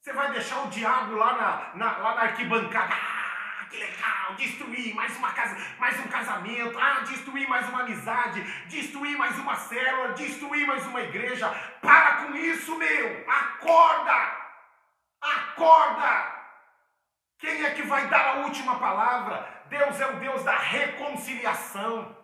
Você 0.00 0.12
vai 0.12 0.30
deixar 0.32 0.64
o 0.66 0.70
diabo 0.70 1.16
lá 1.16 1.72
na, 1.74 1.76
na, 1.76 1.98
lá 1.98 2.14
na 2.14 2.20
arquibancada? 2.22 2.94
Que 3.70 3.76
legal, 3.76 4.34
destruir 4.34 4.94
mais 4.94 5.14
uma 5.16 5.32
casa, 5.32 5.56
mais 5.78 5.98
um 6.00 6.08
casamento, 6.08 6.78
ah, 6.78 7.00
destruir 7.00 7.46
mais 7.48 7.68
uma 7.68 7.80
amizade, 7.80 8.40
destruir 8.66 9.16
mais 9.16 9.38
uma 9.38 9.56
célula, 9.56 10.14
destruir 10.14 10.66
mais 10.66 10.86
uma 10.86 11.02
igreja. 11.02 11.48
Para 11.82 12.24
com 12.24 12.36
isso, 12.36 12.74
meu! 12.76 13.24
Acorda! 13.28 14.36
Acorda! 15.20 16.38
Quem 17.38 17.64
é 17.64 17.70
que 17.70 17.82
vai 17.82 18.08
dar 18.08 18.28
a 18.28 18.38
última 18.40 18.78
palavra? 18.78 19.46
Deus 19.68 20.00
é 20.00 20.06
o 20.06 20.18
Deus 20.18 20.42
da 20.44 20.56
reconciliação. 20.56 22.16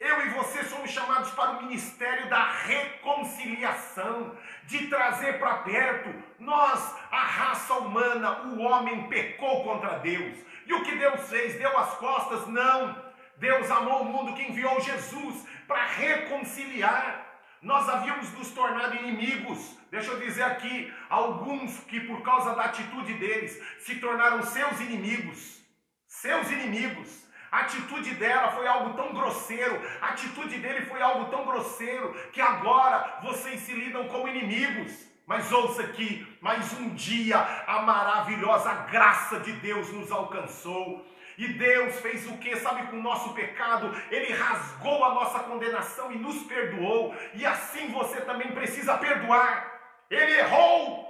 Eu 0.00 0.26
e 0.26 0.30
você 0.30 0.64
somos 0.64 0.90
chamados 0.90 1.30
para 1.32 1.50
o 1.50 1.62
ministério 1.62 2.26
da 2.30 2.50
reconciliação, 2.52 4.34
de 4.64 4.86
trazer 4.86 5.38
para 5.38 5.58
perto. 5.58 6.10
Nós, 6.38 6.96
a 7.10 7.22
raça 7.22 7.74
humana, 7.74 8.44
o 8.44 8.62
homem 8.62 9.08
pecou 9.08 9.62
contra 9.62 9.98
Deus. 9.98 10.38
E 10.70 10.72
o 10.72 10.84
que 10.84 10.94
Deus 10.94 11.28
fez? 11.28 11.58
Deu 11.58 11.76
as 11.76 11.94
costas? 11.94 12.46
Não. 12.46 12.96
Deus 13.38 13.68
amou 13.72 14.02
o 14.02 14.04
mundo 14.04 14.34
que 14.34 14.44
enviou 14.44 14.80
Jesus 14.80 15.44
para 15.66 15.84
reconciliar. 15.84 17.26
Nós 17.60 17.88
havíamos 17.88 18.30
nos 18.34 18.52
tornado 18.52 18.94
inimigos. 18.94 19.58
Deixa 19.90 20.12
eu 20.12 20.20
dizer 20.20 20.44
aqui, 20.44 20.94
alguns 21.08 21.80
que 21.80 21.98
por 21.98 22.22
causa 22.22 22.54
da 22.54 22.66
atitude 22.66 23.14
deles 23.14 23.60
se 23.80 23.96
tornaram 23.96 24.44
seus 24.44 24.78
inimigos. 24.78 25.60
Seus 26.06 26.48
inimigos. 26.48 27.28
A 27.50 27.62
atitude 27.62 28.14
dela 28.14 28.52
foi 28.52 28.68
algo 28.68 28.94
tão 28.94 29.12
grosseiro, 29.12 29.76
a 30.00 30.10
atitude 30.10 30.56
dele 30.60 30.86
foi 30.86 31.02
algo 31.02 31.32
tão 31.32 31.44
grosseiro, 31.44 32.14
que 32.32 32.40
agora 32.40 33.18
vocês 33.24 33.58
se 33.62 33.72
lidam 33.72 34.06
como 34.06 34.28
inimigos. 34.28 35.09
Mas 35.30 35.52
ouça 35.52 35.82
aqui, 35.82 36.26
mais 36.40 36.72
um 36.72 36.88
dia 36.88 37.38
a 37.38 37.82
maravilhosa 37.82 38.74
graça 38.90 39.38
de 39.38 39.52
Deus 39.52 39.88
nos 39.92 40.10
alcançou. 40.10 41.06
E 41.38 41.46
Deus 41.46 42.00
fez 42.00 42.28
o 42.28 42.36
que? 42.38 42.56
Sabe, 42.56 42.88
com 42.88 42.96
o 42.96 43.02
nosso 43.02 43.32
pecado, 43.32 43.94
Ele 44.10 44.32
rasgou 44.32 45.04
a 45.04 45.14
nossa 45.14 45.38
condenação 45.44 46.10
e 46.10 46.18
nos 46.18 46.42
perdoou. 46.42 47.14
E 47.34 47.46
assim 47.46 47.92
você 47.92 48.22
também 48.22 48.50
precisa 48.50 48.98
perdoar. 48.98 49.72
Ele 50.10 50.32
errou. 50.32 51.08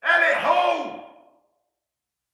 Ela 0.00 0.30
errou. 0.32 1.46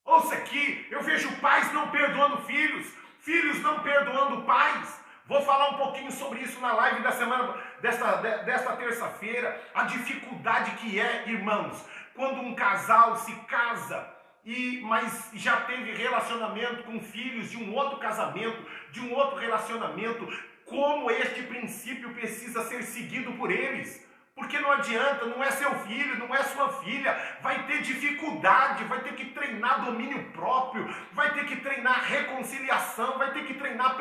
Ouça 0.06 0.36
aqui, 0.36 0.88
eu 0.90 1.02
vejo 1.02 1.30
pais 1.36 1.70
não 1.74 1.90
perdoando 1.90 2.38
filhos, 2.46 2.90
filhos 3.20 3.60
não 3.60 3.80
perdoando 3.80 4.46
pais. 4.46 4.97
Vou 5.28 5.42
falar 5.42 5.72
um 5.72 5.74
pouquinho 5.74 6.10
sobre 6.10 6.40
isso 6.40 6.58
na 6.58 6.72
live 6.72 7.02
da 7.02 7.12
semana 7.12 7.54
desta, 7.82 8.16
desta 8.16 8.74
terça-feira. 8.76 9.62
A 9.74 9.84
dificuldade 9.84 10.70
que 10.78 10.98
é, 10.98 11.28
irmãos, 11.28 11.84
quando 12.14 12.40
um 12.40 12.54
casal 12.54 13.14
se 13.14 13.34
casa 13.42 14.08
e 14.42 14.80
mas 14.80 15.28
já 15.34 15.60
teve 15.60 15.92
relacionamento 15.92 16.82
com 16.84 16.98
filhos 16.98 17.50
de 17.50 17.58
um 17.58 17.74
outro 17.74 17.98
casamento, 17.98 18.56
de 18.90 19.00
um 19.00 19.12
outro 19.12 19.36
relacionamento, 19.36 20.26
como 20.64 21.10
este 21.10 21.42
princípio 21.42 22.14
precisa 22.14 22.62
ser 22.62 22.82
seguido 22.82 23.32
por 23.32 23.50
eles. 23.50 24.07
Porque 24.38 24.60
não 24.60 24.70
adianta, 24.70 25.26
não 25.26 25.42
é 25.42 25.50
seu 25.50 25.74
filho, 25.80 26.16
não 26.16 26.32
é 26.32 26.44
sua 26.44 26.68
filha, 26.74 27.12
vai 27.42 27.66
ter 27.66 27.82
dificuldade, 27.82 28.84
vai 28.84 29.00
ter 29.00 29.14
que 29.14 29.24
treinar 29.26 29.84
domínio 29.84 30.30
próprio, 30.30 30.88
vai 31.12 31.34
ter 31.34 31.44
que 31.44 31.56
treinar 31.56 32.04
reconciliação, 32.04 33.18
vai 33.18 33.32
ter 33.32 33.44
que 33.46 33.54
treinar 33.54 33.96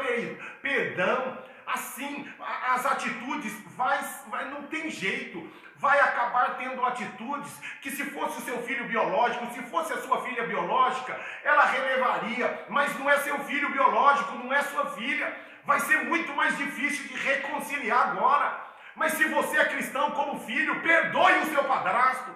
perdão. 0.61 1.39
Assim, 1.65 2.31
as 2.69 2.85
atitudes 2.85 3.51
vai, 3.75 3.99
vai 4.29 4.45
não 4.51 4.61
tem 4.67 4.91
jeito, 4.91 5.51
vai 5.77 5.99
acabar 5.99 6.55
tendo 6.57 6.85
atitudes 6.85 7.51
que 7.81 7.89
se 7.89 8.05
fosse 8.05 8.37
o 8.37 8.45
seu 8.45 8.61
filho 8.61 8.85
biológico, 8.85 9.51
se 9.53 9.63
fosse 9.63 9.91
a 9.91 10.01
sua 10.01 10.21
filha 10.21 10.45
biológica, 10.45 11.19
ela 11.43 11.65
relevaria, 11.65 12.67
mas 12.69 12.97
não 12.99 13.09
é 13.09 13.17
seu 13.17 13.39
filho 13.39 13.71
biológico, 13.71 14.37
não 14.37 14.53
é 14.53 14.61
sua 14.61 14.85
filha. 14.91 15.35
Vai 15.65 15.79
ser 15.79 16.05
muito 16.05 16.31
mais 16.33 16.55
difícil 16.57 17.07
de 17.07 17.15
reconciliar 17.15 18.09
agora. 18.09 18.66
Mas 18.97 19.13
se 19.13 19.25
você 19.25 19.57
é 19.57 19.65
cristão 19.65 20.09
como 20.11 20.39
filho, 20.39 20.81
perdoe 20.81 21.37
o 21.37 21.45
seu 21.45 21.63
padrasto, 21.65 22.35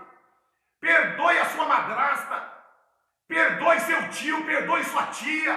perdoe 0.80 1.40
a 1.40 1.46
sua 1.46 1.66
madrasta, 1.66 2.54
perdoe 3.28 3.80
seu 3.80 4.10
tio, 4.10 4.46
perdoe 4.46 4.84
sua 4.86 5.08
tia, 5.08 5.56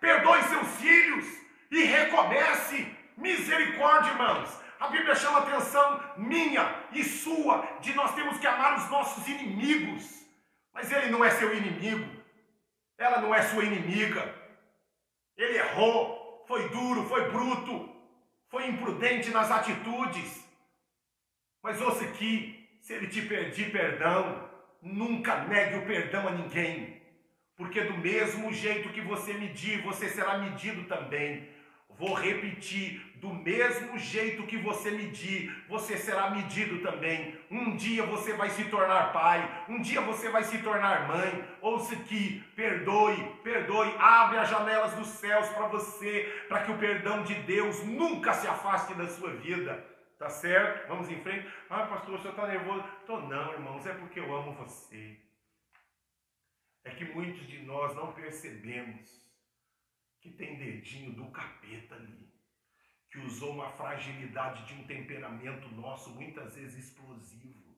perdoe 0.00 0.42
seus 0.44 0.68
filhos 0.76 1.26
e 1.70 1.84
recomece. 1.84 2.96
Misericórdia, 3.18 4.10
irmãos. 4.12 4.48
A 4.80 4.88
Bíblia 4.88 5.14
chama 5.14 5.40
atenção 5.40 6.02
minha 6.16 6.74
e 6.92 7.04
sua 7.04 7.66
de 7.80 7.94
nós 7.94 8.14
temos 8.14 8.38
que 8.38 8.46
amar 8.46 8.78
os 8.78 8.90
nossos 8.90 9.28
inimigos. 9.28 10.04
Mas 10.72 10.90
ele 10.90 11.10
não 11.10 11.22
é 11.22 11.30
seu 11.30 11.54
inimigo. 11.54 12.10
Ela 12.96 13.20
não 13.20 13.34
é 13.34 13.42
sua 13.42 13.62
inimiga. 13.62 14.34
Ele 15.36 15.58
errou, 15.58 16.44
foi 16.48 16.66
duro, 16.70 17.06
foi 17.08 17.30
bruto, 17.30 17.90
foi 18.48 18.68
imprudente 18.68 19.30
nas 19.30 19.50
atitudes. 19.50 20.45
Mas 21.66 21.80
ouça 21.80 22.04
aqui, 22.04 22.64
se 22.80 22.92
ele 22.92 23.08
te 23.08 23.22
pedir 23.22 23.72
perdão, 23.72 24.48
nunca 24.80 25.40
negue 25.46 25.78
o 25.78 25.84
perdão 25.84 26.28
a 26.28 26.30
ninguém. 26.30 27.02
Porque 27.56 27.80
do 27.80 27.98
mesmo 27.98 28.52
jeito 28.52 28.90
que 28.90 29.00
você 29.00 29.32
medir, 29.32 29.82
você 29.82 30.08
será 30.08 30.38
medido 30.38 30.84
também. 30.84 31.48
Vou 31.98 32.14
repetir, 32.14 33.02
do 33.16 33.34
mesmo 33.34 33.98
jeito 33.98 34.44
que 34.44 34.56
você 34.58 34.92
medir, 34.92 35.52
você 35.68 35.96
será 35.96 36.30
medido 36.30 36.78
também. 36.82 37.36
Um 37.50 37.74
dia 37.74 38.04
você 38.04 38.34
vai 38.34 38.50
se 38.50 38.66
tornar 38.66 39.12
pai, 39.12 39.64
um 39.68 39.82
dia 39.82 40.00
você 40.02 40.28
vai 40.28 40.44
se 40.44 40.58
tornar 40.58 41.08
mãe. 41.08 41.44
Ouça 41.60 41.96
que 41.96 42.44
perdoe, 42.54 43.16
perdoe, 43.42 43.92
abre 43.98 44.38
as 44.38 44.48
janelas 44.48 44.94
dos 44.94 45.08
céus 45.08 45.48
para 45.48 45.66
você, 45.66 46.44
para 46.48 46.62
que 46.62 46.70
o 46.70 46.78
perdão 46.78 47.24
de 47.24 47.34
Deus 47.34 47.82
nunca 47.82 48.34
se 48.34 48.46
afaste 48.46 48.94
da 48.94 49.08
sua 49.08 49.30
vida. 49.30 49.95
Tá 50.18 50.30
certo? 50.30 50.88
Vamos 50.88 51.10
em 51.10 51.20
frente. 51.22 51.46
Ah, 51.68 51.86
pastor, 51.86 52.14
o 52.14 52.18
senhor 52.18 52.30
está 52.30 52.46
nervoso? 52.46 52.82
Tô 53.06 53.20
não, 53.20 53.52
irmãos, 53.52 53.84
é 53.86 53.94
porque 53.94 54.18
eu 54.18 54.34
amo 54.34 54.54
você. 54.54 55.20
É 56.84 56.94
que 56.94 57.04
muitos 57.04 57.46
de 57.46 57.62
nós 57.62 57.94
não 57.94 58.12
percebemos 58.14 59.26
que 60.20 60.30
tem 60.30 60.56
dedinho 60.56 61.12
do 61.12 61.30
capeta 61.30 61.94
ali, 61.96 62.32
que 63.10 63.18
usou 63.18 63.52
uma 63.52 63.70
fragilidade 63.72 64.66
de 64.66 64.74
um 64.80 64.86
temperamento 64.86 65.68
nosso, 65.68 66.10
muitas 66.14 66.54
vezes 66.56 66.86
explosivo. 66.86 67.76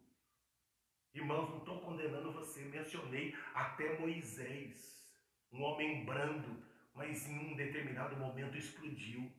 Irmãos, 1.13 1.51
não 1.51 1.59
estou 1.59 1.81
condenando 1.81 2.33
você, 2.33 2.65
mencionei 2.67 3.35
até 3.53 3.99
Moisés, 3.99 5.11
um 5.51 5.63
homem 5.63 6.05
brando, 6.05 6.63
mas 6.95 7.27
em 7.29 7.53
um 7.53 7.57
determinado 7.57 8.17
momento 8.17 8.57
explodiu. 8.57 9.33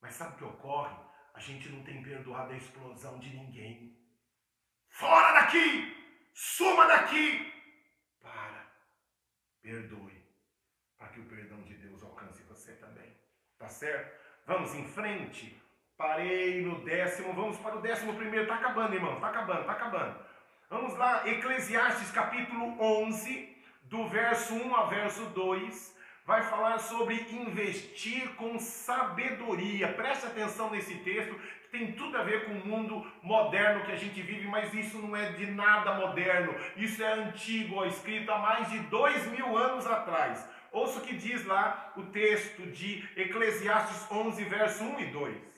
Mas 0.00 0.14
sabe 0.14 0.34
o 0.34 0.38
que 0.38 0.44
ocorre? 0.44 1.11
A 1.34 1.40
gente 1.40 1.68
não 1.68 1.82
tem 1.82 2.02
perdoado 2.02 2.52
a 2.52 2.56
explosão 2.56 3.18
de 3.18 3.30
ninguém. 3.30 3.96
Fora 4.88 5.32
daqui! 5.40 5.96
Suma 6.34 6.86
daqui! 6.86 7.52
Para, 8.20 8.70
perdoe 9.60 10.22
para 11.02 11.08
que 11.08 11.20
o 11.20 11.24
perdão 11.24 11.60
de 11.62 11.74
Deus 11.74 12.00
alcance 12.04 12.44
você 12.44 12.74
também. 12.74 13.12
Tá 13.58 13.68
certo? 13.68 14.16
Vamos 14.46 14.72
em 14.72 14.86
frente. 14.86 15.60
Parei 15.96 16.62
no 16.62 16.84
décimo, 16.84 17.32
vamos 17.32 17.58
para 17.58 17.76
o 17.76 17.80
décimo 17.80 18.14
primeiro. 18.14 18.46
Tá 18.46 18.54
acabando, 18.54 18.94
irmão, 18.94 19.20
tá 19.20 19.28
acabando, 19.28 19.66
tá 19.66 19.72
acabando. 19.72 20.24
Vamos 20.70 20.96
lá, 20.96 21.28
Eclesiastes 21.28 22.12
capítulo 22.12 22.80
11, 22.80 23.64
do 23.82 24.08
verso 24.08 24.54
1 24.54 24.76
a 24.76 24.86
verso 24.86 25.26
2, 25.30 25.91
vai 26.24 26.42
falar 26.42 26.78
sobre 26.78 27.14
investir 27.30 28.34
com 28.36 28.58
sabedoria. 28.58 29.92
Preste 29.92 30.26
atenção 30.26 30.70
nesse 30.70 30.94
texto, 30.98 31.34
que 31.34 31.68
tem 31.68 31.92
tudo 31.92 32.16
a 32.16 32.22
ver 32.22 32.44
com 32.44 32.52
o 32.52 32.66
mundo 32.66 33.04
moderno 33.22 33.84
que 33.84 33.92
a 33.92 33.96
gente 33.96 34.20
vive, 34.22 34.46
mas 34.46 34.72
isso 34.72 34.98
não 34.98 35.16
é 35.16 35.32
de 35.32 35.46
nada 35.46 35.94
moderno, 35.94 36.54
isso 36.76 37.02
é 37.02 37.12
antigo, 37.12 37.76
ó, 37.76 37.86
escrito 37.86 38.30
há 38.30 38.38
mais 38.38 38.70
de 38.70 38.78
dois 38.80 39.26
mil 39.26 39.56
anos 39.56 39.86
atrás. 39.86 40.48
Ouça 40.70 41.00
o 41.00 41.02
que 41.02 41.14
diz 41.14 41.44
lá 41.44 41.92
o 41.96 42.04
texto 42.06 42.62
de 42.70 43.06
Eclesiastes 43.16 44.10
11, 44.10 44.44
verso 44.44 44.84
1 44.84 45.00
e 45.00 45.06
2. 45.06 45.52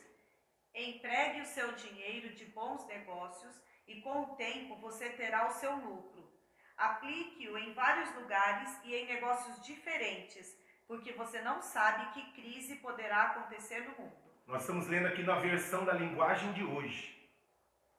Empregue 0.75 1.41
o 1.41 1.47
seu 1.47 1.71
dinheiro 1.73 2.35
de 2.35 2.47
bons 2.47 2.85
negócios 2.89 3.55
e 3.87 4.01
com 4.01 4.23
o 4.23 4.35
tempo 4.35 4.75
você 4.81 5.11
terá 5.11 5.47
o 5.47 5.53
seu 5.53 5.77
lucro. 5.77 6.34
Aplique-o 6.77 7.57
em 7.57 7.73
vários 7.73 8.15
lugares 8.17 8.69
e 8.85 8.95
em 8.95 9.07
negócios 9.07 9.65
diferentes, 9.65 10.57
porque 10.89 11.13
você 11.13 11.41
não 11.41 11.63
sabe 11.63 12.13
que 12.13 12.33
crise 12.33 12.77
poderá 12.77 13.23
acontecer 13.23 13.81
no 13.81 14.03
mundo. 14.03 14.17
Nós 14.47 14.63
estamos 14.63 14.87
lendo 14.89 15.07
aqui 15.07 15.23
na 15.23 15.39
versão 15.39 15.85
da 15.85 15.95
linguagem 15.95 16.53
de 16.53 16.65
hoje. 16.65 17.15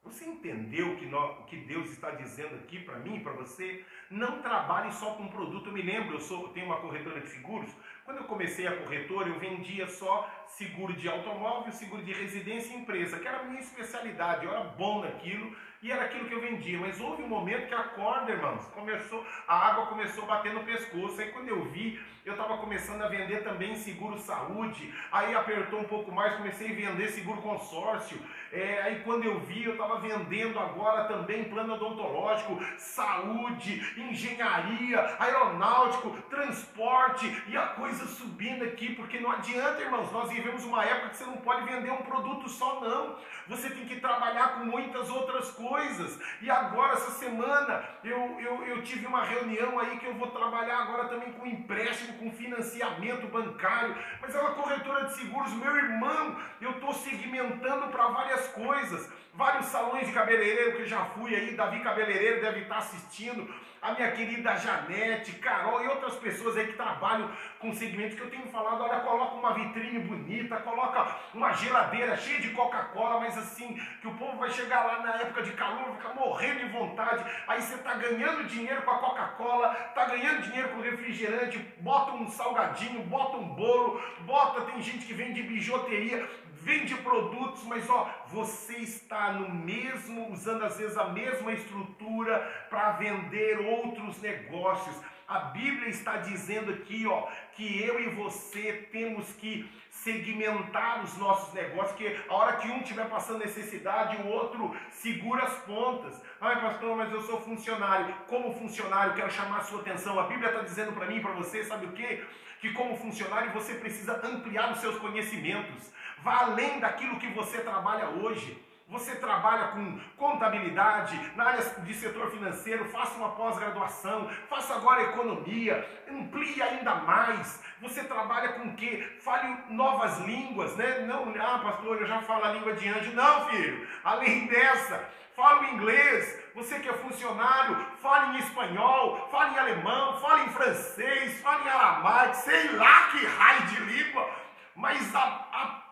Você 0.05 0.23
entendeu 0.23 0.93
o 0.93 1.45
que, 1.45 1.57
Deus 1.57 1.89
está 1.89 2.11
dizendo 2.11 2.53
aqui 2.57 2.80
para 2.80 2.99
mim 2.99 3.15
e 3.15 3.19
para 3.21 3.34
você? 3.34 3.84
Não 4.11 4.39
trabalhe 4.39 4.93
só 4.93 5.15
com 5.15 5.28
produto. 5.30 5.69
Eu 5.69 5.73
me 5.73 5.82
lembro, 5.82 6.17
eu, 6.17 6.21
sou, 6.21 6.43
eu 6.43 6.49
tenho 6.49 6.67
uma 6.67 6.80
corretora 6.80 7.19
de 7.21 7.30
seguros. 7.30 7.71
Quando 8.03 8.17
eu 8.17 8.26
comecei 8.26 8.67
a 8.67 8.78
corretora, 8.78 9.30
eu 9.30 9.39
vendia 9.39 9.88
só 9.88 10.30
seguro 10.48 10.93
de 10.93 11.08
automóvel, 11.08 11.72
seguro 11.72 12.04
de 12.04 12.14
residência 12.14 12.74
e 12.74 12.78
empresa, 12.78 13.20
que 13.20 13.28
era 13.28 13.39
a 13.39 13.43
minha 13.43 13.60
especialidade. 13.60 14.46
Eu 14.46 14.52
era 14.52 14.64
bom 14.64 15.02
naquilo 15.02 15.56
e 15.82 15.91
era 15.91 16.06
aquilo 16.06 16.26
que 16.26 16.34
eu 16.34 16.41
vendia. 16.41 16.80
Mas 16.80 17.00
houve 17.00 17.24
um 17.24 17.28
momento 17.28 17.68
que 17.68 17.74
a 17.74 17.84
corda, 17.84 18.32
irmãos, 18.32 18.66
começou, 18.68 19.26
a 19.48 19.56
água 19.70 19.88
começou 19.88 20.24
a 20.24 20.28
bater 20.28 20.54
no 20.54 20.64
pescoço. 20.64 21.20
Aí 21.22 21.32
quando 21.32 21.50
eu 21.50 21.64
vi, 21.66 22.00
eu 22.26 22.34
estava 22.34 22.58
começando 22.58 23.02
a 23.04 23.08
vender 23.08 23.43
também 23.43 23.76
seguro 23.76 24.18
saúde. 24.18 24.93
Aí 25.12 25.36
apertou 25.36 25.80
um 25.80 25.86
pouco 25.86 26.12
mais, 26.12 26.36
comecei 26.38 26.72
a 26.72 26.76
vender 26.76 27.10
seguro 27.10 27.41
consórcio. 27.41 28.20
É, 28.56 28.82
aí 28.84 29.01
quando 29.03 29.26
eu 29.26 29.38
vi, 29.41 29.66
eu 29.66 29.74
estava 29.74 29.99
vendendo 29.99 30.58
agora 30.58 31.03
também 31.10 31.43
plano 31.43 31.74
odontológico, 31.74 32.58
saúde, 32.78 33.86
engenharia, 33.97 35.14
aeronáutico, 35.20 36.12
transporte 36.30 37.43
e 37.49 37.58
a 37.58 37.68
coisa 37.68 38.06
subindo 38.08 38.64
aqui, 38.64 38.95
porque 38.95 39.20
não 39.20 39.30
adianta, 39.30 39.82
irmãos, 39.82 40.10
nós 40.10 40.30
vivemos 40.30 40.64
uma 40.64 40.86
época 40.86 41.10
que 41.10 41.18
você 41.18 41.26
não 41.26 41.36
pode 41.38 41.66
vender 41.66 41.91
um 41.91 42.03
produto 42.03 42.47
só, 42.47 42.80
não. 42.80 43.18
Você 43.47 43.70
tem 43.70 43.86
que 43.86 43.99
trabalhar 43.99 44.56
com 44.56 44.66
muitas 44.66 45.10
outras 45.10 45.51
coisas. 45.51 46.18
E 46.41 46.49
agora, 46.49 46.93
essa 46.93 47.12
semana, 47.12 47.84
eu, 48.03 48.39
eu, 48.39 48.64
eu 48.66 48.84
tive 48.84 49.06
uma 49.06 49.24
reunião 49.24 49.78
aí 49.80 49.99
que 49.99 50.06
eu 50.06 50.16
vou 50.16 50.32
trabalhar 50.32 50.80
agora 50.80 51.10
também 51.10 51.34
com 51.34 51.45
empréstimo, 51.45 52.18
com 52.18 52.32
financiamento 52.32 53.28
bancário. 53.28 53.95
Mas 54.22 54.34
é 54.34 54.39
uma 54.39 54.56
corretora 54.56 55.06
de 55.06 55.16
seguros, 55.16 55.53
meu 55.53 55.76
irmão, 55.76 56.38
eu 56.62 56.72
estou 56.72 56.93
segmentando 56.93 57.88
para 57.89 58.08
várias 58.08 58.45
coisas. 58.50 59.10
Vários 59.34 59.66
salões 59.66 60.08
de 60.08 60.14
cabeleireiro 60.14 60.78
que 60.78 60.84
eu 60.84 60.88
já 60.88 61.04
fui 61.06 61.36
aí, 61.36 61.56
Davi 61.56 61.82
Cabeleireiro 61.82 62.41
deve 62.41 62.62
estar 62.62 62.78
assistindo 62.78 63.54
a 63.86 63.93
minha 63.93 64.12
querida 64.14 64.56
Janete, 64.56 65.34
Carol 65.34 65.84
e 65.84 65.88
outras 65.88 66.16
pessoas 66.16 66.58
aí 66.58 66.66
que 66.66 66.74
trabalham 66.74 67.30
com 67.60 67.72
segmentos 67.72 68.16
que 68.16 68.22
eu 68.22 68.32
tenho 68.32 68.48
falado, 68.48 68.82
olha, 68.82 69.00
coloca 69.02 69.36
uma 69.36 69.54
vitrine 69.54 70.00
bonita, 70.00 70.56
coloca 70.58 71.18
uma 71.36 71.54
geladeira 71.54 72.18
cheia 72.18 72.41
de 72.41 72.50
Coca-Cola, 72.50 73.20
mas 73.20 73.38
assim, 73.38 73.80
que 74.02 74.08
o 74.08 74.16
povo 74.16 74.39
vai 74.39 74.50
chegar 74.50 74.84
lá 74.86 75.04
na 75.04 75.22
época 75.22 75.43
de 75.43 75.52
calor, 75.52 75.96
fica 75.98 76.14
morrendo 76.16 76.62
de 76.62 76.70
vontade, 76.70 77.24
aí 77.48 77.62
você 77.62 77.76
está 77.76 77.93
ganhando 77.93 78.48
dinheiro 78.48 78.82
com 78.82 78.89
a 78.89 78.98
Coca-Cola, 78.98 79.78
está 79.89 80.06
ganhando 80.06 80.41
dinheiro 80.41 80.70
com 80.70 80.82
refrigerante, 80.82 81.60
bota 81.80 82.12
um 82.14 82.28
salgadinho, 82.28 83.04
bota 83.04 83.38
um 83.38 83.50
bolo, 83.50 84.02
bota, 84.22 84.62
tem 84.62 84.82
gente 84.82 85.06
que 85.06 85.14
vende 85.14 85.43
bijuteria, 85.43 86.28
vende 86.66 86.95
produtos, 86.95 87.63
mas 87.66 87.88
ó, 87.88 88.09
você 88.28 88.78
está 88.78 89.34
no 89.34 89.53
mesmo, 89.53 90.32
usando 90.32 90.63
às 90.63 90.78
vezes 90.78 90.97
a 90.97 91.09
mesma 91.09 91.53
estrutura 91.53 92.39
para 92.72 92.93
vender 92.93 93.59
outros 93.59 94.20
negócios. 94.20 94.99
A 95.28 95.39
Bíblia 95.39 95.89
está 95.89 96.18
dizendo 96.18 96.72
aqui, 96.72 97.05
ó, 97.07 97.28
que 97.53 97.82
eu 97.84 97.99
e 97.99 98.09
você 98.09 98.88
temos 98.91 99.32
que 99.34 99.70
segmentar 99.91 101.03
os 101.03 101.18
nossos 101.18 101.53
negócios, 101.53 101.95
que 101.97 102.20
a 102.28 102.34
hora 102.34 102.57
que 102.57 102.68
um 102.68 102.80
estiver 102.80 103.07
passando 103.09 103.39
necessidade, 103.39 104.18
o 104.18 104.28
outro 104.28 104.76
segura 104.89 105.43
as 105.43 105.53
pontas. 105.59 106.22
Ai, 106.41 106.59
pastor, 106.61 106.97
mas 106.97 107.11
eu 107.11 107.22
sou 107.22 107.39
funcionário. 107.41 108.13
Como 108.28 108.53
funcionário, 108.53 109.16
quero 109.16 109.32
chamar 109.32 109.59
a 109.59 109.63
sua 109.63 109.82
atenção. 109.82 110.20
A 110.20 110.24
Bíblia 110.24 110.49
está 110.49 110.61
dizendo 110.61 110.93
para 110.93 111.05
mim 111.05 111.18
e 111.18 111.22
para 111.22 111.32
você, 111.32 111.63
sabe 111.63 111.86
o 111.86 111.91
quê? 111.91 112.24
Que 112.59 112.72
como 112.74 112.97
funcionário 112.97 113.51
você 113.51 113.76
precisa 113.76 114.20
ampliar 114.26 114.72
os 114.72 114.80
seus 114.80 114.97
conhecimentos. 114.97 115.91
Vá 116.26 116.39
além 116.39 116.80
daquilo 116.80 117.19
que 117.19 117.28
você 117.28 117.59
trabalha 117.59 118.09
hoje. 118.09 118.59
Você 118.89 119.15
trabalha 119.15 119.67
com 119.67 119.99
contabilidade, 120.17 121.15
na 121.36 121.45
área 121.49 121.63
de 121.63 121.93
setor 121.93 122.32
financeiro, 122.32 122.86
faça 122.86 123.15
uma 123.15 123.30
pós-graduação, 123.30 124.28
faça 124.49 124.73
agora 124.73 125.03
economia, 125.03 125.88
amplie 126.09 126.63
ainda 126.63 126.95
mais. 126.95 127.63
Você 127.80 128.03
trabalha 128.05 128.53
com 128.53 128.69
o 128.69 128.76
quê? 128.76 129.07
Fale 129.21 129.55
novas 129.69 130.19
línguas, 130.21 130.76
né? 130.76 131.01
Não, 131.01 131.32
ah, 131.39 131.59
pastor, 131.59 132.01
eu 132.01 132.07
já 132.07 132.19
falo 132.23 132.45
a 132.45 132.53
língua 132.53 132.73
de 132.73 132.89
anjo. 132.89 133.13
Não, 133.13 133.47
filho. 133.49 133.88
Além 134.03 134.47
dessa, 134.47 135.07
fale 135.36 135.73
inglês. 135.73 136.43
Você 136.55 136.80
que 136.80 136.89
é 136.89 136.93
funcionário, 136.93 137.86
fale 138.01 138.38
em 138.38 138.39
espanhol, 138.39 139.28
fale 139.30 139.53
em 139.53 139.59
alemão, 139.59 140.19
fale 140.19 140.45
em 140.45 140.49
francês, 140.49 141.39
fale 141.41 141.65
em 141.65 141.69
aramaico, 141.69 142.36
sei 142.38 142.71
lá 142.71 143.09
que 143.11 143.23
raio 143.28 143.61
de 143.67 143.80
língua, 143.82 144.28
mas 144.76 145.13
a, 145.13 145.19
a 145.21 145.85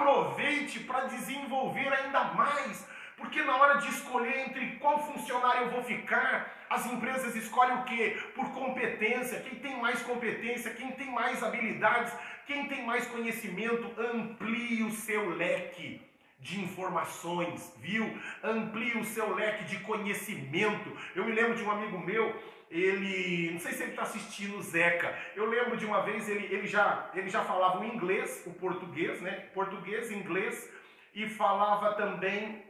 aproveite 0.00 0.80
para 0.80 1.06
desenvolver 1.06 1.92
ainda 1.92 2.24
mais, 2.34 2.88
Porque 3.16 3.42
na 3.42 3.54
hora 3.54 3.78
de 3.80 3.88
escolher 3.90 4.48
entre 4.48 4.76
qual 4.76 4.98
funcionário 5.12 5.64
eu 5.64 5.70
vou 5.72 5.82
ficar, 5.84 6.56
as 6.70 6.86
empresas 6.86 7.36
escolhem 7.36 7.76
o 7.76 7.84
quê? 7.84 8.16
Por 8.34 8.50
competência. 8.50 9.40
Quem 9.40 9.58
tem 9.58 9.78
mais 9.78 10.00
competência, 10.00 10.72
quem 10.72 10.90
tem 10.92 11.10
mais 11.10 11.42
habilidades, 11.42 12.14
quem 12.46 12.66
tem 12.66 12.86
mais 12.86 13.06
conhecimento, 13.08 13.92
amplie 14.00 14.82
o 14.84 14.90
seu 14.90 15.28
leque 15.36 16.00
de 16.38 16.62
informações, 16.62 17.70
viu? 17.76 18.10
Amplie 18.42 18.96
o 18.96 19.04
seu 19.04 19.34
leque 19.34 19.64
de 19.64 19.80
conhecimento. 19.80 20.96
Eu 21.14 21.26
me 21.26 21.32
lembro 21.32 21.54
de 21.56 21.62
um 21.62 21.70
amigo 21.70 21.98
meu, 21.98 22.34
ele, 22.70 23.50
não 23.52 23.58
sei 23.58 23.72
se 23.72 23.82
ele 23.82 23.90
está 23.90 24.02
assistindo 24.02 24.62
Zeca. 24.62 25.12
Eu 25.34 25.46
lembro 25.46 25.76
de 25.76 25.84
uma 25.84 26.02
vez 26.02 26.28
ele, 26.28 26.46
ele 26.54 26.66
já 26.66 27.10
ele 27.14 27.28
já 27.28 27.42
falava 27.42 27.80
o 27.80 27.84
inglês, 27.84 28.44
o 28.46 28.52
português, 28.54 29.20
né? 29.20 29.48
Português, 29.52 30.10
inglês 30.10 30.70
e 31.12 31.28
falava 31.28 31.94
também 31.94 32.64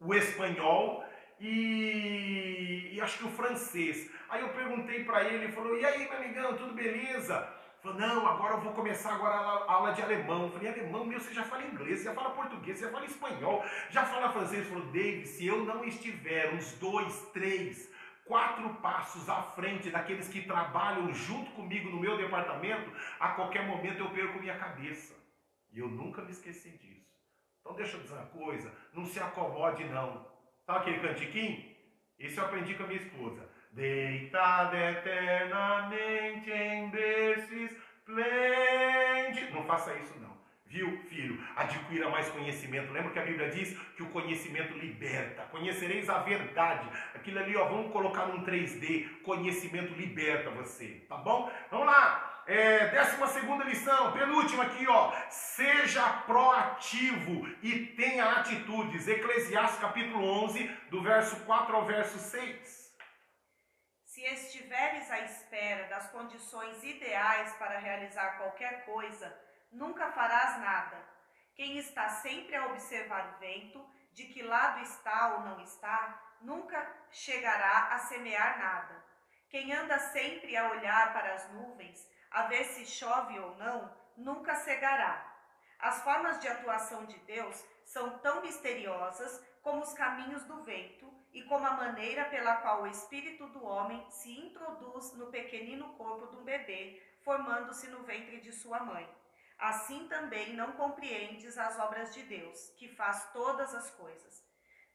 o 0.00 0.12
espanhol 0.14 1.04
e, 1.38 2.90
e 2.92 3.00
acho 3.00 3.18
que 3.18 3.24
o 3.24 3.30
francês. 3.30 4.10
Aí 4.28 4.40
eu 4.40 4.48
perguntei 4.48 5.04
para 5.04 5.22
ele, 5.24 5.44
ele 5.44 5.52
falou: 5.52 5.78
"E 5.78 5.84
aí, 5.84 6.08
meu 6.08 6.18
amigão, 6.18 6.56
tudo 6.56 6.74
beleza?" 6.74 7.60
Falou, 7.82 7.98
não, 7.98 8.26
agora 8.26 8.56
eu 8.56 8.60
vou 8.60 8.74
começar 8.74 9.14
agora 9.14 9.34
a 9.34 9.72
aula 9.72 9.92
de 9.92 10.02
alemão. 10.02 10.42
Eu 10.42 10.50
falei, 10.50 10.68
alemão, 10.68 11.02
meu, 11.02 11.18
você 11.18 11.32
já 11.32 11.44
fala 11.44 11.64
inglês, 11.64 12.00
você 12.00 12.04
já 12.04 12.14
fala 12.14 12.30
português, 12.30 12.76
você 12.76 12.84
já 12.84 12.90
fala 12.90 13.06
espanhol, 13.06 13.64
já 13.88 14.04
fala 14.04 14.30
francês. 14.30 14.60
Ele 14.60 14.68
falou, 14.68 14.92
David, 14.92 15.26
se 15.26 15.46
eu 15.46 15.64
não 15.64 15.82
estiver 15.82 16.52
uns 16.52 16.72
dois, 16.72 17.30
três, 17.32 17.89
quatro 18.30 18.72
passos 18.74 19.28
à 19.28 19.42
frente 19.42 19.90
daqueles 19.90 20.28
que 20.28 20.42
trabalham 20.42 21.12
junto 21.12 21.50
comigo 21.50 21.90
no 21.90 21.98
meu 21.98 22.16
departamento, 22.16 22.88
a 23.18 23.30
qualquer 23.30 23.66
momento 23.66 23.98
eu 23.98 24.10
perco 24.10 24.38
minha 24.38 24.56
cabeça. 24.56 25.16
E 25.72 25.80
eu 25.80 25.88
nunca 25.88 26.22
me 26.22 26.30
esqueci 26.30 26.70
disso. 26.78 27.10
Então 27.60 27.74
deixa 27.74 27.96
eu 27.96 28.02
dizer 28.02 28.14
uma 28.14 28.26
coisa, 28.26 28.72
não 28.94 29.04
se 29.04 29.18
acomode 29.18 29.82
não. 29.86 30.24
Sabe 30.64 30.78
aquele 30.78 31.00
cantiquinho? 31.00 31.74
Esse 32.20 32.38
eu 32.38 32.44
aprendi 32.44 32.76
com 32.76 32.84
a 32.84 32.86
minha 32.86 33.00
esposa. 33.00 33.48
Deitada 33.72 34.78
eternamente 34.92 36.52
em 36.52 36.88
berços 36.88 37.50
esplêndidos. 37.50 39.54
Não 39.54 39.64
faça 39.64 39.92
isso 39.96 40.16
não. 40.20 40.29
Viu, 40.70 41.02
filho? 41.08 41.36
Adquira 41.56 42.08
mais 42.10 42.28
conhecimento. 42.28 42.92
Lembra 42.92 43.10
que 43.10 43.18
a 43.18 43.24
Bíblia 43.24 43.50
diz 43.50 43.76
que 43.96 44.04
o 44.04 44.10
conhecimento 44.10 44.78
liberta. 44.78 45.42
Conhecereis 45.50 46.08
a 46.08 46.18
verdade. 46.18 46.88
Aquilo 47.12 47.40
ali, 47.40 47.56
ó, 47.56 47.64
vamos 47.64 47.92
colocar 47.92 48.26
num 48.26 48.44
3D. 48.44 49.20
Conhecimento 49.22 49.92
liberta 49.94 50.48
você, 50.50 51.04
tá 51.08 51.16
bom? 51.16 51.50
Vamos 51.72 51.86
lá. 51.86 52.44
É, 52.46 52.86
décima 52.86 53.26
segunda 53.26 53.64
lição, 53.64 54.12
penúltima 54.12 54.62
aqui, 54.62 54.86
ó. 54.86 55.12
Seja 55.28 56.08
proativo 56.24 57.48
e 57.64 57.86
tenha 57.96 58.30
atitudes. 58.30 59.08
Eclesiastes 59.08 59.80
capítulo 59.80 60.24
11, 60.44 60.68
do 60.88 61.02
verso 61.02 61.34
4 61.46 61.74
ao 61.74 61.84
verso 61.84 62.16
6. 62.16 62.94
Se 64.04 64.22
estiveres 64.22 65.10
à 65.10 65.18
espera 65.18 65.88
das 65.88 66.10
condições 66.12 66.80
ideais 66.84 67.52
para 67.54 67.80
realizar 67.80 68.38
qualquer 68.38 68.84
coisa, 68.84 69.49
nunca 69.70 70.10
farás 70.12 70.60
nada. 70.60 70.98
Quem 71.54 71.78
está 71.78 72.08
sempre 72.08 72.56
a 72.56 72.66
observar 72.66 73.34
o 73.34 73.38
vento, 73.38 73.84
de 74.12 74.24
que 74.24 74.42
lado 74.42 74.80
está 74.82 75.34
ou 75.34 75.40
não 75.40 75.60
está, 75.60 76.20
nunca 76.40 76.90
chegará 77.10 77.94
a 77.94 77.98
semear 77.98 78.58
nada. 78.58 79.04
Quem 79.48 79.72
anda 79.72 79.98
sempre 79.98 80.56
a 80.56 80.70
olhar 80.70 81.12
para 81.12 81.34
as 81.34 81.50
nuvens, 81.52 82.08
a 82.30 82.42
ver 82.42 82.64
se 82.64 82.86
chove 82.86 83.38
ou 83.38 83.56
não, 83.56 83.94
nunca 84.16 84.54
cegará. 84.54 85.26
As 85.78 86.02
formas 86.02 86.40
de 86.40 86.48
atuação 86.48 87.04
de 87.06 87.18
Deus 87.20 87.64
são 87.84 88.18
tão 88.18 88.42
misteriosas 88.42 89.44
como 89.62 89.82
os 89.82 89.92
caminhos 89.92 90.44
do 90.44 90.62
vento 90.62 91.12
e 91.32 91.42
como 91.44 91.66
a 91.66 91.72
maneira 91.72 92.24
pela 92.26 92.56
qual 92.56 92.82
o 92.82 92.86
espírito 92.86 93.46
do 93.48 93.64
homem 93.64 94.04
se 94.10 94.30
introduz 94.32 95.12
no 95.14 95.26
pequenino 95.30 95.92
corpo 95.94 96.26
de 96.28 96.36
um 96.36 96.44
bebê, 96.44 97.02
formando-se 97.24 97.88
no 97.88 98.02
ventre 98.02 98.40
de 98.40 98.52
sua 98.52 98.80
mãe. 98.80 99.08
Assim 99.60 100.08
também 100.08 100.54
não 100.54 100.72
compreendes 100.72 101.58
as 101.58 101.78
obras 101.78 102.14
de 102.14 102.22
Deus, 102.22 102.70
que 102.78 102.88
faz 102.88 103.30
todas 103.30 103.74
as 103.74 103.90
coisas. 103.90 104.42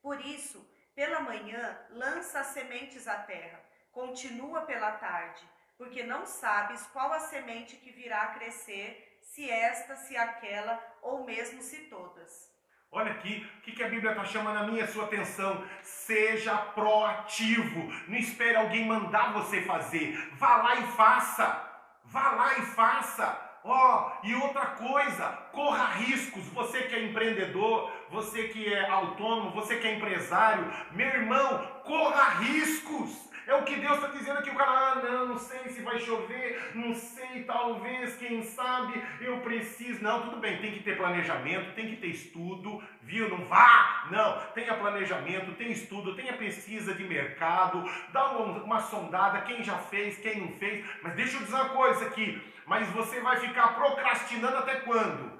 Por 0.02 0.20
isso, 0.20 0.68
pela 0.96 1.20
manhã 1.20 1.80
lança 1.92 2.40
as 2.40 2.48
sementes 2.48 3.08
à 3.08 3.16
terra, 3.20 3.62
continua 3.92 4.62
pela 4.62 4.94
tarde, 4.94 5.48
porque 5.78 6.02
não 6.02 6.26
sabes 6.26 6.82
qual 6.88 7.14
a 7.14 7.20
semente 7.20 7.76
que 7.76 7.92
virá 7.92 8.24
a 8.24 8.34
crescer, 8.34 9.20
se 9.22 9.48
esta, 9.50 9.96
se 9.96 10.18
aquela, 10.18 10.82
ou 11.02 11.24
mesmo 11.24 11.62
se 11.62 11.84
todas. 11.84 12.52
Olha 12.92 13.12
aqui, 13.12 13.48
o 13.58 13.62
que, 13.62 13.84
a 13.84 13.90
Bíblia 13.90 14.12
está 14.12 14.26
chamando 14.26 14.58
a 14.58 14.64
minha 14.64 14.80
e 14.80 14.84
a 14.84 14.88
sua 14.88 15.04
atenção? 15.06 15.68
Seja 15.84 16.58
proativo. 16.58 17.92
Não 18.08 18.16
espere 18.16 18.56
alguém 18.56 18.88
mandar 18.88 19.34
você 19.34 19.62
fazer. 19.62 20.16
Vá 20.36 20.58
lá 20.58 20.76
e 20.76 20.88
faça. 20.94 22.00
Vá 22.06 22.32
lá 22.32 22.58
e 22.58 22.62
faça. 22.62 23.45
Ó, 23.68 24.12
oh, 24.22 24.28
e 24.28 24.36
outra 24.36 24.68
coisa, 24.68 25.26
corra 25.52 25.96
riscos. 25.96 26.44
Você 26.50 26.84
que 26.84 26.94
é 26.94 27.04
empreendedor, 27.04 27.92
você 28.12 28.44
que 28.50 28.72
é 28.72 28.88
autônomo, 28.88 29.50
você 29.50 29.78
que 29.78 29.88
é 29.88 29.96
empresário, 29.96 30.72
meu 30.92 31.08
irmão, 31.08 31.66
corra 31.84 32.42
riscos. 32.42 33.26
É 33.48 33.56
o 33.56 33.64
que 33.64 33.76
Deus 33.76 33.96
está 33.96 34.08
dizendo 34.10 34.38
aqui. 34.38 34.52
O 34.52 34.56
cara, 34.56 34.72
ah, 34.72 34.96
não, 34.96 35.28
não 35.30 35.38
sei 35.40 35.68
se 35.70 35.82
vai 35.82 36.00
chover, 36.00 36.72
não 36.76 36.94
sei, 36.94 37.44
talvez, 37.44 38.16
quem 38.18 38.44
sabe, 38.44 39.02
eu 39.20 39.38
preciso. 39.42 40.04
Não, 40.04 40.22
tudo 40.22 40.38
bem, 40.38 40.60
tem 40.60 40.72
que 40.72 40.84
ter 40.84 40.98
planejamento, 40.98 41.74
tem 41.74 41.88
que 41.88 41.96
ter 41.96 42.08
estudo, 42.08 42.84
viu? 43.02 43.30
Não 43.30 43.46
vá, 43.46 44.08
não. 44.12 44.42
Tenha 44.54 44.76
planejamento, 44.76 45.54
tenha 45.54 45.72
estudo, 45.72 46.16
tenha 46.16 46.34
pesquisa 46.34 46.94
de 46.94 47.04
mercado, 47.04 47.84
dá 48.12 48.32
uma, 48.32 48.64
uma 48.64 48.80
sondada, 48.80 49.42
quem 49.42 49.64
já 49.64 49.78
fez, 49.78 50.20
quem 50.20 50.42
não 50.42 50.52
fez. 50.54 50.86
Mas 51.02 51.16
deixa 51.16 51.38
eu 51.38 51.42
dizer 51.42 51.56
uma 51.56 51.70
coisa 51.70 52.06
aqui. 52.06 52.54
Mas 52.66 52.88
você 52.90 53.20
vai 53.22 53.38
ficar 53.38 53.76
procrastinando 53.76 54.58
até 54.58 54.76
quando? 54.82 55.32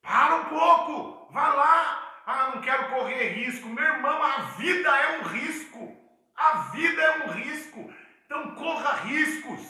Para 0.00 0.36
um 0.36 0.44
pouco, 0.44 1.32
vá 1.32 1.52
lá. 1.54 2.22
Ah, 2.24 2.52
não 2.54 2.62
quero 2.62 2.88
correr 2.90 3.30
risco. 3.30 3.68
Meu 3.68 3.84
irmão, 3.84 4.22
a 4.22 4.38
vida 4.58 4.88
é 4.88 5.18
um 5.18 5.22
risco. 5.22 6.02
A 6.36 6.56
vida 6.72 7.00
é 7.00 7.26
um 7.26 7.30
risco, 7.32 7.92
então 8.26 8.54
corra 8.56 8.94
riscos. 9.04 9.60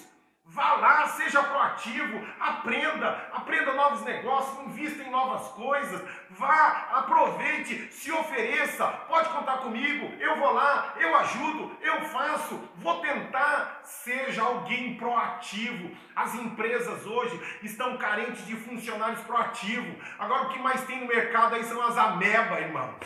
Vá 0.55 0.75
lá, 0.75 1.09
seja 1.09 1.43
proativo, 1.43 2.27
aprenda, 2.39 3.27
aprenda 3.33 3.73
novos 3.73 4.03
negócios, 4.03 4.67
invista 4.67 5.03
em 5.03 5.11
novas 5.11 5.49
coisas, 5.53 6.03
vá, 6.29 6.89
aproveite, 6.93 7.91
se 7.91 8.13
ofereça, 8.13 8.87
pode 9.09 9.31
contar 9.31 9.59
comigo, 9.59 10.13
eu 10.21 10.37
vou 10.37 10.53
lá, 10.53 10.93
eu 10.99 11.17
ajudo, 11.17 11.75
eu 11.81 12.03
faço, 12.03 12.61
vou 12.77 13.01
tentar. 13.01 13.81
Seja 13.83 14.43
alguém 14.43 14.97
proativo. 14.97 15.91
As 16.15 16.35
empresas 16.35 17.07
hoje 17.07 17.41
estão 17.63 17.97
carentes 17.97 18.47
de 18.47 18.55
funcionários 18.57 19.21
proativos. 19.23 19.95
Agora 20.19 20.43
o 20.43 20.49
que 20.51 20.59
mais 20.59 20.85
tem 20.85 21.01
no 21.01 21.07
mercado 21.07 21.55
aí 21.55 21.65
são 21.65 21.81
as 21.83 21.97
ameba, 21.97 22.61
irmãos. 22.61 22.97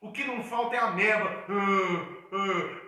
O 0.00 0.10
que 0.10 0.24
não 0.24 0.42
falta 0.42 0.76
é 0.76 0.78
ameba. 0.78 1.44
Ah, 1.48 2.06
ah, 2.32 2.78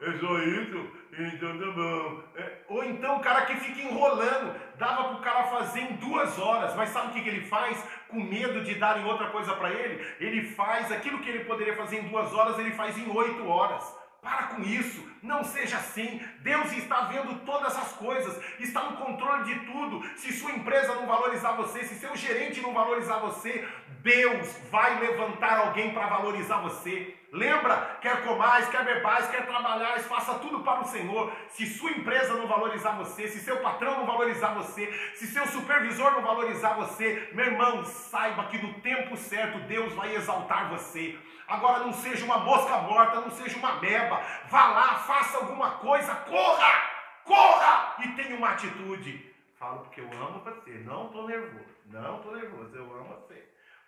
é 0.00 0.18
só 0.18 0.38
isso? 0.38 0.90
Então 1.18 1.58
tá 1.58 1.70
bom. 1.72 2.22
É, 2.36 2.58
ou 2.68 2.84
então 2.84 3.16
o 3.16 3.20
cara 3.20 3.46
que 3.46 3.56
fica 3.56 3.80
enrolando, 3.80 4.54
dava 4.76 5.04
para 5.04 5.16
o 5.16 5.20
cara 5.20 5.44
fazer 5.44 5.80
em 5.80 5.96
duas 5.96 6.38
horas, 6.38 6.76
mas 6.76 6.90
sabe 6.90 7.08
o 7.08 7.12
que, 7.12 7.22
que 7.22 7.28
ele 7.28 7.46
faz? 7.46 7.84
Com 8.08 8.20
medo 8.20 8.62
de 8.62 8.76
darem 8.76 9.04
outra 9.04 9.28
coisa 9.30 9.54
para 9.54 9.70
ele, 9.70 10.06
ele 10.20 10.48
faz 10.50 10.92
aquilo 10.92 11.18
que 11.18 11.28
ele 11.28 11.44
poderia 11.44 11.74
fazer 11.76 11.98
em 11.98 12.08
duas 12.08 12.32
horas, 12.32 12.58
ele 12.58 12.70
faz 12.72 12.96
em 12.96 13.10
oito 13.10 13.48
horas. 13.48 13.96
Para 14.22 14.48
com 14.48 14.62
isso, 14.62 15.04
não 15.22 15.42
seja 15.44 15.76
assim. 15.76 16.20
Deus 16.40 16.72
está 16.72 17.02
vendo 17.02 17.44
todas 17.44 17.76
as 17.76 17.92
coisas, 17.94 18.40
está 18.58 18.82
no 18.84 18.96
controle 18.96 19.44
de 19.44 19.58
tudo. 19.60 20.04
Se 20.16 20.32
sua 20.32 20.52
empresa 20.52 20.94
não 20.94 21.06
valorizar 21.06 21.52
você, 21.52 21.84
se 21.84 21.94
seu 21.94 22.14
gerente 22.16 22.60
não 22.60 22.74
valorizar 22.74 23.18
você, 23.18 23.66
Deus 24.02 24.58
vai 24.70 24.98
levantar 25.00 25.58
alguém 25.58 25.92
para 25.92 26.06
valorizar 26.08 26.58
você. 26.58 27.17
Lembra? 27.30 27.98
Quer 28.00 28.24
comais, 28.24 28.68
quer 28.68 28.84
bebais, 28.84 29.28
quer 29.28 29.46
trabalhar, 29.46 29.98
faça 30.00 30.38
tudo 30.38 30.60
para 30.60 30.80
o 30.80 30.86
Senhor. 30.86 31.30
Se 31.50 31.66
sua 31.66 31.90
empresa 31.90 32.34
não 32.34 32.46
valorizar 32.46 32.92
você, 32.92 33.28
se 33.28 33.40
seu 33.40 33.58
patrão 33.58 33.98
não 33.98 34.06
valorizar 34.06 34.54
você, 34.54 34.90
se 35.14 35.26
seu 35.26 35.46
supervisor 35.46 36.12
não 36.12 36.22
valorizar 36.22 36.74
você, 36.74 37.28
meu 37.32 37.44
irmão, 37.44 37.84
saiba 37.84 38.44
que 38.44 38.56
no 38.58 38.74
tempo 38.80 39.16
certo 39.16 39.58
Deus 39.66 39.92
vai 39.92 40.14
exaltar 40.14 40.70
você. 40.70 41.18
Agora 41.46 41.80
não 41.80 41.92
seja 41.92 42.24
uma 42.24 42.38
mosca 42.38 42.78
morta, 42.78 43.20
não 43.20 43.30
seja 43.30 43.58
uma 43.58 43.72
beba. 43.72 44.22
Vá 44.48 44.66
lá, 44.68 44.94
faça 44.96 45.38
alguma 45.38 45.72
coisa, 45.72 46.14
corra! 46.14 46.98
Corra! 47.24 47.94
E 48.04 48.08
tenha 48.12 48.36
uma 48.36 48.50
atitude. 48.50 49.34
Falo 49.58 49.80
porque 49.80 50.00
eu 50.00 50.10
amo 50.12 50.40
você, 50.40 50.70
não 50.84 51.06
estou 51.06 51.26
nervoso. 51.26 51.66
Não 51.86 52.16
estou 52.16 52.36
nervoso, 52.36 52.76
eu 52.76 52.84
amo 52.84 53.04
você. 53.04 53.27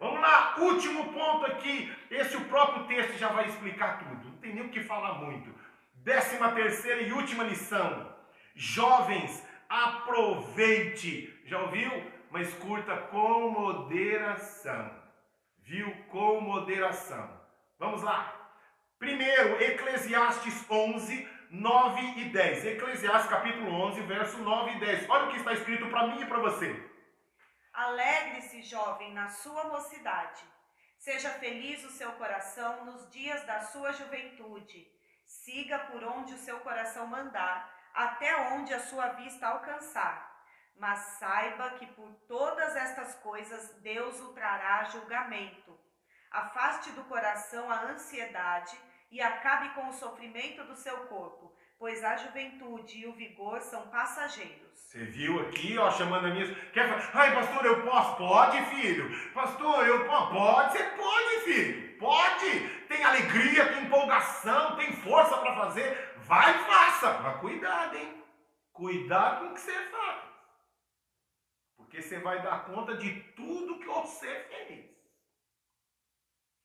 Vamos 0.01 0.19
lá, 0.23 0.55
último 0.59 1.13
ponto 1.13 1.45
aqui. 1.45 1.95
Esse 2.11 2.35
o 2.35 2.47
próprio 2.47 2.87
texto 2.87 3.19
já 3.19 3.29
vai 3.29 3.47
explicar 3.47 3.99
tudo. 3.99 4.31
Não 4.31 4.39
tem 4.39 4.55
nem 4.55 4.65
o 4.65 4.71
que 4.71 4.83
falar 4.83 5.17
muito. 5.17 5.55
Décima 5.93 6.53
terceira 6.53 7.03
e 7.03 7.13
última 7.13 7.45
lição. 7.45 8.11
Jovens, 8.55 9.47
aproveite. 9.69 11.39
Já 11.45 11.59
ouviu? 11.59 11.91
Mas 12.31 12.51
curta 12.55 12.97
com 12.97 13.51
moderação. 13.51 14.91
Viu? 15.59 15.95
Com 16.09 16.41
moderação. 16.41 17.39
Vamos 17.79 18.03
lá. 18.03 18.35
Primeiro, 18.99 19.63
Eclesiastes 19.63 20.65
11, 20.71 21.29
9 21.51 22.21
e 22.21 22.25
10. 22.31 22.65
Eclesiastes 22.65 23.29
capítulo 23.29 23.71
11, 23.71 24.01
verso 24.03 24.39
9 24.39 24.71
e 24.71 24.81
10. 24.81 25.11
Olha 25.11 25.27
o 25.27 25.31
que 25.31 25.37
está 25.37 25.53
escrito 25.53 25.87
para 25.89 26.07
mim 26.07 26.23
e 26.23 26.27
para 26.27 26.39
você. 26.39 26.90
Alegre-se, 27.81 28.61
jovem, 28.61 29.15
na 29.15 29.31
sua 29.31 29.65
mocidade. 29.65 30.45
Seja 30.99 31.31
feliz 31.31 31.83
o 31.83 31.91
seu 31.91 32.13
coração 32.13 32.85
nos 32.85 33.11
dias 33.11 33.43
da 33.47 33.63
sua 33.63 33.91
juventude. 33.93 34.87
Siga 35.25 35.79
por 35.79 36.05
onde 36.05 36.35
o 36.35 36.39
seu 36.39 36.61
coração 36.61 37.07
mandar, 37.07 37.75
até 37.95 38.37
onde 38.53 38.75
a 38.75 38.81
sua 38.81 39.09
vista 39.21 39.47
alcançar. 39.47 40.45
Mas 40.77 40.99
saiba 41.19 41.71
que 41.79 41.87
por 41.87 42.13
todas 42.29 42.77
estas 42.77 43.15
coisas 43.15 43.73
Deus 43.77 44.21
o 44.21 44.35
trará 44.35 44.85
julgamento. 44.85 45.81
Afaste 46.31 46.93
do 46.93 47.05
coração 47.05 47.71
a 47.71 47.85
ansiedade 47.85 48.79
e 49.11 49.23
acabe 49.23 49.71
com 49.71 49.89
o 49.89 49.95
sofrimento 49.95 50.65
do 50.65 50.77
seu 50.77 51.07
corpo, 51.07 51.57
pois 51.81 52.05
a 52.05 52.15
juventude 52.15 52.99
e 52.99 53.07
o 53.07 53.15
vigor 53.15 53.59
são 53.63 53.89
passageiros. 53.89 54.71
Você 54.75 55.03
viu 55.03 55.41
aqui, 55.41 55.79
ó, 55.79 55.91
chamando 55.91 56.27
a 56.27 56.31
minha. 56.31 56.55
Quer 56.73 56.87
falar, 56.89 57.11
ai, 57.15 57.35
pastor, 57.35 57.65
eu 57.65 57.83
posso? 57.83 58.17
Pode, 58.17 58.63
filho. 58.67 59.33
Pastor, 59.33 59.89
eu 59.89 60.05
posso? 60.05 60.31
Pode, 60.31 60.73
você 60.73 60.85
pode, 60.85 61.41
filho. 61.45 61.99
Pode. 61.99 62.69
Tem 62.87 63.03
alegria, 63.03 63.73
tem 63.73 63.85
empolgação, 63.85 64.77
tem 64.77 64.93
força 64.93 65.39
para 65.39 65.57
fazer. 65.57 66.15
Vai 66.19 66.53
faça. 66.65 67.19
Mas 67.21 67.41
cuidado, 67.41 67.97
hein? 67.97 68.25
Cuidado 68.73 69.47
com 69.47 69.53
o 69.53 69.55
que 69.55 69.61
você 69.61 69.81
faz. 69.91 70.23
Porque 71.79 72.03
você 72.03 72.19
vai 72.19 72.43
dar 72.43 72.67
conta 72.67 72.95
de 72.99 73.21
tudo 73.35 73.79
que 73.79 73.87
você 73.87 74.29
fez. 74.51 74.91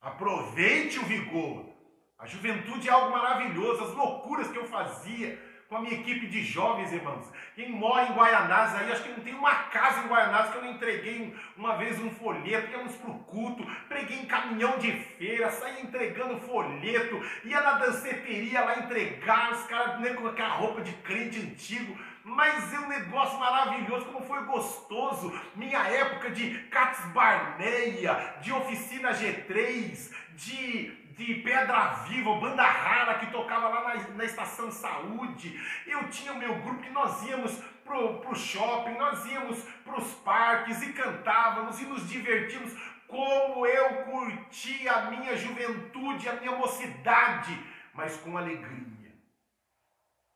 Aproveite 0.02 1.00
o 1.00 1.06
vigor. 1.06 1.75
A 2.18 2.26
juventude 2.26 2.88
é 2.88 2.92
algo 2.92 3.12
maravilhoso. 3.12 3.84
As 3.84 3.94
loucuras 3.94 4.48
que 4.48 4.58
eu 4.58 4.66
fazia 4.68 5.38
com 5.68 5.78
a 5.78 5.82
minha 5.82 5.96
equipe 5.96 6.28
de 6.28 6.44
jovens, 6.44 6.94
irmãos. 6.94 7.26
Quem 7.56 7.72
mora 7.72 8.08
em 8.08 8.14
Guaianás 8.14 8.76
aí, 8.76 8.92
acho 8.92 9.04
que 9.04 9.10
não 9.10 9.20
tem 9.20 9.34
uma 9.34 9.54
casa 9.66 10.02
em 10.02 10.08
Guaianás 10.08 10.52
que 10.52 10.58
eu 10.58 10.62
não 10.62 10.72
entreguei 10.72 11.36
uma 11.58 11.76
vez 11.76 12.00
um 12.00 12.12
folheto, 12.12 12.72
íamos 12.72 12.96
para 12.96 13.10
o 13.10 13.20
culto, 13.20 13.66
preguei 13.90 14.20
em 14.20 14.26
caminhão 14.26 14.78
de 14.78 14.92
feira, 14.92 15.50
saí 15.52 15.82
entregando 15.82 16.40
folheto, 16.42 17.20
ia 17.44 17.62
na 17.62 17.74
danceteria 17.74 18.62
lá 18.62 18.80
entregar, 18.80 19.54
os 19.54 19.64
caras 19.66 20.00
né, 20.00 20.14
com 20.14 20.28
aquela 20.28 20.54
roupa 20.54 20.82
de 20.82 20.94
crente 20.98 21.40
antigo, 21.40 21.98
mas 22.24 22.72
é 22.74 22.80
um 22.80 22.88
negócio 22.88 23.40
maravilhoso, 23.40 24.06
como 24.06 24.26
foi 24.26 24.44
gostoso. 24.44 25.34
Minha 25.56 25.80
época 25.80 26.30
de 26.30 26.60
Cats 26.70 27.06
Barneia, 27.12 28.36
de 28.42 28.52
oficina 28.54 29.14
G3, 29.14 30.12
de 30.36 31.05
de 31.16 31.36
Pedra 31.36 31.94
Viva, 32.04 32.40
banda 32.40 32.64
rara 32.64 33.20
que 33.20 33.32
tocava 33.32 33.70
lá 33.70 33.96
na, 33.96 34.08
na 34.10 34.26
estação 34.26 34.70
saúde. 34.70 35.58
Eu 35.88 36.10
tinha 36.10 36.34
o 36.34 36.38
meu 36.38 36.62
grupo 36.62 36.82
que 36.82 36.90
nós 36.90 37.24
íamos 37.24 37.58
pro, 37.86 38.20
pro 38.20 38.36
shopping, 38.36 38.98
nós 38.98 39.26
íamos 39.26 39.64
pros 39.86 40.12
parques 40.16 40.82
e 40.82 40.92
cantávamos 40.92 41.80
e 41.80 41.86
nos 41.86 42.10
divertimos. 42.10 42.74
Como 43.08 43.66
eu 43.66 44.04
curti 44.04 44.88
a 44.90 45.10
minha 45.10 45.38
juventude, 45.38 46.28
a 46.28 46.34
minha 46.34 46.52
mocidade, 46.52 47.58
mas 47.94 48.18
com 48.18 48.38
alegria, 48.38 49.16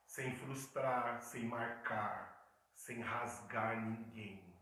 sem 0.05 0.33
frustrar, 0.37 1.19
sem 1.19 1.43
marcar, 1.43 2.47
sem 2.73 3.01
rasgar 3.01 3.81
ninguém, 3.81 4.55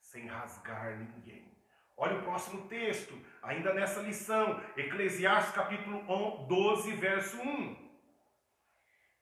sem 0.00 0.28
rasgar 0.28 0.96
ninguém. 0.96 1.53
Olha 1.96 2.18
o 2.18 2.22
próximo 2.22 2.66
texto, 2.66 3.14
ainda 3.40 3.72
nessa 3.72 4.00
lição, 4.00 4.60
Eclesiastes 4.76 5.54
capítulo 5.54 6.02
12, 6.48 6.92
verso 6.96 7.40
1. 7.40 7.84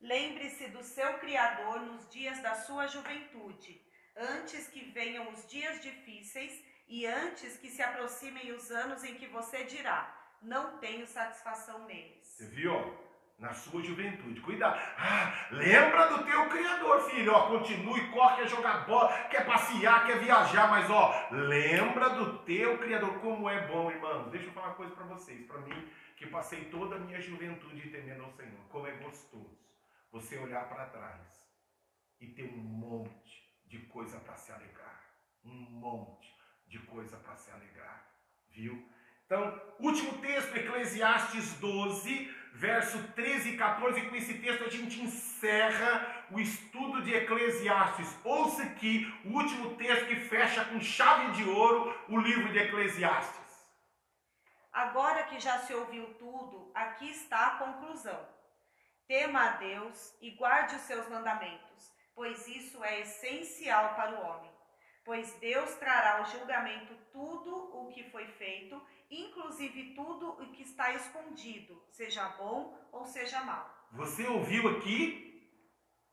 Lembre-se 0.00 0.68
do 0.68 0.82
seu 0.82 1.18
Criador 1.18 1.80
nos 1.80 2.08
dias 2.08 2.42
da 2.42 2.54
sua 2.54 2.86
juventude, 2.86 3.80
antes 4.16 4.68
que 4.68 4.90
venham 4.90 5.30
os 5.30 5.46
dias 5.46 5.80
difíceis 5.82 6.64
e 6.88 7.06
antes 7.06 7.58
que 7.58 7.68
se 7.68 7.82
aproximem 7.82 8.52
os 8.52 8.70
anos 8.70 9.04
em 9.04 9.16
que 9.16 9.26
você 9.26 9.64
dirá: 9.64 10.38
Não 10.40 10.78
tenho 10.78 11.06
satisfação 11.06 11.84
neles. 11.86 12.26
Você 12.26 12.46
viu? 12.46 12.72
Na 13.42 13.52
sua 13.52 13.82
juventude. 13.82 14.40
Cuidado. 14.40 14.78
Ah, 14.96 15.48
lembra 15.50 16.06
do 16.06 16.24
teu 16.24 16.48
Criador, 16.48 17.00
filho. 17.10 17.32
Ó, 17.32 17.48
continue, 17.48 18.08
corre, 18.12 18.36
quer 18.36 18.48
jogar 18.48 18.86
bola, 18.86 19.12
quer 19.24 19.44
passear, 19.44 20.06
quer 20.06 20.20
viajar, 20.20 20.70
mas 20.70 20.88
ó, 20.88 21.12
lembra 21.32 22.10
do 22.10 22.38
teu 22.44 22.78
Criador. 22.78 23.18
Como 23.18 23.50
é 23.50 23.66
bom, 23.66 23.90
irmãos. 23.90 24.30
Deixa 24.30 24.46
eu 24.46 24.52
falar 24.52 24.68
uma 24.68 24.76
coisa 24.76 24.94
para 24.94 25.06
vocês. 25.06 25.44
Para 25.44 25.58
mim, 25.58 25.90
que 26.16 26.26
passei 26.28 26.66
toda 26.66 26.94
a 26.94 26.98
minha 27.00 27.20
juventude 27.20 27.90
temendo 27.90 28.22
ao 28.22 28.30
Senhor. 28.30 28.60
Como 28.70 28.86
é 28.86 28.92
gostoso 28.92 29.58
você 30.12 30.38
olhar 30.38 30.68
para 30.68 30.86
trás 30.86 31.44
e 32.20 32.28
ter 32.28 32.44
um 32.44 32.58
monte 32.58 33.42
de 33.66 33.78
coisa 33.86 34.20
para 34.20 34.36
se 34.36 34.52
alegrar. 34.52 35.02
Um 35.44 35.52
monte 35.52 36.32
de 36.68 36.78
coisa 36.78 37.16
para 37.16 37.34
se 37.34 37.50
alegrar. 37.50 38.06
Viu? 38.50 38.88
Então, 39.26 39.60
último 39.80 40.18
texto, 40.18 40.54
Eclesiastes 40.54 41.58
12 41.58 42.41
verso 42.52 43.02
13 43.14 43.50
e 43.50 43.56
14, 43.56 44.02
com 44.02 44.14
esse 44.14 44.34
texto 44.34 44.64
a 44.64 44.68
gente 44.68 45.00
encerra 45.00 46.24
o 46.30 46.38
estudo 46.38 47.02
de 47.02 47.14
Eclesiastes. 47.14 48.16
Ouça 48.24 48.62
aqui 48.62 49.12
o 49.24 49.30
último 49.30 49.74
texto 49.76 50.06
que 50.06 50.16
fecha 50.16 50.64
com 50.66 50.80
chave 50.80 51.32
de 51.32 51.48
ouro 51.48 51.94
o 52.08 52.18
livro 52.18 52.52
de 52.52 52.58
Eclesiastes. 52.58 53.40
Agora 54.72 55.24
que 55.24 55.40
já 55.40 55.58
se 55.58 55.74
ouviu 55.74 56.14
tudo, 56.14 56.70
aqui 56.74 57.10
está 57.10 57.46
a 57.46 57.58
conclusão. 57.58 58.28
Tema 59.06 59.40
a 59.44 59.56
Deus 59.56 60.14
e 60.20 60.30
guarde 60.30 60.76
os 60.76 60.82
seus 60.82 61.08
mandamentos, 61.08 61.92
pois 62.14 62.46
isso 62.46 62.82
é 62.84 63.00
essencial 63.00 63.94
para 63.94 64.12
o 64.12 64.24
homem. 64.24 64.50
Pois 65.04 65.32
Deus 65.40 65.74
trará 65.74 66.18
ao 66.18 66.26
julgamento 66.26 66.96
tudo 67.12 67.54
o 67.54 67.88
que 67.88 68.04
foi 68.10 68.26
feito 68.26 68.80
inclusive 69.12 69.94
tudo 69.94 70.30
o 70.30 70.52
que 70.52 70.62
está 70.62 70.92
escondido, 70.94 71.80
seja 71.90 72.24
bom 72.38 72.74
ou 72.90 73.04
seja 73.04 73.42
mal. 73.42 73.70
Você 73.92 74.26
ouviu 74.26 74.68
aqui? 74.70 75.28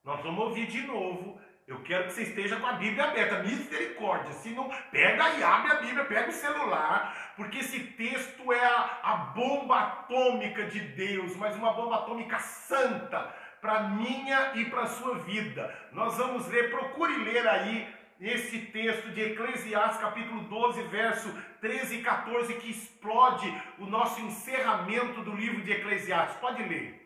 Nós 0.04 0.22
vamos 0.22 0.46
ouvir 0.46 0.68
de 0.68 0.82
novo. 0.82 1.40
Eu 1.66 1.84
quero 1.84 2.06
que 2.06 2.14
você 2.14 2.24
esteja 2.24 2.60
com 2.60 2.66
a 2.66 2.74
Bíblia 2.74 3.06
aberta. 3.06 3.44
Misericórdia. 3.44 4.34
Se 4.34 4.50
não, 4.50 4.70
pega 4.92 5.30
e 5.36 5.44
abre 5.44 5.72
a 5.72 5.76
Bíblia, 5.76 6.06
pega 6.06 6.30
o 6.30 6.34
celular, 6.34 7.34
porque 7.36 7.60
esse 7.60 7.80
texto 7.80 8.52
é 8.52 8.66
a, 8.66 9.00
a 9.04 9.16
bomba 9.36 9.80
atômica 9.80 10.66
de 10.66 10.80
Deus, 10.80 11.36
mas 11.36 11.56
uma 11.56 11.74
bomba 11.74 11.98
atômica 11.98 12.40
santa 12.40 13.34
para 13.62 13.84
minha 13.90 14.56
e 14.56 14.66
para 14.66 14.88
sua 14.88 15.20
vida. 15.20 15.74
Nós 15.92 16.18
vamos 16.18 16.48
ler, 16.48 16.72
procure 16.72 17.16
ler 17.24 17.48
aí 17.48 17.88
esse 18.20 18.66
texto 18.66 19.12
de 19.12 19.22
Eclesiastes, 19.22 20.02
capítulo 20.02 20.44
12, 20.44 20.84
verso 20.90 21.30
13 21.62 22.00
e 22.00 22.04
14, 22.04 22.54
que 22.60 22.72
explode 22.72 23.48
o 23.78 23.86
nosso 23.86 24.20
encerramento 24.20 25.22
do 25.22 25.34
livro 25.34 25.64
de 25.64 25.72
Eclesiastes. 25.72 26.38
Pode 26.40 26.62
ler. 26.64 27.00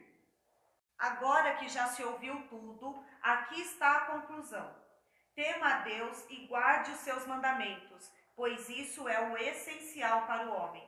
Agora 0.97 1.55
que 1.57 1.69
já 1.69 1.85
se 1.87 2.03
ouviu 2.03 2.35
tudo, 2.49 3.03
aqui 3.21 3.61
está 3.61 3.97
a 3.97 4.05
conclusão. 4.05 4.75
Tema 5.35 5.67
a 5.67 5.79
Deus 5.81 6.25
e 6.31 6.47
guarde 6.47 6.91
os 6.91 6.99
seus 6.99 7.27
mandamentos, 7.27 8.11
pois 8.35 8.67
isso 8.69 9.07
é 9.07 9.31
o 9.31 9.37
essencial 9.37 10.25
para 10.25 10.47
o 10.47 10.53
homem. 10.55 10.83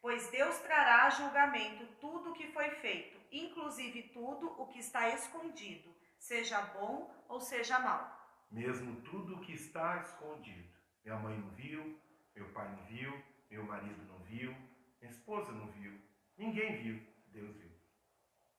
Pois 0.00 0.28
Deus 0.30 0.58
trará 0.58 1.04
a 1.04 1.10
julgamento 1.10 1.86
tudo 2.00 2.30
o 2.30 2.34
que 2.34 2.52
foi 2.52 2.70
feito, 2.70 3.16
inclusive 3.30 4.10
tudo 4.14 4.60
o 4.60 4.66
que 4.66 4.80
está 4.80 5.08
escondido, 5.10 5.94
seja 6.18 6.60
bom 6.60 7.12
ou 7.28 7.40
seja 7.40 7.78
mal 7.78 8.17
mesmo 8.50 9.00
tudo 9.02 9.36
o 9.36 9.40
que 9.40 9.52
está 9.52 10.00
escondido. 10.00 10.68
Minha 11.04 11.18
mãe 11.18 11.38
não 11.38 11.50
viu, 11.50 11.98
meu 12.34 12.48
pai 12.52 12.68
não 12.74 12.84
viu, 12.86 13.22
meu 13.50 13.64
marido 13.64 14.02
não 14.04 14.18
viu, 14.24 14.54
minha 15.00 15.10
esposa 15.10 15.52
não 15.52 15.70
viu, 15.72 15.98
ninguém 16.36 16.82
viu, 16.82 17.02
Deus 17.28 17.56
viu. 17.56 17.70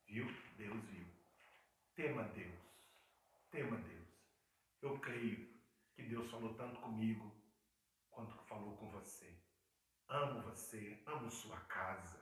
Viu? 0.08 0.26
Deus 0.58 0.84
viu. 0.86 1.06
Tema 1.96 2.24
Deus, 2.24 2.60
tema 3.52 3.78
Deus. 3.78 4.08
Eu 4.82 5.00
creio 5.00 5.48
que 5.94 6.04
Deus 6.04 6.30
falou 6.32 6.54
tanto 6.54 6.80
comigo 6.80 7.36
quanto 8.10 8.36
falou 8.46 8.78
com 8.78 8.90
você. 8.90 9.38
Amo 10.08 10.42
você, 10.42 11.02
amo 11.06 11.30
sua 11.30 11.60
casa. 11.62 12.20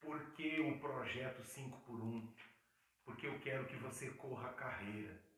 Porque 0.00 0.60
o 0.60 0.80
projeto 0.80 1.44
5 1.44 1.78
por 1.80 2.00
1? 2.00 2.34
Porque 3.04 3.26
eu 3.26 3.38
quero 3.40 3.66
que 3.66 3.76
você 3.76 4.10
corra 4.12 4.48
a 4.48 4.54
carreira 4.54 5.29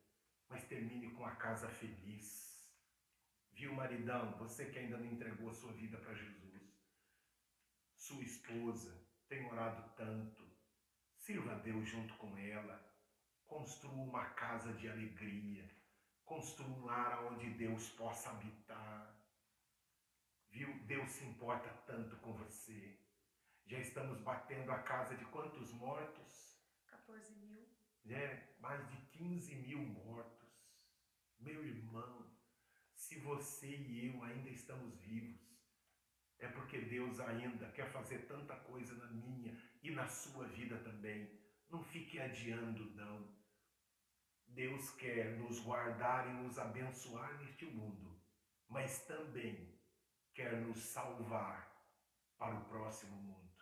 mas 0.53 0.63
termine 0.65 1.09
com 1.13 1.25
a 1.25 1.35
casa 1.35 1.67
feliz. 1.67 2.63
Viu, 3.53 3.73
maridão, 3.73 4.37
você 4.37 4.67
que 4.67 4.77
ainda 4.77 4.97
não 4.97 5.07
entregou 5.07 5.49
a 5.49 5.53
sua 5.53 5.73
vida 5.73 5.97
para 5.97 6.13
Jesus, 6.13 6.61
sua 7.97 8.23
esposa 8.23 9.03
tem 9.27 9.43
orado 9.47 9.89
tanto, 9.95 10.47
sirva 11.17 11.53
a 11.53 11.59
Deus 11.59 11.89
junto 11.89 12.13
com 12.17 12.37
ela, 12.37 12.79
construa 13.47 13.93
uma 13.93 14.25
casa 14.31 14.71
de 14.73 14.87
alegria, 14.87 15.67
construa 16.23 16.69
um 16.69 16.85
lar 16.85 17.25
onde 17.25 17.49
Deus 17.55 17.89
possa 17.89 18.29
habitar. 18.29 19.11
Viu? 20.51 20.71
Deus 20.83 21.09
se 21.09 21.25
importa 21.25 21.69
tanto 21.87 22.15
com 22.17 22.33
você. 22.33 22.99
Já 23.65 23.79
estamos 23.79 24.21
batendo 24.21 24.71
a 24.71 24.83
casa 24.83 25.15
de 25.15 25.25
quantos 25.25 25.71
mortos? 25.73 26.61
14 26.85 27.33
mil. 27.37 27.67
É, 28.05 28.53
mais 28.59 28.85
de 28.89 28.97
15 29.17 29.55
mil 29.55 29.79
mortos. 29.79 30.12
Meu 31.43 31.65
irmão, 31.65 32.25
se 32.93 33.19
você 33.19 33.67
e 33.67 34.07
eu 34.07 34.23
ainda 34.23 34.49
estamos 34.49 34.97
vivos, 35.01 35.41
é 36.39 36.47
porque 36.47 36.79
Deus 36.79 37.19
ainda 37.19 37.69
quer 37.71 37.91
fazer 37.91 38.19
tanta 38.27 38.55
coisa 38.55 38.95
na 38.95 39.07
minha 39.07 39.57
e 39.81 39.91
na 39.91 40.07
sua 40.07 40.47
vida 40.47 40.77
também. 40.79 41.29
Não 41.69 41.83
fique 41.83 42.17
adiando, 42.17 42.95
não. 42.95 43.35
Deus 44.47 44.91
quer 44.91 45.37
nos 45.37 45.59
guardar 45.59 46.29
e 46.29 46.33
nos 46.33 46.57
abençoar 46.57 47.37
neste 47.39 47.65
mundo, 47.65 48.21
mas 48.69 49.05
também 49.05 49.77
quer 50.33 50.61
nos 50.61 50.77
salvar 50.77 51.73
para 52.37 52.55
o 52.55 52.65
próximo 52.65 53.17
mundo. 53.17 53.53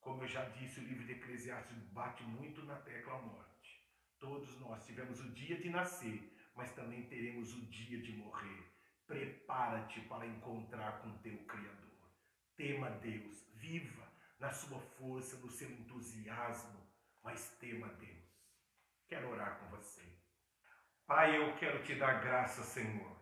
Como 0.00 0.22
eu 0.22 0.28
já 0.28 0.48
disse, 0.48 0.80
o 0.80 0.84
livro 0.84 1.04
de 1.04 1.12
Eclesiastes 1.12 1.82
bate 1.88 2.22
muito 2.22 2.64
na 2.64 2.76
tecla 2.76 3.20
morte. 3.20 3.84
Todos 4.18 4.58
nós 4.60 4.86
tivemos 4.86 5.20
o 5.20 5.30
dia 5.32 5.60
de 5.60 5.68
nascer, 5.68 6.35
mas 6.56 6.72
também 6.72 7.02
teremos 7.04 7.54
o 7.54 7.66
dia 7.66 8.00
de 8.00 8.12
morrer. 8.16 8.72
Prepara-te 9.06 10.00
para 10.02 10.26
encontrar 10.26 11.00
com 11.00 11.18
teu 11.18 11.36
Criador. 11.44 12.10
Tema 12.56 12.90
Deus, 12.90 13.46
viva 13.54 14.10
na 14.40 14.50
sua 14.50 14.80
força, 14.80 15.36
no 15.38 15.50
seu 15.50 15.70
entusiasmo, 15.70 16.80
mas 17.22 17.50
tema 17.60 17.88
Deus. 17.88 18.16
Quero 19.06 19.30
orar 19.30 19.60
com 19.60 19.76
você. 19.76 20.02
Pai, 21.06 21.36
eu 21.36 21.56
quero 21.58 21.84
te 21.84 21.94
dar 21.94 22.20
graça, 22.20 22.62
Senhor, 22.62 23.16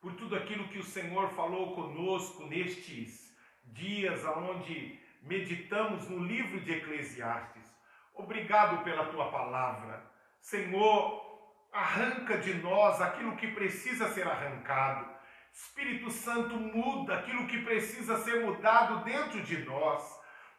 por 0.00 0.14
tudo 0.16 0.36
aquilo 0.36 0.68
que 0.68 0.78
o 0.78 0.84
Senhor 0.84 1.28
falou 1.30 1.74
conosco 1.74 2.46
nestes 2.46 3.36
dias 3.64 4.24
onde 4.24 4.98
meditamos 5.20 6.08
no 6.08 6.24
livro 6.24 6.60
de 6.60 6.72
Eclesiastes. 6.72 7.70
Obrigado 8.14 8.82
pela 8.82 9.10
tua 9.10 9.30
palavra. 9.30 10.10
Senhor, 10.40 11.29
arranca 11.72 12.38
de 12.38 12.54
nós 12.54 13.00
aquilo 13.00 13.36
que 13.36 13.48
precisa 13.48 14.08
ser 14.12 14.26
arrancado. 14.26 15.08
Espírito 15.52 16.10
Santo, 16.10 16.56
muda 16.56 17.14
aquilo 17.14 17.46
que 17.46 17.62
precisa 17.62 18.18
ser 18.22 18.44
mudado 18.44 19.04
dentro 19.04 19.42
de 19.42 19.64
nós. 19.64 20.02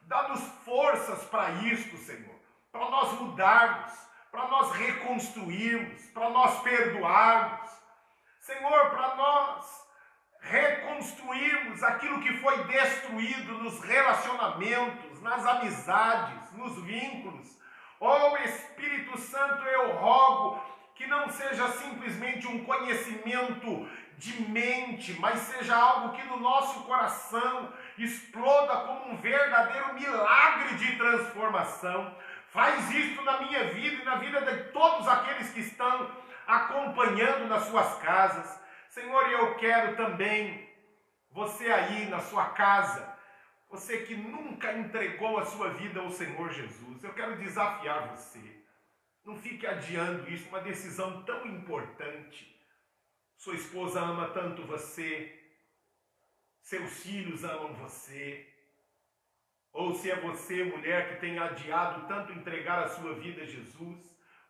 Dá-nos 0.01 0.41
forças 0.66 1.24
para 1.26 1.51
isto, 1.64 1.97
Senhor, 1.97 2.36
para 2.72 2.89
nós 2.89 3.20
mudarmos, 3.20 3.93
para 4.32 4.47
nós 4.47 4.72
reconstruirmos, 4.72 6.05
para 6.07 6.30
nós 6.30 6.62
perdoarmos. 6.62 7.70
Senhor, 8.39 8.89
para 8.89 9.16
nós 9.16 9.82
reconstruirmos 10.41 11.84
aquilo 11.84 12.20
que 12.22 12.38
foi 12.39 12.64
destruído 12.64 13.59
nos 13.59 13.80
relacionamentos, 13.82 15.22
nas 15.22 15.45
amizades, 15.45 16.51
nos 16.53 16.82
vínculos. 16.84 17.47
Oh 17.99 18.36
Espírito 18.38 19.18
Santo, 19.20 19.64
eu 19.64 19.91
rogo 19.97 20.59
que 20.95 21.07
não 21.07 21.29
seja 21.29 21.67
simplesmente 21.69 22.47
um 22.47 22.63
conhecimento 22.63 23.89
de 24.17 24.41
mente, 24.43 25.13
mas 25.19 25.39
seja 25.39 25.75
algo 25.75 26.15
que 26.15 26.23
no 26.27 26.37
nosso 26.37 26.83
coração 26.83 27.73
exploda 27.97 28.75
como 28.81 29.11
um 29.11 29.17
verdadeiro 29.17 29.93
milagre 29.95 30.75
de 30.75 30.95
transformação. 30.95 32.15
Faz 32.49 32.91
isso 32.91 33.21
na 33.23 33.41
minha 33.41 33.65
vida 33.65 34.01
e 34.01 34.05
na 34.05 34.15
vida 34.15 34.41
de 34.41 34.71
todos 34.71 35.07
aqueles 35.07 35.51
que 35.51 35.61
estão 35.61 36.11
acompanhando 36.45 37.47
nas 37.47 37.63
suas 37.63 37.97
casas. 37.99 38.61
Senhor, 38.89 39.27
eu 39.31 39.55
quero 39.55 39.95
também 39.95 40.69
você 41.31 41.71
aí 41.71 42.05
na 42.07 42.19
sua 42.19 42.49
casa, 42.49 43.17
você 43.69 43.99
que 43.99 44.15
nunca 44.15 44.73
entregou 44.73 45.39
a 45.39 45.45
sua 45.45 45.69
vida 45.69 46.01
ao 46.01 46.11
Senhor 46.11 46.51
Jesus, 46.51 47.03
eu 47.03 47.13
quero 47.13 47.37
desafiar 47.37 48.09
você. 48.09 48.61
Não 49.24 49.36
fique 49.36 49.67
adiando 49.67 50.30
isso, 50.30 50.49
uma 50.49 50.61
decisão 50.61 51.24
tão 51.24 51.45
importante. 51.45 52.51
Sua 53.38 53.55
esposa 53.55 54.01
ama 54.01 54.30
tanto 54.30 54.63
você, 54.63 55.39
seus 56.61 57.01
filhos 57.03 57.43
amam 57.43 57.74
você. 57.74 58.47
Ou 59.74 59.93
se 59.93 60.11
é 60.11 60.19
você, 60.19 60.63
mulher, 60.63 61.09
que 61.09 61.22
tem 61.22 61.39
adiado 61.39 62.07
tanto 62.07 62.34
entregar 62.34 62.84
a 62.84 62.89
sua 62.89 63.15
vida 63.15 63.43
a 63.43 63.45
Jesus, 63.45 63.99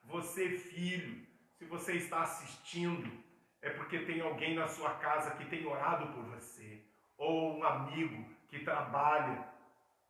você, 0.04 0.58
filho, 0.58 1.26
se 1.58 1.66
você 1.66 1.94
está 1.94 2.24
assistindo, 2.24 3.12
é 3.62 3.70
porque 3.70 4.00
tem 4.00 4.20
alguém 4.22 4.56
na 4.56 4.68
sua 4.68 4.96
casa 4.96 5.36
que 5.36 5.46
tem 5.46 5.66
orado 5.66 6.12
por 6.14 6.24
você, 6.24 6.84
ou 7.18 7.58
um 7.58 7.64
amigo 7.64 8.26
que 8.50 8.60
trabalha, 8.60 9.48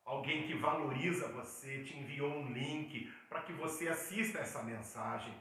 alguém 0.06 0.48
que 0.48 0.56
valoriza 0.56 1.32
você, 1.32 1.84
te 1.84 1.98
enviou 1.98 2.32
um 2.32 2.52
link 2.52 3.12
para 3.30 3.44
que 3.44 3.54
você 3.54 3.88
assista 3.88 4.40
essa 4.40 4.64
mensagem. 4.64 5.34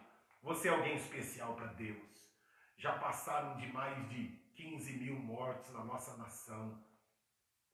Você 0.42 0.68
é 0.68 0.70
alguém 0.70 0.96
especial 0.96 1.54
para 1.54 1.66
Deus. 1.66 2.10
Já 2.76 2.98
passaram 2.98 3.56
de 3.56 3.70
mais 3.72 4.08
de 4.08 4.28
15 4.54 4.92
mil 4.98 5.16
mortos 5.16 5.72
na 5.72 5.84
nossa 5.84 6.16
nação, 6.16 6.82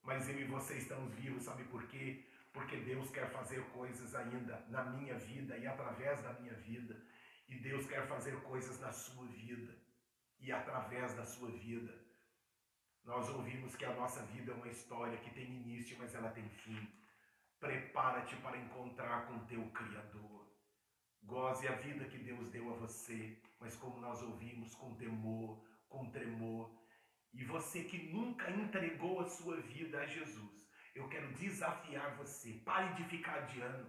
mas 0.03 0.29
eu 0.29 0.41
e 0.41 0.45
você 0.45 0.79
estamos 0.79 1.13
vivos, 1.15 1.45
sabe 1.45 1.65
por 1.65 1.87
quê? 1.89 2.25
Porque 2.53 2.77
Deus 2.77 3.11
quer 3.11 3.31
fazer 3.31 3.63
coisas 3.71 4.15
ainda 4.15 4.65
na 4.69 4.85
minha 4.85 5.19
vida 5.19 5.57
e 5.59 5.67
através 5.67 6.23
da 6.23 6.33
minha 6.35 6.55
vida, 6.55 6.97
e 7.49 7.57
Deus 7.57 7.87
quer 7.87 8.07
fazer 8.07 8.41
coisas 8.43 8.81
na 8.81 8.93
sua 8.93 9.27
vida 9.27 9.77
e 10.41 10.51
através 10.53 11.15
da 11.15 11.25
sua 11.25 11.51
vida. 11.51 12.06
Nós 13.07 13.29
ouvimos 13.29 13.77
que 13.77 13.85
a 13.85 13.95
nossa 13.95 14.21
vida 14.27 14.51
é 14.51 14.55
uma 14.57 14.67
história 14.67 15.17
que 15.19 15.31
tem 15.31 15.45
início, 15.45 15.97
mas 15.97 16.13
ela 16.13 16.29
tem 16.31 16.49
fim. 16.49 16.89
Prepara-te 17.61 18.35
para 18.37 18.59
encontrar 18.59 19.29
com 19.29 19.47
teu 19.47 19.65
Criador. 19.71 20.45
Goze 21.23 21.69
a 21.69 21.77
vida 21.77 22.05
que 22.07 22.19
Deus 22.19 22.51
deu 22.51 22.69
a 22.75 22.77
você, 22.77 23.41
mas 23.61 23.77
como 23.77 24.01
nós 24.01 24.21
ouvimos, 24.23 24.75
com 24.75 24.97
temor, 24.97 25.65
com 25.89 26.11
tremor. 26.11 26.69
E 27.33 27.45
você 27.45 27.85
que 27.85 28.13
nunca 28.13 28.51
entregou 28.51 29.21
a 29.21 29.25
sua 29.25 29.61
vida 29.61 30.01
a 30.01 30.07
Jesus, 30.07 30.69
eu 30.93 31.09
quero 31.09 31.33
desafiar 31.35 32.17
você. 32.17 32.55
Pare 32.65 32.93
de 32.95 33.05
ficar 33.05 33.37
adiando. 33.37 33.87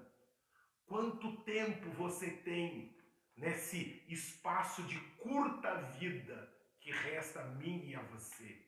Quanto 0.86 1.38
tempo 1.38 1.90
você 1.92 2.30
tem 2.30 2.96
nesse 3.36 4.04
espaço 4.08 4.84
de 4.84 5.00
curta 5.18 5.74
vida 6.00 6.54
que 6.80 6.92
resta 6.92 7.42
a 7.42 7.46
mim 7.56 7.84
e 7.88 7.96
a 7.96 8.02
você. 8.04 8.67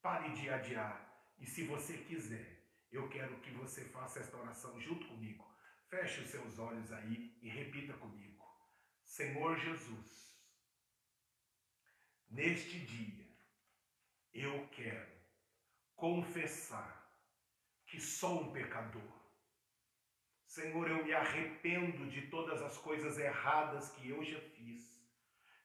Pare 0.00 0.32
de 0.32 0.48
adiar. 0.48 0.96
E 1.38 1.46
se 1.46 1.64
você 1.64 1.98
quiser, 1.98 2.62
eu 2.90 3.08
quero 3.08 3.40
que 3.40 3.50
você 3.50 3.84
faça 3.86 4.20
esta 4.20 4.36
oração 4.36 4.80
junto 4.80 5.06
comigo. 5.06 5.46
Feche 5.88 6.20
os 6.20 6.30
seus 6.30 6.58
olhos 6.58 6.92
aí 6.92 7.36
e 7.40 7.48
repita 7.48 7.92
comigo. 7.94 8.44
Senhor 9.04 9.56
Jesus, 9.58 10.34
neste 12.28 12.78
dia 12.80 13.26
eu 14.32 14.68
quero 14.68 15.18
confessar 15.94 17.10
que 17.86 18.00
sou 18.00 18.42
um 18.42 18.52
pecador 18.52 19.18
Senhor, 20.48 20.88
eu 20.88 21.04
me 21.04 21.12
arrependo 21.12 22.08
de 22.08 22.22
todas 22.28 22.62
as 22.62 22.78
coisas 22.78 23.18
erradas 23.18 23.90
que 23.90 24.08
eu 24.08 24.24
já 24.24 24.40
fiz, 24.40 24.82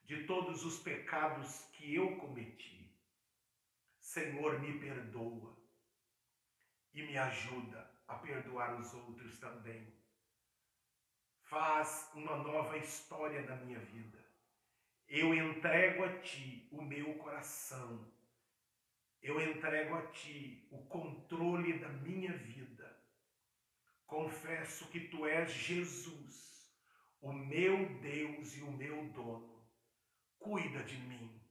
de 0.04 0.24
todos 0.24 0.62
os 0.62 0.78
pecados 0.78 1.64
que 1.72 1.94
eu 1.94 2.16
cometi. 2.18 2.83
Senhor, 4.14 4.60
me 4.60 4.78
perdoa 4.78 5.56
e 6.92 7.02
me 7.02 7.18
ajuda 7.18 7.90
a 8.06 8.14
perdoar 8.14 8.78
os 8.80 8.94
outros 8.94 9.38
também. 9.38 9.92
Faz 11.42 12.10
uma 12.14 12.36
nova 12.36 12.78
história 12.78 13.42
na 13.42 13.56
minha 13.56 13.80
vida. 13.80 14.24
Eu 15.08 15.34
entrego 15.34 16.04
a 16.04 16.20
Ti 16.20 16.68
o 16.70 16.80
meu 16.82 17.14
coração. 17.18 18.12
Eu 19.20 19.40
entrego 19.40 19.94
a 19.96 20.06
Ti 20.12 20.68
o 20.70 20.86
controle 20.86 21.78
da 21.78 21.88
minha 21.88 22.32
vida 22.32 22.74
confesso 24.06 24.86
que 24.90 25.08
tu 25.08 25.26
és 25.26 25.50
Jesus, 25.50 26.70
o 27.20 27.32
meu 27.32 27.98
Deus 28.00 28.56
e 28.56 28.62
o 28.62 28.70
meu 28.70 29.08
dono. 29.08 29.66
Cuida 30.38 30.84
de 30.84 30.96
mim, 30.98 31.42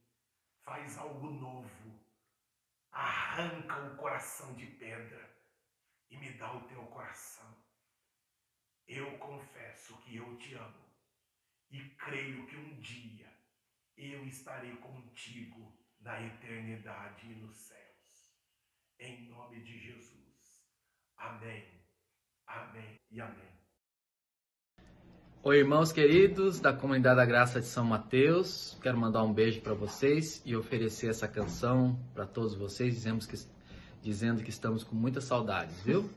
faz 0.61 0.97
algo 0.97 1.29
novo, 1.29 2.02
arranca 2.93 3.79
o 3.85 3.97
coração 3.97 4.53
de 4.55 4.67
pedra 4.67 5.35
e 6.09 6.17
me 6.17 6.31
dá 6.33 6.53
o 6.53 6.67
teu 6.67 6.85
coração. 6.87 7.57
Eu 8.87 9.17
confesso 9.17 9.97
que 10.01 10.15
eu 10.15 10.37
te 10.37 10.53
amo 10.53 10.85
e 11.71 11.89
creio 11.95 12.45
que 12.45 12.55
um 12.55 12.79
dia 12.79 13.33
eu 13.97 14.25
estarei 14.27 14.75
contigo 14.77 15.75
na 15.99 16.21
eternidade 16.21 17.25
e 17.31 17.35
nos 17.35 17.55
céus. 17.55 18.37
Em 18.99 19.27
nome 19.27 19.63
de 19.63 19.79
Jesus. 19.79 20.67
Amém. 21.17 21.83
Amém 22.45 23.01
e 23.09 23.21
amém. 23.21 23.62
Oi, 25.45 25.57
irmãos 25.57 25.91
queridos 25.91 26.61
da 26.61 26.71
comunidade 26.71 27.17
da 27.17 27.25
Graça 27.25 27.59
de 27.59 27.67
São 27.67 27.83
Mateus. 27.83 28.77
Quero 28.81 28.97
mandar 28.97 29.23
um 29.23 29.33
beijo 29.33 29.59
para 29.59 29.73
vocês 29.73 30.41
e 30.45 30.55
oferecer 30.55 31.09
essa 31.09 31.27
canção 31.27 31.99
para 32.13 32.25
todos 32.25 32.55
vocês, 32.55 32.93
dizemos 32.93 33.25
que, 33.25 33.37
dizendo 34.01 34.41
que 34.41 34.49
estamos 34.49 34.85
com 34.85 34.95
muitas 34.95 35.25
saudades, 35.25 35.75
viu? 35.81 36.09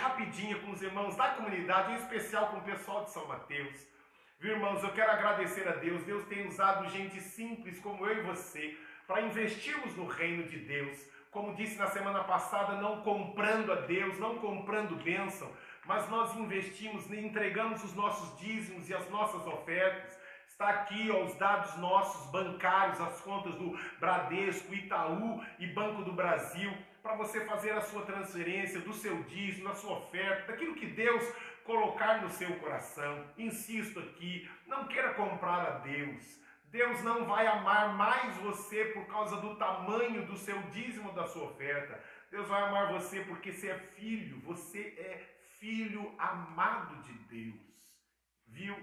Rapidinha 0.00 0.58
com 0.60 0.70
os 0.70 0.80
irmãos 0.80 1.14
da 1.14 1.28
comunidade, 1.28 1.92
em 1.92 1.96
especial 1.96 2.48
com 2.48 2.58
o 2.58 2.62
pessoal 2.62 3.04
de 3.04 3.10
São 3.10 3.26
Mateus. 3.26 3.86
Irmãos, 4.42 4.82
eu 4.82 4.92
quero 4.92 5.12
agradecer 5.12 5.68
a 5.68 5.72
Deus. 5.72 6.02
Deus 6.04 6.24
tem 6.24 6.48
usado 6.48 6.88
gente 6.88 7.20
simples 7.20 7.78
como 7.80 8.06
eu 8.06 8.18
e 8.18 8.22
você 8.22 8.76
para 9.06 9.20
investirmos 9.20 9.94
no 9.96 10.06
reino 10.06 10.44
de 10.44 10.58
Deus. 10.58 10.98
Como 11.30 11.54
disse 11.54 11.78
na 11.78 11.88
semana 11.88 12.24
passada, 12.24 12.80
não 12.80 13.02
comprando 13.02 13.70
a 13.72 13.76
Deus, 13.82 14.18
não 14.18 14.38
comprando 14.38 15.02
bênção, 15.02 15.50
mas 15.84 16.08
nós 16.08 16.34
investimos, 16.36 17.10
entregamos 17.12 17.84
os 17.84 17.94
nossos 17.94 18.38
dízimos 18.40 18.88
e 18.88 18.94
as 18.94 19.08
nossas 19.10 19.46
ofertas. 19.46 20.18
Está 20.48 20.70
aqui 20.70 21.10
ó, 21.10 21.24
os 21.24 21.34
dados 21.34 21.76
nossos 21.76 22.30
bancários, 22.30 23.00
as 23.00 23.20
contas 23.20 23.54
do 23.54 23.78
Bradesco, 23.98 24.74
Itaú 24.74 25.44
e 25.58 25.66
Banco 25.66 26.02
do 26.02 26.12
Brasil, 26.12 26.72
para 27.02 27.14
você 27.14 27.44
fazer 27.44 27.72
a 27.72 27.80
sua 27.80 28.02
transferência 28.02 28.80
do 28.80 28.92
seu 28.92 29.22
dízimo, 29.24 29.68
da 29.68 29.74
sua 29.74 29.98
oferta, 29.98 30.52
daquilo 30.52 30.74
que 30.74 30.86
Deus 30.86 31.24
colocar 31.64 32.22
no 32.22 32.30
seu 32.30 32.58
coração. 32.58 33.24
Insisto 33.38 34.00
aqui, 34.00 34.48
não 34.66 34.86
queira 34.86 35.14
comprar 35.14 35.66
a 35.66 35.78
Deus. 35.78 36.40
Deus 36.64 37.02
não 37.02 37.24
vai 37.24 37.46
amar 37.46 37.94
mais 37.96 38.36
você 38.36 38.86
por 38.86 39.06
causa 39.06 39.36
do 39.38 39.56
tamanho 39.56 40.24
do 40.26 40.36
seu 40.36 40.60
dízimo 40.70 41.12
da 41.12 41.26
sua 41.26 41.44
oferta. 41.44 42.02
Deus 42.30 42.46
vai 42.46 42.62
amar 42.62 42.92
você 42.92 43.20
porque 43.24 43.52
você 43.52 43.70
é 43.70 43.78
filho, 43.78 44.40
você 44.40 44.94
é 44.98 45.40
filho 45.58 46.14
amado 46.18 47.02
de 47.02 47.12
Deus. 47.12 47.60
Viu? 48.46 48.76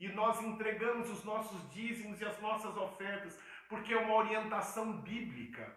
E 0.00 0.08
nós 0.08 0.40
entregamos 0.42 1.10
os 1.10 1.24
nossos 1.24 1.70
dízimos 1.72 2.20
e 2.20 2.24
as 2.24 2.40
nossas 2.40 2.76
ofertas 2.76 3.38
porque 3.68 3.92
é 3.92 3.98
uma 3.98 4.14
orientação 4.14 4.92
bíblica. 5.00 5.76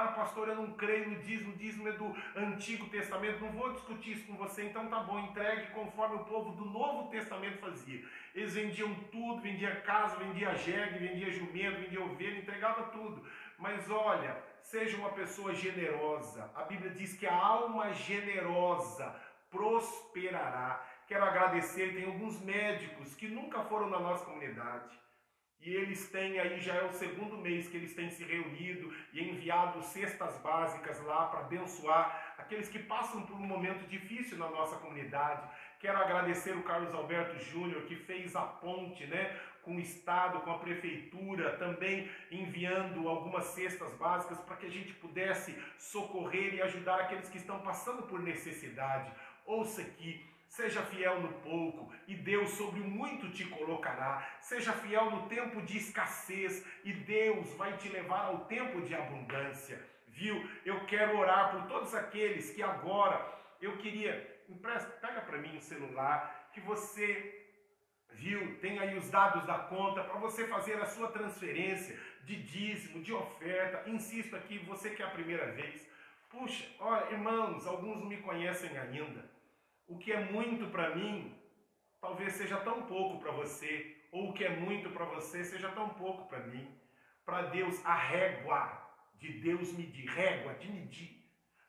Ah, 0.00 0.12
pastor, 0.12 0.46
eu 0.46 0.54
não 0.54 0.74
creio 0.74 1.10
no 1.10 1.16
dízimo, 1.16 1.56
dízimo 1.56 1.88
é 1.88 1.92
do 1.92 2.14
Antigo 2.36 2.88
Testamento. 2.88 3.40
Não 3.40 3.50
vou 3.50 3.72
discutir 3.72 4.12
isso 4.12 4.26
com 4.28 4.36
você, 4.36 4.62
então 4.62 4.86
tá 4.86 5.00
bom, 5.00 5.18
entregue 5.18 5.72
conforme 5.72 6.14
o 6.14 6.24
povo 6.24 6.52
do 6.52 6.66
Novo 6.66 7.10
Testamento 7.10 7.58
fazia. 7.58 8.04
Eles 8.32 8.54
vendiam 8.54 8.94
tudo, 9.10 9.42
vendia 9.42 9.80
casa, 9.80 10.14
vendia 10.14 10.54
jegue, 10.54 11.00
vendia 11.00 11.32
jumento, 11.32 11.80
vendia 11.80 12.00
ovelha, 12.00 12.38
entregava 12.38 12.84
tudo. 12.90 13.26
Mas 13.58 13.90
olha, 13.90 14.40
seja 14.62 14.96
uma 14.96 15.10
pessoa 15.10 15.52
generosa. 15.52 16.48
A 16.54 16.62
Bíblia 16.62 16.92
diz 16.92 17.18
que 17.18 17.26
a 17.26 17.34
alma 17.34 17.92
generosa 17.92 19.20
prosperará. 19.50 20.80
Quero 21.08 21.24
agradecer, 21.24 21.92
tem 21.92 22.04
alguns 22.04 22.40
médicos 22.40 23.16
que 23.16 23.26
nunca 23.26 23.64
foram 23.64 23.90
na 23.90 23.98
nossa 23.98 24.24
comunidade 24.24 25.07
e 25.60 25.74
eles 25.74 26.08
têm 26.10 26.38
aí, 26.38 26.60
já 26.60 26.74
é 26.74 26.84
o 26.84 26.92
segundo 26.92 27.36
mês 27.36 27.68
que 27.68 27.76
eles 27.76 27.94
têm 27.94 28.08
se 28.08 28.24
reunido 28.24 28.94
e 29.12 29.22
enviado 29.22 29.82
cestas 29.82 30.38
básicas 30.38 31.00
lá 31.04 31.26
para 31.26 31.40
abençoar 31.40 32.34
aqueles 32.38 32.68
que 32.68 32.78
passam 32.78 33.26
por 33.26 33.36
um 33.36 33.46
momento 33.46 33.86
difícil 33.86 34.38
na 34.38 34.48
nossa 34.48 34.76
comunidade. 34.76 35.48
Quero 35.80 35.98
agradecer 35.98 36.56
o 36.56 36.62
Carlos 36.62 36.94
Alberto 36.94 37.38
Júnior 37.44 37.82
que 37.82 37.96
fez 37.96 38.34
a 38.36 38.42
ponte, 38.42 39.04
né, 39.06 39.36
com 39.62 39.76
o 39.76 39.80
Estado, 39.80 40.40
com 40.40 40.50
a 40.52 40.58
Prefeitura, 40.58 41.56
também 41.56 42.08
enviando 42.30 43.08
algumas 43.08 43.44
cestas 43.46 43.92
básicas 43.94 44.40
para 44.40 44.56
que 44.56 44.66
a 44.66 44.70
gente 44.70 44.94
pudesse 44.94 45.54
socorrer 45.76 46.54
e 46.54 46.62
ajudar 46.62 47.00
aqueles 47.00 47.28
que 47.28 47.36
estão 47.36 47.60
passando 47.60 48.04
por 48.04 48.20
necessidade. 48.20 49.12
Ouça 49.44 49.82
aqui, 49.82 50.24
Seja 50.48 50.82
fiel 50.82 51.20
no 51.20 51.32
pouco, 51.40 51.92
e 52.06 52.14
Deus 52.14 52.50
sobre 52.50 52.80
o 52.80 52.84
muito 52.84 53.30
te 53.30 53.44
colocará. 53.44 54.26
Seja 54.40 54.72
fiel 54.72 55.10
no 55.10 55.28
tempo 55.28 55.60
de 55.62 55.76
escassez, 55.76 56.66
e 56.84 56.92
Deus 56.92 57.52
vai 57.54 57.76
te 57.76 57.88
levar 57.88 58.24
ao 58.26 58.46
tempo 58.46 58.80
de 58.80 58.94
abundância. 58.94 59.78
Viu? 60.08 60.50
Eu 60.64 60.84
quero 60.86 61.16
orar 61.18 61.52
por 61.52 61.68
todos 61.68 61.94
aqueles 61.94 62.50
que 62.50 62.62
agora 62.62 63.24
eu 63.60 63.76
queria. 63.76 64.36
Pega 65.00 65.20
para 65.20 65.38
mim 65.38 65.58
o 65.58 65.60
celular, 65.60 66.50
que 66.52 66.60
você 66.60 67.46
viu, 68.10 68.58
tem 68.60 68.78
aí 68.78 68.96
os 68.96 69.10
dados 69.10 69.46
da 69.46 69.58
conta 69.58 70.02
para 70.02 70.18
você 70.18 70.48
fazer 70.48 70.80
a 70.80 70.86
sua 70.86 71.10
transferência 71.10 71.96
de 72.24 72.42
dízimo, 72.42 73.02
de 73.02 73.12
oferta. 73.12 73.88
Insisto 73.88 74.34
aqui, 74.34 74.58
você 74.60 74.90
que 74.90 75.02
é 75.02 75.04
a 75.04 75.10
primeira 75.10 75.52
vez. 75.52 75.86
Puxa, 76.30 76.66
olha, 76.80 77.12
irmãos, 77.12 77.66
alguns 77.66 77.98
não 77.98 78.06
me 78.06 78.16
conhecem 78.16 78.76
ainda. 78.76 79.37
O 79.88 79.98
que 79.98 80.12
é 80.12 80.20
muito 80.30 80.66
para 80.70 80.94
mim, 80.94 81.34
talvez 82.00 82.34
seja 82.34 82.58
tão 82.58 82.82
pouco 82.82 83.18
para 83.18 83.32
você, 83.32 83.96
ou 84.12 84.28
o 84.28 84.32
que 84.34 84.44
é 84.44 84.54
muito 84.54 84.90
para 84.90 85.06
você 85.06 85.42
seja 85.42 85.70
tão 85.70 85.88
pouco 85.88 86.28
para 86.28 86.46
mim. 86.46 86.78
Para 87.24 87.42
Deus, 87.42 87.84
a 87.84 87.94
régua 87.94 88.86
de 89.16 89.40
Deus 89.40 89.72
medir, 89.72 90.06
régua 90.06 90.54
de 90.54 90.70
medir, 90.70 91.18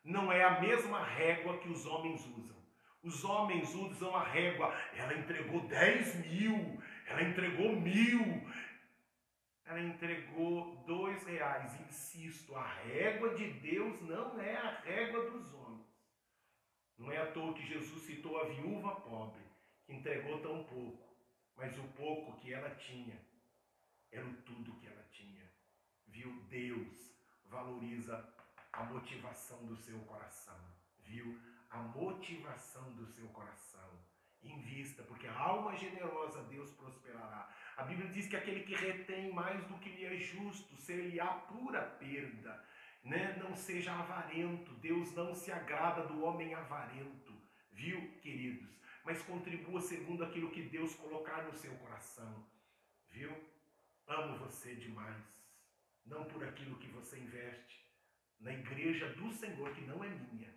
não 0.03 0.31
é 0.31 0.43
a 0.43 0.59
mesma 0.59 1.03
régua 1.03 1.57
que 1.59 1.69
os 1.69 1.85
homens 1.85 2.25
usam. 2.37 2.59
Os 3.01 3.23
homens 3.23 3.73
usam 3.73 4.13
a 4.13 4.23
régua, 4.23 4.73
ela 4.93 5.13
entregou 5.13 5.61
10 5.61 6.15
mil, 6.27 6.81
ela 7.05 7.23
entregou 7.23 7.73
mil, 7.73 8.45
ela 9.65 9.79
entregou 9.79 10.83
dois 10.85 11.23
reais. 11.25 11.79
Insisto, 11.87 12.53
a 12.55 12.65
régua 12.65 13.33
de 13.35 13.47
Deus 13.53 14.01
não 14.01 14.39
é 14.41 14.57
a 14.57 14.81
régua 14.83 15.29
dos 15.29 15.53
homens. 15.53 15.88
Não 16.99 17.09
é 17.09 17.17
à 17.17 17.31
toa 17.31 17.53
que 17.53 17.65
Jesus 17.65 18.03
citou 18.03 18.41
a 18.41 18.45
viúva 18.49 18.93
pobre, 18.99 19.41
que 19.85 19.93
entregou 19.93 20.41
tão 20.41 20.65
pouco, 20.65 21.15
mas 21.55 21.77
o 21.79 21.87
pouco 21.95 22.37
que 22.41 22.53
ela 22.53 22.69
tinha 22.75 23.17
era 24.11 24.27
o 24.27 24.41
tudo 24.41 24.75
que 24.75 24.87
ela 24.87 25.03
tinha. 25.09 25.49
Viu? 26.07 26.29
Deus 26.49 27.15
valoriza 27.45 28.27
a 28.73 28.83
motivação 28.83 29.65
do 29.65 29.77
seu 29.77 29.97
coração. 30.01 30.59
Viu? 30.99 31.39
A 31.69 31.77
motivação 31.77 32.93
do 32.95 33.05
seu 33.05 33.29
coração. 33.29 33.89
Invista, 34.41 35.01
porque 35.03 35.27
a 35.27 35.39
alma 35.39 35.75
generosa 35.77 36.43
Deus 36.43 36.71
prosperará. 36.73 37.49
A 37.77 37.83
Bíblia 37.83 38.09
diz 38.09 38.27
que 38.27 38.35
aquele 38.35 38.63
que 38.63 38.75
retém 38.75 39.31
mais 39.31 39.65
do 39.67 39.77
que 39.79 39.89
lhe 39.89 40.05
é 40.05 40.17
justo, 40.17 40.75
ser-lhe-á 40.75 41.27
pura 41.47 41.81
perda 41.81 42.61
né? 43.03 43.37
Não 43.41 43.55
seja 43.55 43.93
avarento. 43.93 44.73
Deus 44.75 45.11
não 45.13 45.33
se 45.33 45.51
agrada 45.51 46.07
do 46.07 46.23
homem 46.23 46.53
avarento, 46.53 47.33
viu, 47.71 47.99
queridos? 48.21 48.79
Mas 49.03 49.21
contribua 49.21 49.81
segundo 49.81 50.23
aquilo 50.23 50.51
que 50.51 50.61
Deus 50.63 50.95
colocar 50.95 51.43
no 51.43 51.53
seu 51.53 51.73
coração, 51.77 52.45
viu? 53.09 53.31
Amo 54.07 54.37
você 54.39 54.75
demais, 54.75 55.23
não 56.05 56.25
por 56.25 56.43
aquilo 56.43 56.77
que 56.77 56.87
você 56.87 57.17
investe 57.19 57.87
na 58.39 58.53
igreja 58.53 59.09
do 59.13 59.31
Senhor, 59.31 59.73
que 59.73 59.81
não 59.81 60.03
é 60.03 60.09
minha. 60.09 60.53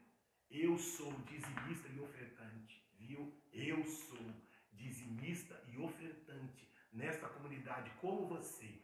Eu 0.50 0.76
sou 0.78 1.12
dizimista 1.22 1.88
e 1.88 2.00
ofertante, 2.00 2.82
viu? 2.98 3.34
Eu 3.52 3.84
sou 3.86 4.34
dizimista 4.72 5.62
e 5.68 5.78
ofertante 5.78 6.68
nesta 6.92 7.28
comunidade, 7.28 7.90
como 8.00 8.26
você. 8.26 8.82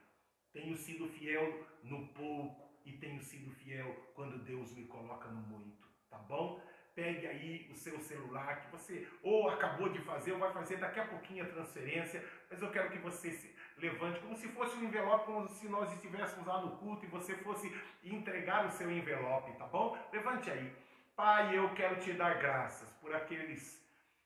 Tenho 0.53 0.77
sido 0.77 1.09
fiel 1.09 1.67
no 1.83 2.09
pouco 2.09 2.68
e 2.89 2.99
tenho 2.99 3.23
sido 3.23 3.51
fiel 3.51 3.95
quando 4.15 4.39
Deus 4.39 4.75
me 4.75 4.85
coloca 4.85 5.29
no 5.29 5.41
muito, 5.41 5.87
tá 6.09 6.19
bom? 6.19 6.61
Pegue 6.95 7.27
aí 7.27 7.69
o 7.71 7.77
seu 7.77 8.01
celular 8.01 8.61
que 8.61 8.73
você 8.73 9.07
ou 9.23 9.49
acabou 9.51 9.89
de 9.89 10.01
fazer 10.01 10.33
ou 10.33 10.39
vai 10.39 10.53
fazer 10.53 10.79
daqui 10.79 10.99
a 10.99 11.07
pouquinho 11.07 11.45
a 11.45 11.49
transferência, 11.49 12.25
mas 12.51 12.61
eu 12.61 12.71
quero 12.71 12.91
que 12.91 12.99
você 12.99 13.31
se 13.31 13.55
levante 13.77 14.19
como 14.21 14.37
se 14.37 14.49
fosse 14.49 14.77
um 14.77 14.85
envelope, 14.85 15.27
como 15.27 15.49
se 15.49 15.69
nós 15.69 15.93
estivéssemos 15.93 16.47
lá 16.47 16.61
no 16.61 16.77
culto 16.79 17.05
e 17.05 17.09
você 17.09 17.37
fosse 17.37 17.73
entregar 18.03 18.67
o 18.67 18.71
seu 18.71 18.91
envelope, 18.91 19.53
tá 19.53 19.67
bom? 19.67 19.97
Levante 20.13 20.51
aí. 20.51 20.75
Pai, 21.15 21.57
eu 21.57 21.73
quero 21.75 22.01
te 22.01 22.13
dar 22.13 22.39
graças 22.39 22.91
por 23.01 23.15
aqueles 23.15 23.81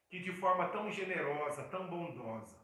que 0.08 0.20
de 0.20 0.32
forma 0.32 0.68
tão 0.68 0.90
generosa, 0.90 1.64
tão 1.64 1.86
bondosa, 1.88 2.56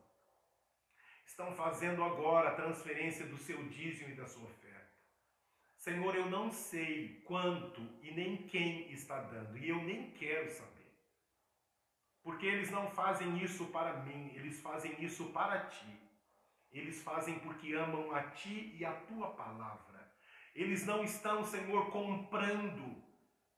estão 1.26 1.54
fazendo 1.54 2.02
agora 2.02 2.50
a 2.50 2.54
transferência 2.54 3.26
do 3.26 3.36
seu 3.36 3.62
dízimo 3.68 4.10
e 4.10 4.14
da 4.14 4.26
sua 4.26 4.44
oferta. 4.44 4.67
Senhor, 5.78 6.14
eu 6.14 6.28
não 6.28 6.50
sei 6.50 7.22
quanto 7.24 7.80
e 8.02 8.10
nem 8.10 8.36
quem 8.36 8.90
está 8.92 9.20
dando, 9.22 9.56
e 9.56 9.68
eu 9.68 9.80
nem 9.82 10.10
quero 10.10 10.50
saber. 10.50 10.92
Porque 12.22 12.46
eles 12.46 12.70
não 12.70 12.90
fazem 12.90 13.38
isso 13.42 13.66
para 13.66 14.02
mim, 14.02 14.32
eles 14.34 14.60
fazem 14.60 14.94
isso 15.02 15.32
para 15.32 15.66
ti. 15.66 16.02
Eles 16.70 17.02
fazem 17.02 17.38
porque 17.38 17.72
amam 17.72 18.12
a 18.12 18.22
ti 18.30 18.76
e 18.76 18.84
a 18.84 18.92
tua 18.92 19.30
palavra. 19.30 20.12
Eles 20.54 20.84
não 20.84 21.02
estão, 21.02 21.44
Senhor, 21.44 21.90
comprando, 21.90 23.02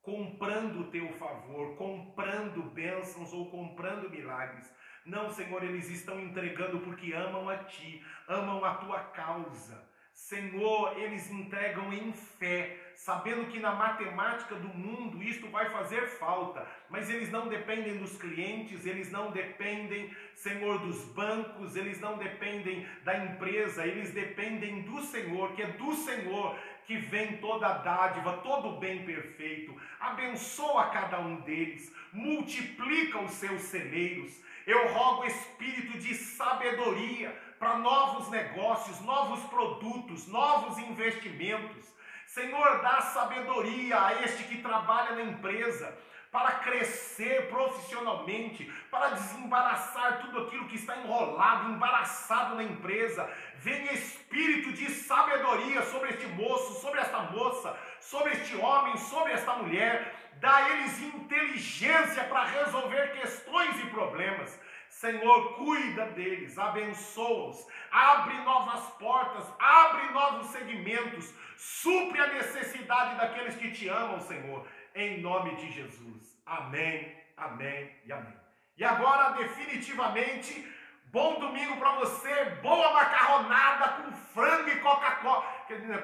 comprando 0.01 0.81
o 0.83 0.91
teu 0.91 1.11
favor, 1.15 1.75
comprando 1.77 2.71
bênçãos 2.71 3.33
ou 3.33 3.51
comprando 3.51 4.11
milagres. 4.11 4.73
Não, 5.05 5.31
Senhor, 5.31 5.65
eles 5.65 5.89
estão 5.89 6.21
entregando 6.21 6.81
porque 6.81 7.13
amam 7.13 7.49
a 7.49 7.65
ti, 7.65 8.05
amam 8.29 8.63
a 8.65 8.75
tua 8.77 9.01
causa. 9.05 9.90
Senhor, 10.21 10.97
eles 10.99 11.31
entregam 11.31 11.93
em 11.93 12.13
fé, 12.13 12.77
sabendo 12.95 13.47
que 13.47 13.59
na 13.59 13.73
matemática 13.73 14.55
do 14.55 14.69
mundo 14.69 15.21
isto 15.23 15.49
vai 15.49 15.71
fazer 15.71 16.07
falta, 16.19 16.65
mas 16.91 17.09
eles 17.09 17.33
não 17.33 17.49
dependem 17.49 17.97
dos 17.97 18.17
clientes, 18.19 18.85
eles 18.85 19.11
não 19.11 19.33
dependem, 19.33 20.15
Senhor, 20.35 20.79
dos 20.79 21.03
bancos, 21.15 21.75
eles 21.75 21.99
não 22.01 22.19
dependem 22.19 22.87
da 23.03 23.17
empresa, 23.25 23.87
eles 23.87 24.13
dependem 24.13 24.83
do 24.83 25.01
Senhor, 25.01 25.53
que 25.55 25.63
é 25.63 25.69
do 25.69 25.95
Senhor 25.95 26.57
que 26.85 26.97
vem 26.97 27.39
toda 27.39 27.79
dádiva, 27.79 28.39
todo 28.39 28.79
bem 28.79 29.05
perfeito. 29.05 29.75
Abençoa 29.99 30.91
cada 30.91 31.19
um 31.19 31.37
deles, 31.41 31.93
multiplica 32.13 33.19
os 33.21 33.33
seus 33.33 33.63
celeiros. 33.63 34.39
Eu 34.67 34.89
rogo 34.89 35.25
espírito 35.25 35.99
de 35.99 36.15
sabedoria 36.15 37.35
para 37.61 37.77
novos 37.77 38.31
negócios, 38.31 38.99
novos 39.03 39.41
produtos, 39.51 40.27
novos 40.27 40.79
investimentos. 40.79 41.85
Senhor, 42.27 42.81
dá 42.81 43.03
sabedoria 43.03 44.03
a 44.03 44.23
este 44.25 44.45
que 44.45 44.63
trabalha 44.63 45.15
na 45.15 45.25
empresa 45.25 45.95
para 46.33 46.53
crescer 46.53 47.51
profissionalmente, 47.51 48.65
para 48.91 49.11
desembaraçar 49.11 50.23
tudo 50.23 50.47
aquilo 50.47 50.69
que 50.69 50.77
está 50.77 50.97
enrolado, 50.97 51.73
embaraçado 51.73 52.55
na 52.55 52.63
empresa. 52.63 53.31
Venha 53.57 53.93
espírito 53.93 54.73
de 54.73 54.89
sabedoria 54.91 55.83
sobre 55.83 56.11
este 56.11 56.27
moço, 56.29 56.81
sobre 56.81 57.01
esta 57.01 57.21
moça, 57.25 57.79
sobre 58.01 58.33
este 58.33 58.57
homem, 58.57 58.97
sobre 58.97 59.33
esta 59.33 59.53
mulher. 59.57 60.15
Dá 60.41 60.57
a 60.57 60.71
eles 60.71 60.99
inteligência 61.03 62.25
para 62.25 62.45
resolver 62.45 63.21
questões 63.21 63.79
e 63.81 63.87
problemas. 63.89 64.59
Senhor, 65.01 65.55
cuida 65.55 66.09
deles, 66.09 66.59
abençoa-os, 66.59 67.67
abre 67.91 68.35
novas 68.43 68.85
portas, 68.99 69.51
abre 69.59 70.13
novos 70.13 70.49
segmentos, 70.49 71.33
supre 71.57 72.21
a 72.21 72.27
necessidade 72.27 73.17
daqueles 73.17 73.57
que 73.57 73.71
te 73.71 73.89
amam, 73.89 74.21
Senhor, 74.21 74.67
em 74.95 75.23
nome 75.23 75.57
de 75.57 75.73
Jesus. 75.73 76.39
Amém, 76.45 77.17
amém 77.35 77.91
e 78.05 78.13
amém. 78.13 78.37
E 78.77 78.85
agora, 78.85 79.39
definitivamente, 79.39 80.71
Bom 81.13 81.41
domingo 81.41 81.77
para 81.79 81.97
você, 81.97 82.45
boa 82.63 82.93
macarronada 82.93 83.89
com 83.95 84.13
frango 84.33 84.69
e 84.69 84.77
Coca-Cola. 84.77 85.45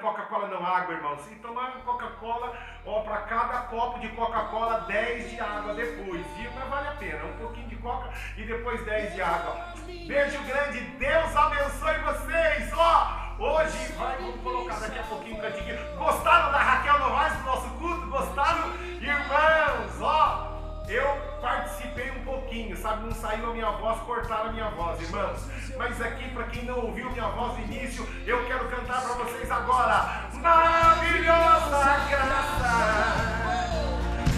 Coca-Cola 0.01 0.49
não 0.49 0.65
água, 0.65 0.95
irmão. 0.95 1.17
Se 1.19 1.33
tomar 1.35 1.81
Coca-Cola, 1.85 2.57
ó, 2.85 3.03
para 3.03 3.21
cada 3.21 3.61
copo 3.67 3.99
de 3.99 4.09
Coca-Cola, 4.09 4.81
10 4.81 5.31
de 5.31 5.39
água 5.39 5.73
depois. 5.75 6.27
Viu? 6.35 6.51
Mas 6.53 6.69
vale 6.69 6.87
a 6.89 6.95
pena. 6.95 7.23
Um 7.23 7.37
pouquinho 7.37 7.69
de 7.69 7.76
Coca 7.87 8.09
e 8.35 8.43
depois 8.43 8.83
10 8.83 9.13
de 9.13 9.21
água. 9.21 9.55
Beijo 9.85 10.43
grande, 10.43 10.81
Deus 10.99 11.35
abençoe 11.37 11.97
vocês. 11.99 12.69
Ó, 12.73 13.35
hoje 13.39 13.93
vai, 13.97 14.17
vamos 14.17 14.41
colocar 14.41 14.77
daqui 14.81 14.99
a 14.99 15.03
pouquinho 15.03 15.37
o 15.37 15.41
cantinho. 15.41 15.77
Gostaram 15.97 16.51
da 16.51 16.57
Raquel 16.57 16.99
Novaes 16.99 17.33
do 17.37 17.43
nosso 17.43 17.69
culto? 17.79 18.07
Gostaram? 18.07 18.73
Irmãos, 18.99 20.01
ó. 20.01 20.57
Eu 20.89 21.17
participei 21.41 22.11
um 22.11 22.25
pouquinho, 22.25 22.75
sabe? 22.75 23.05
Não 23.05 23.11
saiu 23.13 23.51
a 23.51 23.53
minha 23.53 23.71
voz, 23.71 24.01
cortaram 24.01 24.49
a 24.49 24.51
minha 24.51 24.69
voz, 24.71 25.01
irmãos. 25.01 25.47
Mas 25.77 26.01
aqui, 26.01 26.29
para 26.31 26.43
quem 26.47 26.65
não 26.65 26.87
ouviu 26.87 27.09
minha 27.11 27.27
voz 27.29 27.57
no 27.57 27.63
início, 27.63 28.05
eu 28.25 28.45
quero 28.47 28.67
cantar 28.67 29.01
para 29.01 29.13
vocês 29.13 29.49
agora. 29.49 30.27
Maravilhosa 30.33 32.05
graça. 32.09 32.97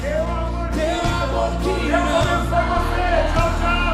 Meu 0.02 0.24
amor, 0.24 0.70
meu 0.72 1.02
amor, 1.02 2.89
감 3.36 3.52
사. 3.62 3.89